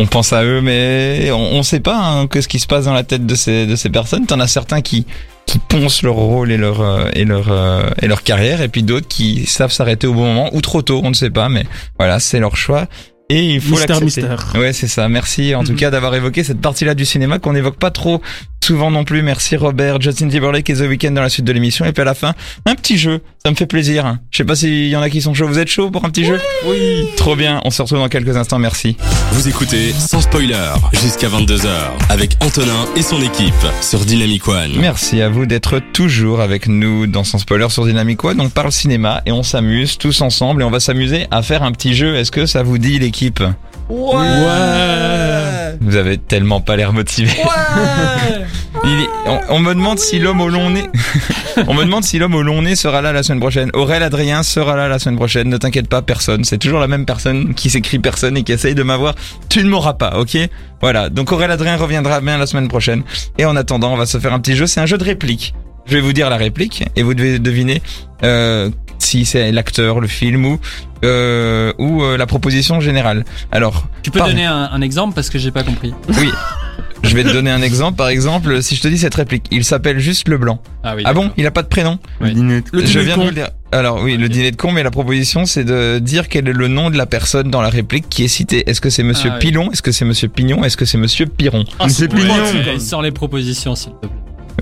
on 0.02 0.06
pense 0.08 0.34
à 0.34 0.44
eux, 0.44 0.62
mais 0.62 1.30
on, 1.32 1.54
on 1.60 1.64
sait 1.64 1.80
pas 1.80 1.98
hein, 1.98 2.28
que 2.28 2.42
ce 2.42 2.48
qui 2.48 2.60
se 2.60 2.68
passe 2.68 2.86
dans 2.86 2.94
la 2.94 3.04
tête 3.04 3.26
de 3.26 3.36
ces 3.36 3.66
de 3.68 3.76
ces 3.76 3.90
personnes. 3.90 4.26
T'en 4.26 4.40
as 4.40 4.48
certains 4.48 4.82
qui 4.82 5.06
qui 5.46 5.60
poncent 5.60 6.04
leur 6.04 6.16
rôle 6.16 6.52
et 6.52 6.58
leur 6.58 6.82
euh, 6.82 7.10
et 7.14 7.26
leur 7.26 7.52
euh, 7.52 7.90
et 8.02 8.08
leur 8.08 8.24
carrière, 8.24 8.62
et 8.62 8.68
puis 8.68 8.84
d'autres 8.84 9.08
qui 9.08 9.46
savent 9.46 9.72
s'arrêter 9.72 10.08
au 10.08 10.14
bon 10.14 10.26
moment 10.26 10.50
ou 10.54 10.62
trop 10.62 10.82
tôt, 10.82 11.02
on 11.04 11.10
ne 11.10 11.16
sait 11.16 11.30
pas, 11.30 11.50
mais 11.50 11.66
voilà, 12.00 12.20
c'est 12.20 12.40
leur 12.40 12.56
choix. 12.58 12.88
Et 13.30 13.54
il 13.54 13.62
faut 13.62 13.78
l'accepter. 13.80 14.60
Ouais, 14.60 14.74
c'est 14.74 14.90
ça. 14.90 15.08
Merci 15.08 15.56
en 15.56 15.64
tout 15.64 15.72
Mhm. 15.72 15.78
cas 15.78 15.90
d'avoir 15.90 16.14
évoqué 16.16 16.44
cette 16.44 16.60
partie-là 16.60 16.96
du 16.96 17.06
cinéma 17.06 17.40
qu'on 17.40 17.54
n'évoque 17.54 17.78
pas 17.78 17.90
trop 17.90 18.22
souvent 18.62 18.92
non 18.92 19.06
plus. 19.06 19.22
Merci 19.22 19.56
Robert, 19.56 20.02
Justin 20.02 20.28
Timberlake 20.28 20.70
et 20.70 20.74
The 20.74 20.82
Weeknd 20.82 21.12
dans 21.12 21.22
la 21.22 21.30
suite 21.30 21.46
de 21.46 21.54
l'émission. 21.54 21.86
Et 21.86 21.94
puis 21.94 22.02
à 22.02 22.06
la 22.06 22.14
fin, 22.14 22.34
un 22.66 22.76
petit 22.76 22.98
jeu. 22.98 23.22
Ça 23.44 23.50
me 23.50 23.56
fait 23.56 23.66
plaisir. 23.66 24.18
Je 24.30 24.38
sais 24.38 24.44
pas 24.44 24.56
s'il 24.56 24.88
y 24.88 24.96
en 24.96 25.02
a 25.02 25.10
qui 25.10 25.20
sont 25.20 25.34
chauds. 25.34 25.48
Vous 25.48 25.58
êtes 25.58 25.68
chauds 25.68 25.90
pour 25.90 26.06
un 26.06 26.12
petit 26.12 26.26
jeu? 26.26 26.40
Oui. 26.68 27.08
Trop 27.18 27.36
bien. 27.36 27.60
On 27.66 27.72
se 27.72 27.82
retrouve 27.82 27.98
dans 27.98 28.08
quelques 28.08 28.38
instants. 28.38 28.60
Merci. 28.60 28.98
Vous 29.32 29.48
écoutez 29.50 29.94
sans 29.94 30.22
spoiler 30.22 30.56
jusqu'à 30.92 31.28
22h 31.28 31.68
avec 32.10 32.38
Antonin 32.42 32.86
et 32.96 33.02
son 33.02 33.20
équipe 33.20 33.54
sur 33.82 34.02
Dynamic 34.02 34.48
One. 34.48 34.74
Merci 34.78 35.24
à 35.24 35.30
vous 35.30 35.48
d'être 35.48 35.80
toujours 35.92 36.40
avec 36.40 36.68
nous 36.68 37.08
dans 37.08 37.24
Sans 37.24 37.40
Spoiler 37.40 37.70
sur 37.70 37.88
Dynamic 37.88 38.24
One. 38.24 38.40
On 38.40 38.50
parle 38.50 38.72
cinéma 38.72 39.24
et 39.26 39.32
on 39.32 39.42
s'amuse 39.42 39.98
tous 39.98 40.22
ensemble 40.22 40.62
et 40.62 40.66
on 40.66 40.70
va 40.70 40.80
s'amuser 40.80 41.26
à 41.32 41.42
faire 41.42 41.64
un 41.64 41.72
petit 41.72 41.96
jeu. 41.96 42.16
Est-ce 42.18 42.30
que 42.30 42.46
ça 42.46 42.62
vous 42.62 42.78
dit 42.78 43.00
l'équipe? 43.00 43.42
Ouais. 43.92 45.78
Vous 45.82 45.96
avez 45.96 46.18
tellement 46.18 46.62
pas 46.62 46.76
l'air 46.76 46.94
motivé. 46.94 47.32
Il 48.84 49.00
est- 49.02 49.10
on, 49.28 49.40
on 49.50 49.60
me 49.60 49.74
demande 49.74 50.00
si 50.00 50.18
l'homme 50.20 50.42
au 50.42 50.48
long 50.50 50.70
nez, 50.70 50.84
on 51.68 51.74
me 51.74 51.84
demande 51.84 52.04
si 52.04 52.18
l'homme 52.18 52.34
au 52.36 52.42
long 52.42 52.62
nez 52.62 52.76
sera 52.76 53.02
là 53.02 53.12
la 53.12 53.22
semaine 53.22 53.40
prochaine. 53.40 53.70
Aurel 53.74 54.02
Adrien 54.02 54.44
sera 54.44 54.76
là 54.76 54.88
la 54.88 54.98
semaine 54.98 55.18
prochaine. 55.18 55.50
Ne 55.50 55.58
t'inquiète 55.58 55.88
pas, 55.90 56.02
personne. 56.02 56.44
C'est 56.46 56.58
toujours 56.58 56.80
la 56.80 56.88
même 56.88 57.06
personne 57.06 57.54
qui 57.54 57.70
s'écrit 57.70 58.00
personne 58.00 58.38
et 58.38 58.44
qui 58.44 58.54
essaye 58.54 58.74
de 58.76 58.84
m'avoir. 58.84 59.14
Tu 59.50 59.64
ne 59.64 59.70
m'auras 59.70 59.94
pas, 59.94 60.18
ok? 60.20 60.38
Voilà. 60.82 61.10
Donc 61.10 61.32
Aurel 61.32 61.52
Adrien 61.52 61.76
reviendra 61.78 62.22
bien 62.22 62.38
la 62.38 62.48
semaine 62.48 62.70
prochaine. 62.70 63.04
Et 63.38 63.46
en 63.46 63.56
attendant, 63.56 63.94
on 63.94 63.98
va 63.98 64.06
se 64.06 64.18
faire 64.20 64.34
un 64.34 64.40
petit 64.40 64.56
jeu. 64.56 64.66
C'est 64.68 64.80
un 64.80 64.86
jeu 64.86 64.98
de 64.98 65.04
réplique. 65.04 65.54
Je 65.86 65.96
vais 65.96 66.02
vous 66.02 66.14
dire 66.14 66.30
la 66.30 66.38
réplique 66.38 66.84
et 66.96 67.04
vous 67.04 67.14
devez 67.14 67.40
deviner 67.40 67.82
euh, 68.24 68.70
si 69.12 69.26
c'est 69.26 69.52
l'acteur, 69.52 70.00
le 70.00 70.08
film 70.08 70.46
ou 70.46 70.60
euh, 71.04 71.74
ou 71.80 72.02
euh, 72.04 72.18
la 72.18 72.26
proposition 72.28 72.80
générale. 72.80 73.26
Alors, 73.52 73.88
Tu 74.04 74.12
peux 74.12 74.20
Pardon. 74.20 74.34
donner 74.34 74.46
un, 74.46 74.70
un 74.72 74.82
exemple 74.82 75.14
parce 75.16 75.30
que 75.30 75.38
j'ai 75.40 75.52
pas 75.52 75.64
compris. 75.64 75.94
oui. 76.20 76.30
Je 77.04 77.16
vais 77.16 77.24
te 77.24 77.34
donner 77.34 77.50
un 77.50 77.64
exemple. 77.64 77.98
Par 77.98 78.10
exemple, 78.10 78.62
si 78.62 78.76
je 78.76 78.82
te 78.84 78.88
dis 78.88 79.00
cette 79.00 79.16
réplique, 79.16 79.48
il 79.50 79.64
s'appelle 79.66 79.98
juste 79.98 80.28
Leblanc. 80.30 80.62
Ah 80.84 80.94
oui. 80.96 81.02
Ah 81.04 81.16
bon? 81.16 81.32
Il 81.36 81.48
a 81.48 81.52
pas 81.52 81.64
de 81.64 81.68
prénom 81.68 81.98
Le 82.20 82.30
dîner. 82.30 82.62
Le 82.72 82.86
Je 82.86 83.00
viens 83.00 83.16
con. 83.16 83.22
de 83.22 83.26
vous 83.26 83.30
le 83.32 83.36
dire. 83.36 83.50
Alors 83.72 84.04
oui, 84.04 84.18
le 84.18 84.30
dîner 84.30 84.52
de 84.52 84.56
con, 84.56 84.72
mais 84.72 84.84
la 84.84 84.92
proposition 84.92 85.46
c'est 85.48 85.64
de 85.64 85.98
dire 85.98 86.30
quel 86.30 86.48
est 86.48 86.54
le 86.54 86.68
nom 86.68 86.92
de 86.92 86.98
la 86.98 87.08
personne 87.08 87.50
dans 87.50 87.62
la 87.64 87.70
réplique 87.70 88.08
qui 88.08 88.24
est 88.24 88.28
citée. 88.28 88.70
Est-ce 88.70 88.82
que 88.82 88.92
c'est 88.92 89.02
Monsieur 89.02 89.32
Ah 89.34 89.38
oui. 89.42 89.48
Pilon? 89.48 89.72
Est-ce 89.72 89.82
que 89.82 89.92
c'est 89.92 90.06
Monsieur 90.06 90.28
Pignon? 90.28 90.64
Est-ce 90.64 90.78
que 90.78 90.86
c'est 90.86 91.00
Monsieur 91.00 91.26
Piron? 91.26 91.66
Ah, 91.80 91.86
Mais 91.88 91.90
c'est 91.92 92.08
Pignon. 92.08 92.36
sans 92.78 93.02
les 93.02 93.12
propositions, 93.12 93.74
s'il 93.76 93.94
te 93.94 93.98
plaît. 94.06 94.10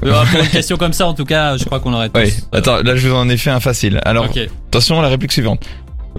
Euh, 0.06 0.24
pour 0.32 0.42
une 0.42 0.50
question 0.50 0.78
comme 0.78 0.94
ça, 0.94 1.08
en 1.08 1.14
tout 1.14 1.26
cas, 1.26 1.58
je 1.58 1.66
crois 1.66 1.80
qu'on 1.80 1.94
aurait 1.94 2.10
tous. 2.10 2.20
Oui. 2.20 2.34
Attends, 2.52 2.82
là 2.82 2.96
je 2.96 3.08
vous 3.08 3.16
en 3.16 3.28
ai 3.30 3.38
fait 3.38 3.50
un 3.50 3.60
facile. 3.60 4.00
Alors 4.06 4.28
attention 4.68 5.00
à 5.00 5.04
la 5.04 5.10
réplique 5.10 5.32
suivante. 5.32 5.66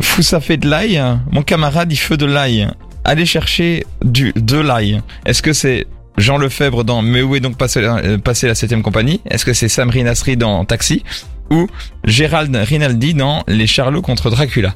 Fou 0.00 0.22
ça 0.22 0.40
fait 0.40 0.56
de 0.56 0.68
l'ail. 0.68 1.02
Mon 1.30 1.42
camarade 1.42 1.92
il 1.92 1.96
fait 1.96 2.16
de 2.16 2.26
l'ail. 2.26 2.68
Allez 3.04 3.26
chercher 3.26 3.86
du 4.04 4.32
de 4.36 4.58
l'ail. 4.58 5.00
Est-ce 5.24 5.42
que 5.42 5.52
c'est 5.52 5.86
Jean 6.18 6.36
Lefebvre 6.36 6.84
dans 6.84 7.02
Mais 7.02 7.22
où 7.22 7.34
est 7.34 7.40
donc 7.40 7.56
passé, 7.56 7.80
euh, 7.82 8.18
passé 8.18 8.46
la 8.46 8.54
septième 8.54 8.82
compagnie? 8.82 9.20
Est-ce 9.30 9.44
que 9.44 9.52
c'est 9.52 9.68
Sam 9.68 9.90
Rinasri 9.90 10.36
dans 10.36 10.64
Taxi? 10.64 11.02
Ou 11.50 11.66
Gérald 12.04 12.54
Rinaldi 12.54 13.14
dans 13.14 13.42
Les 13.48 13.66
Charlots 13.66 14.02
contre 14.02 14.30
Dracula? 14.30 14.74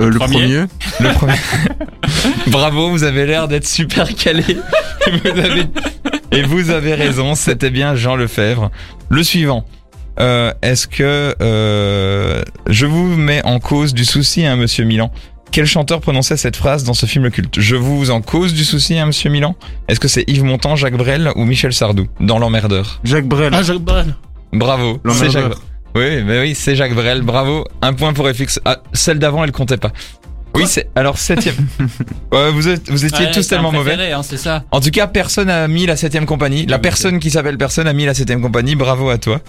Euh, 0.00 0.10
le 0.10 0.18
Premier. 0.18 0.36
premier. 0.36 0.66
Le 1.00 1.12
premier. 1.14 1.34
Bravo, 2.48 2.90
vous 2.90 3.04
avez 3.04 3.26
l'air 3.26 3.46
d'être 3.46 3.66
super 3.66 4.14
calé. 4.14 4.42
Vous 5.22 5.28
avez, 5.38 5.64
et 6.34 6.42
vous 6.42 6.70
avez 6.70 6.94
raison, 6.94 7.34
c'était 7.34 7.70
bien 7.70 7.94
Jean 7.94 8.16
Lefebvre. 8.16 8.70
Le 9.08 9.22
suivant. 9.22 9.64
Euh, 10.20 10.52
Est-ce 10.62 10.86
que 10.86 11.34
euh, 11.40 12.42
je 12.68 12.86
vous 12.86 13.16
mets 13.16 13.44
en 13.44 13.58
cause 13.58 13.94
du 13.94 14.04
souci, 14.04 14.46
hein, 14.46 14.56
Monsieur 14.56 14.84
Milan 14.84 15.10
Quel 15.50 15.66
chanteur 15.66 16.00
prononçait 16.00 16.36
cette 16.36 16.56
phrase 16.56 16.84
dans 16.84 16.94
ce 16.94 17.06
film 17.06 17.30
culte? 17.30 17.58
Je 17.60 17.74
vous 17.76 18.10
en 18.10 18.20
cause 18.20 18.54
du 18.54 18.64
souci, 18.64 18.96
hein, 18.98 19.06
Monsieur 19.06 19.30
Milan? 19.30 19.56
Est-ce 19.88 19.98
que 20.00 20.08
c'est 20.08 20.24
Yves 20.28 20.44
Montand, 20.44 20.76
Jacques 20.76 20.96
Brel 20.96 21.30
ou 21.36 21.44
Michel 21.44 21.72
Sardou 21.72 22.06
dans 22.20 22.38
L'Emmerdeur? 22.38 23.00
Jacques 23.04 23.26
Brel. 23.26 23.52
Ah, 23.54 23.62
Jacques 23.62 23.78
Brel. 23.78 24.14
Bravo, 24.52 25.00
c'est 25.04 25.08
L'Emmerdeur. 25.26 25.48
Jacques. 25.50 25.58
Oui, 25.96 26.22
mais 26.24 26.40
oui, 26.40 26.54
c'est 26.56 26.74
Jacques 26.76 26.94
Brel. 26.94 27.22
Bravo, 27.22 27.64
un 27.82 27.92
point 27.92 28.12
pour 28.12 28.28
FX. 28.28 28.60
Ah, 28.64 28.78
celle 28.92 29.18
d'avant, 29.18 29.42
elle 29.44 29.52
comptait 29.52 29.76
pas. 29.76 29.92
Oui, 30.54 30.64
c'est 30.66 30.88
alors 30.94 31.18
septième. 31.18 31.54
Ouais, 32.32 32.50
vous 32.52 32.68
êtes, 32.68 32.90
vous 32.90 33.04
étiez 33.04 33.26
Ouais, 33.26 33.32
tous 33.32 33.46
tellement 33.46 33.72
mauvais. 33.72 34.12
Hein, 34.12 34.22
c'est 34.22 34.36
ça. 34.36 34.64
En 34.70 34.80
tout 34.80 34.90
cas, 34.90 35.06
personne 35.06 35.48
a 35.50 35.66
mis 35.68 35.86
la 35.86 35.96
septième 35.96 36.26
compagnie. 36.26 36.66
La 36.66 36.74
Ah 36.76 36.78
oui, 36.78 36.82
personne 36.82 37.18
qui 37.18 37.30
s'appelle 37.30 37.58
personne 37.58 37.86
a 37.86 37.92
mis 37.92 38.04
la 38.06 38.14
septième 38.14 38.40
compagnie. 38.42 38.74
Bravo 38.74 39.08
à 39.10 39.18
toi. 39.18 39.40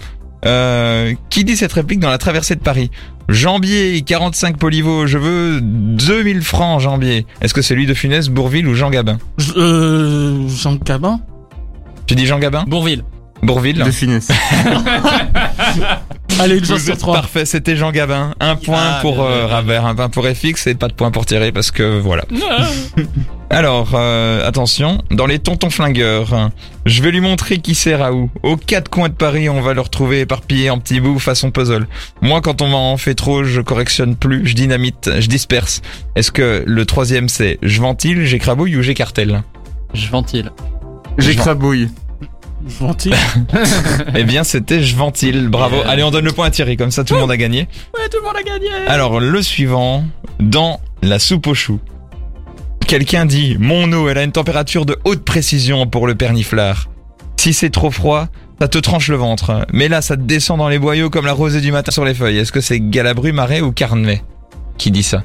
Euh, 0.46 1.14
qui 1.32 1.44
dit 1.44 1.58
cette 1.58 1.74
réplique 1.74 2.00
dans 2.00 2.10
la 2.10 2.18
traversée 2.20 2.56
de 2.56 2.60
Paris? 2.60 2.92
Jambier, 3.30 4.02
45 4.04 4.58
Polivo, 4.58 5.08
je 5.08 5.18
veux 5.18 5.60
2000 5.62 6.44
francs, 6.44 6.80
Jambier. 6.82 7.26
Est-ce 7.42 7.54
que 7.56 7.64
c'est 7.64 7.74
lui 7.74 7.88
de 7.88 7.94
Funès, 7.96 8.30
Bourville 8.30 8.68
ou 8.68 8.76
Jean 8.76 8.92
Gabin? 8.92 9.18
Je- 9.38 9.54
Euh, 9.58 10.48
Jean 10.48 10.78
Cabin. 10.78 11.20
Tu 12.06 12.14
dis 12.14 12.28
Jean 12.28 12.38
Gabin? 12.38 12.66
Bourville. 12.68 13.04
Bourville 13.46 13.84
De 13.84 13.92
finesse. 13.92 14.30
Allez, 16.40 16.58
une 16.58 16.66
chance 16.66 16.82
sur 16.84 16.98
trois. 16.98 17.16
Parfait, 17.16 17.46
c'était 17.46 17.78
Jean 17.78 17.92
Gabin. 17.92 18.34
Un 18.42 18.56
point 18.58 18.96
Ah, 18.98 19.00
pour 19.02 19.22
euh. 19.22 19.46
Rabert, 19.46 19.86
un 19.86 19.96
point 19.96 20.10
pour 20.10 20.26
FX 20.26 20.68
et 20.68 20.76
pas 20.76 20.90
de 20.90 20.94
point 20.94 21.10
pour 21.10 21.26
Thierry 21.26 21.52
parce 21.54 21.72
que 21.72 22.00
voilà. 22.00 22.26
Alors, 23.50 23.92
euh, 23.94 24.46
attention, 24.46 25.02
dans 25.12 25.28
les 25.28 25.40
tontons 25.40 25.70
flingueurs, 25.70 26.52
je 26.86 27.02
vais 27.02 27.12
lui 27.12 27.22
montrer 27.22 27.60
qui 27.60 27.74
c'est 27.74 27.96
Raoult. 27.96 28.30
Aux 28.44 28.58
quatre 28.58 28.90
coins 28.90 29.08
de 29.08 29.14
Paris, 29.14 29.48
on 29.48 29.62
va 29.62 29.74
le 29.74 29.82
retrouver 29.82 30.22
éparpillé 30.22 30.70
en 30.70 30.80
petits 30.80 31.00
bouts 31.00 31.20
façon 31.20 31.52
puzzle. 31.52 31.88
Moi, 32.22 32.42
quand 32.42 32.62
on 32.62 32.68
m'en 32.68 32.98
fait 32.98 33.16
trop, 33.16 33.44
je 33.46 33.62
correctionne 33.62 34.16
plus, 34.16 34.46
je 34.46 34.56
dynamite, 34.56 35.10
je 35.20 35.28
disperse. 35.28 35.82
Est-ce 36.16 36.32
que 36.32 36.64
le 36.66 36.86
troisième 36.86 37.30
c'est 37.30 37.60
je 37.62 37.80
ventile, 37.80 38.26
j'écrabouille 38.26 38.76
ou 38.76 38.82
j'écartèle? 38.82 39.44
Je 39.94 40.10
ventile. 40.10 40.52
J'écrabouille. 41.18 41.88
Gentil. 42.80 43.12
Eh 44.16 44.24
bien, 44.24 44.44
c'était 44.44 44.82
je 44.84 44.96
ventile. 44.96 45.48
Bravo. 45.50 45.76
Yeah. 45.78 45.90
Allez, 45.90 46.04
on 46.04 46.12
donne 46.12 46.26
le 46.26 46.32
point 46.32 46.48
à 46.48 46.52
Thierry, 46.52 46.78
comme 46.78 46.92
ça 46.92 47.04
tout 47.04 47.14
le 47.14 47.20
monde 47.20 47.32
a 47.32 47.38
gagné. 47.38 47.68
Ouais, 47.96 48.10
tout 48.10 48.18
le 48.18 48.24
monde 48.26 48.36
a 48.38 48.44
gagné. 48.44 48.70
Alors, 48.88 49.20
le 49.20 49.42
suivant, 49.42 50.04
dans 50.40 50.80
la 51.02 51.20
soupe 51.20 51.48
aux 51.48 51.54
choux. 51.54 51.80
Quelqu'un 52.88 53.26
dit, 53.26 53.58
mon 53.60 53.92
eau, 53.94 54.10
elle 54.10 54.18
a 54.18 54.24
une 54.24 54.32
température 54.32 54.86
de 54.86 54.98
haute 55.06 55.24
précision 55.24 55.88
pour 55.88 56.08
le 56.08 56.16
perniflard. 56.16 56.88
Si 57.38 57.54
c'est 57.54 57.70
trop 57.72 57.92
froid, 57.92 58.28
ça 58.62 58.68
te 58.68 58.78
tranche 58.78 59.10
le 59.10 59.16
ventre. 59.18 59.66
Mais 59.74 59.88
là, 59.88 60.02
ça 60.02 60.16
te 60.16 60.22
descend 60.22 60.58
dans 60.60 60.70
les 60.70 60.80
boyaux 60.80 61.10
comme 61.10 61.26
la 61.26 61.34
rosée 61.34 61.62
du 61.62 61.72
matin 61.72 61.92
sur 61.92 62.06
les 62.06 62.14
feuilles. 62.14 62.38
Est-ce 62.38 62.52
que 62.52 62.62
c'est 62.62 62.80
Galabru, 62.80 63.32
Marais 63.34 63.62
ou 63.62 63.72
Carnet 63.72 64.24
qui 64.78 64.92
dit 64.92 65.04
ça 65.04 65.24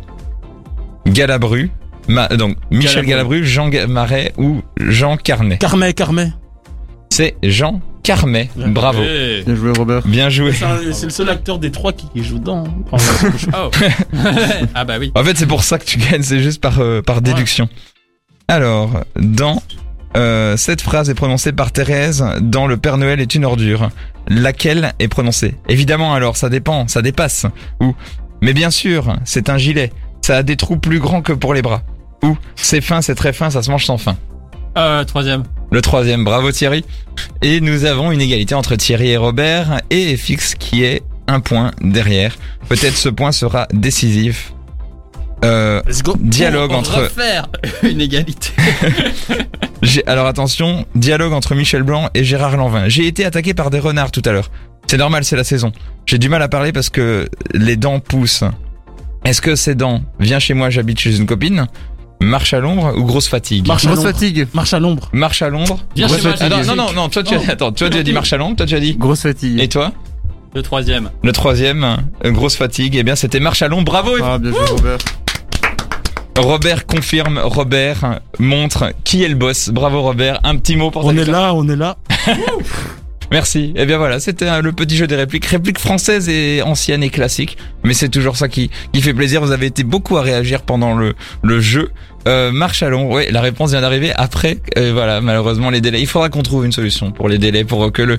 Galabru, 1.06 1.70
Ma- 2.08 2.28
donc 2.28 2.56
Michel 2.70 3.04
Galabru, 3.04 3.44
Jean 3.44 3.68
Ga- 3.68 3.86
Marais 3.86 4.32
ou 4.36 4.62
Jean 4.78 5.16
Carnet 5.16 5.58
Carmet, 5.58 5.92
Carmet. 5.92 6.32
C'est 7.12 7.36
Jean 7.42 7.80
Carmet. 8.02 8.48
Bravo. 8.56 9.02
Bien 9.44 9.54
joué, 9.56 9.72
Robert. 9.76 10.02
Bien 10.06 10.30
joué. 10.30 10.52
C'est 10.92 11.06
le 11.06 11.10
seul 11.10 11.28
acteur 11.28 11.58
des 11.58 11.70
trois 11.70 11.92
qui, 11.92 12.08
qui 12.08 12.22
joue 12.24 12.38
dedans. 12.38 12.64
hein. 12.92 12.96
Oh. 13.54 13.70
ah 14.74 14.84
bah 14.84 14.94
oui. 14.98 15.12
En 15.14 15.24
fait, 15.24 15.36
c'est 15.36 15.46
pour 15.46 15.62
ça 15.64 15.78
que 15.78 15.84
tu 15.84 15.98
gagnes, 15.98 16.22
c'est 16.22 16.40
juste 16.40 16.60
par, 16.60 16.78
euh, 16.80 17.02
par 17.02 17.20
déduction. 17.20 17.68
Alors, 18.48 19.00
dans 19.16 19.62
euh, 20.16 20.56
cette 20.56 20.80
phrase 20.80 21.10
est 21.10 21.14
prononcée 21.14 21.52
par 21.52 21.72
Thérèse 21.72 22.24
dans 22.40 22.66
Le 22.66 22.76
Père 22.76 22.96
Noël 22.96 23.20
est 23.20 23.34
une 23.34 23.44
ordure. 23.44 23.90
Laquelle 24.28 24.92
est 24.98 25.08
prononcée? 25.08 25.56
Évidemment, 25.68 26.14
alors, 26.14 26.36
ça 26.36 26.48
dépend, 26.48 26.88
ça 26.88 27.02
dépasse. 27.02 27.46
Ou, 27.80 27.94
mais 28.40 28.52
bien 28.54 28.70
sûr, 28.70 29.16
c'est 29.24 29.50
un 29.50 29.58
gilet. 29.58 29.92
Ça 30.22 30.38
a 30.38 30.42
des 30.42 30.56
trous 30.56 30.76
plus 30.76 31.00
grands 31.00 31.22
que 31.22 31.32
pour 31.32 31.54
les 31.54 31.62
bras. 31.62 31.82
Ou, 32.22 32.36
c'est 32.54 32.80
fin, 32.80 33.02
c'est 33.02 33.14
très 33.14 33.32
fin, 33.32 33.50
ça 33.50 33.62
se 33.62 33.70
mange 33.70 33.84
sans 33.84 33.98
fin. 33.98 34.16
Euh, 34.80 35.04
troisième. 35.04 35.44
Le 35.70 35.82
troisième, 35.82 36.24
bravo 36.24 36.50
Thierry. 36.52 36.84
Et 37.42 37.60
nous 37.60 37.84
avons 37.84 38.12
une 38.12 38.20
égalité 38.20 38.54
entre 38.54 38.76
Thierry 38.76 39.10
et 39.10 39.16
Robert 39.16 39.82
et 39.90 40.16
FX 40.16 40.54
qui 40.54 40.84
est 40.84 41.02
un 41.26 41.40
point 41.40 41.72
derrière. 41.82 42.36
Peut-être 42.68 42.96
ce 42.96 43.08
point 43.08 43.30
sera 43.32 43.68
décisif. 43.72 44.52
Euh, 45.44 45.82
dialogue 46.18 46.70
Pour 46.70 46.78
entre 46.78 47.02
refaire 47.02 47.48
une 47.82 48.00
égalité. 48.00 48.50
Alors 50.06 50.26
attention, 50.26 50.86
dialogue 50.94 51.32
entre 51.32 51.54
Michel 51.54 51.82
Blanc 51.82 52.08
et 52.14 52.24
Gérard 52.24 52.56
Lanvin. 52.56 52.88
J'ai 52.88 53.06
été 53.06 53.24
attaqué 53.24 53.54
par 53.54 53.70
des 53.70 53.78
renards 53.78 54.10
tout 54.10 54.22
à 54.24 54.32
l'heure. 54.32 54.50
C'est 54.86 54.98
normal, 54.98 55.24
c'est 55.24 55.36
la 55.36 55.44
saison. 55.44 55.72
J'ai 56.06 56.18
du 56.18 56.28
mal 56.28 56.42
à 56.42 56.48
parler 56.48 56.72
parce 56.72 56.88
que 56.88 57.28
les 57.54 57.76
dents 57.76 58.00
poussent. 58.00 58.44
Est-ce 59.24 59.42
que 59.42 59.54
c'est 59.54 59.74
dents 59.74 60.02
Viens 60.18 60.38
chez 60.38 60.54
moi, 60.54 60.70
j'habite 60.70 60.98
chez 60.98 61.16
une 61.16 61.26
copine. 61.26 61.66
Marche 62.20 62.52
à 62.52 62.60
l'ombre 62.60 62.92
ou 62.98 63.04
grosse 63.04 63.28
fatigue 63.28 63.66
Marche 63.66 63.84
à 63.84 63.88
Grosse 63.88 64.04
l'ombre. 64.04 64.12
fatigue. 64.12 64.46
Marche 64.52 64.74
à 64.74 64.78
l'ombre. 64.78 65.08
Marche 65.12 65.40
à 65.42 65.48
l'ombre. 65.48 65.78
Viens 65.96 66.06
Grosse 66.06 66.18
chez 66.18 66.22
moi, 66.28 66.36
fatigue. 66.36 66.52
Ah, 66.54 66.62
j'ai 66.62 66.68
non, 66.68 66.76
non, 66.76 66.86
non, 66.88 66.92
non, 67.02 67.08
toi 67.08 67.22
tu 67.22 67.34
as, 67.34 67.38
Oh. 67.38 67.44
attends, 67.48 67.72
toi 67.72 67.88
tu 67.88 67.96
as 67.98 68.02
dit 68.02 68.12
marche 68.12 68.32
à 68.32 68.36
l'ombre, 68.36 68.56
toi 68.56 68.66
tu 68.66 68.74
as 68.74 68.80
dit. 68.80 68.94
Grosse 68.96 69.22
fatigue. 69.22 69.58
Et 69.58 69.68
toi 69.68 69.92
Le 70.54 70.62
troisième. 70.62 71.10
Le 71.22 71.32
troisième, 71.32 71.96
euh, 72.24 72.30
grosse 72.30 72.56
fatigue. 72.56 72.94
Eh 72.96 73.02
bien, 73.04 73.16
c'était 73.16 73.40
marche 73.40 73.62
à 73.62 73.68
l'ombre. 73.68 73.84
Bravo. 73.84 74.10
Ah, 74.22 74.38
bien 74.38 74.50
joué, 74.52 74.60
Robert. 74.68 74.98
Robert 76.38 76.86
confirme. 76.86 77.40
Robert 77.42 78.20
montre 78.38 78.92
qui 79.04 79.24
est 79.24 79.28
le 79.28 79.34
boss. 79.34 79.70
Bravo 79.70 80.02
Robert. 80.02 80.40
Un 80.44 80.56
petit 80.56 80.76
mot 80.76 80.90
pour 80.90 81.04
On 81.06 81.14
ta 81.14 81.20
est 81.22 81.24
là, 81.24 81.54
on 81.54 81.68
est 81.68 81.76
là. 81.76 81.96
Merci. 83.30 83.72
Eh 83.76 83.86
bien 83.86 83.96
voilà, 83.98 84.18
c'était 84.18 84.48
euh, 84.48 84.60
le 84.60 84.72
petit 84.72 84.96
jeu 84.96 85.06
des 85.06 85.14
répliques. 85.16 85.46
Répliques 85.46 85.78
françaises 85.78 86.28
et 86.28 86.62
anciennes 86.62 87.02
et 87.04 87.10
classiques. 87.10 87.56
Mais 87.84 87.94
c'est 87.94 88.08
toujours 88.08 88.36
ça 88.36 88.48
qui, 88.48 88.70
qui 88.92 89.02
fait 89.02 89.14
plaisir. 89.14 89.40
Vous 89.40 89.52
avez 89.52 89.66
été 89.66 89.84
beaucoup 89.84 90.16
à 90.16 90.22
réagir 90.22 90.62
pendant 90.62 90.94
le, 90.94 91.14
le 91.42 91.60
jeu. 91.60 91.90
Euh, 92.28 92.50
marche 92.50 92.82
à 92.82 92.88
l'ombre. 92.90 93.14
Oui, 93.16 93.24
la 93.30 93.40
réponse 93.40 93.70
vient 93.70 93.80
d'arriver 93.80 94.12
après. 94.16 94.58
euh, 94.76 94.90
voilà, 94.92 95.20
malheureusement 95.20 95.70
les 95.70 95.80
délais. 95.80 96.00
Il 96.00 96.06
faudra 96.06 96.28
qu'on 96.28 96.42
trouve 96.42 96.66
une 96.66 96.72
solution 96.72 97.12
pour 97.12 97.28
les 97.28 97.38
délais, 97.38 97.64
pour 97.64 97.92
que 97.92 98.02
le 98.02 98.18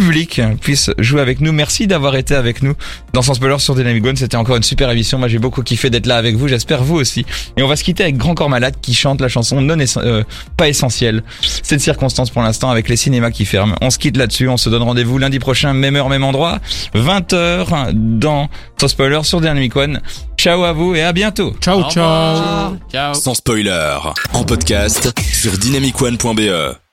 public 0.00 0.40
puisse 0.60 0.90
jouer 0.98 1.20
avec 1.20 1.40
nous. 1.40 1.52
Merci 1.52 1.86
d'avoir 1.86 2.16
été 2.16 2.34
avec 2.34 2.62
nous 2.62 2.74
dans 3.12 3.22
Sans 3.22 3.34
Spoiler 3.34 3.58
sur 3.58 3.74
Dynamic 3.74 4.04
One. 4.04 4.16
C'était 4.16 4.36
encore 4.36 4.56
une 4.56 4.62
super 4.62 4.90
émission. 4.90 5.18
Moi, 5.18 5.28
j'ai 5.28 5.38
beaucoup 5.38 5.62
kiffé 5.62 5.90
d'être 5.90 6.06
là 6.06 6.16
avec 6.16 6.36
vous. 6.36 6.48
J'espère 6.48 6.82
vous 6.84 6.96
aussi. 6.96 7.24
Et 7.56 7.62
on 7.62 7.68
va 7.68 7.76
se 7.76 7.84
quitter 7.84 8.02
avec 8.02 8.16
Grand 8.16 8.34
Corps 8.34 8.48
Malade 8.50 8.74
qui 8.80 8.94
chante 8.94 9.20
la 9.20 9.28
chanson 9.28 9.60
non 9.60 9.76
essen- 9.76 10.02
euh, 10.04 10.22
pas 10.56 10.68
essentielle. 10.68 11.22
C'est 11.40 11.76
de 11.76 11.80
circonstance 11.82 12.30
pour 12.30 12.42
l'instant 12.42 12.70
avec 12.70 12.88
les 12.88 12.96
cinémas 12.96 13.30
qui 13.30 13.44
ferment. 13.44 13.74
On 13.80 13.90
se 13.90 13.98
quitte 13.98 14.16
là-dessus. 14.16 14.48
On 14.48 14.56
se 14.56 14.68
donne 14.70 14.82
rendez-vous 14.82 15.18
lundi 15.18 15.38
prochain, 15.38 15.72
même 15.74 15.96
heure, 15.96 16.08
même 16.08 16.24
endroit, 16.24 16.58
20h 16.94 17.90
dans 17.94 18.48
Sans 18.80 18.88
Spoiler 18.88 19.20
sur 19.24 19.40
Dynamic 19.40 19.74
One. 19.76 20.00
Ciao 20.36 20.64
à 20.64 20.72
vous 20.72 20.94
et 20.94 21.02
à 21.02 21.12
bientôt. 21.12 21.54
Ciao, 21.60 21.82
ciao. 21.90 22.76
Ciao. 22.92 23.14
Sans 23.14 23.34
spoiler, 23.34 23.96
en 24.32 24.44
podcast 24.44 25.12
sur 25.32 25.52
dynamicone.be. 25.58 26.87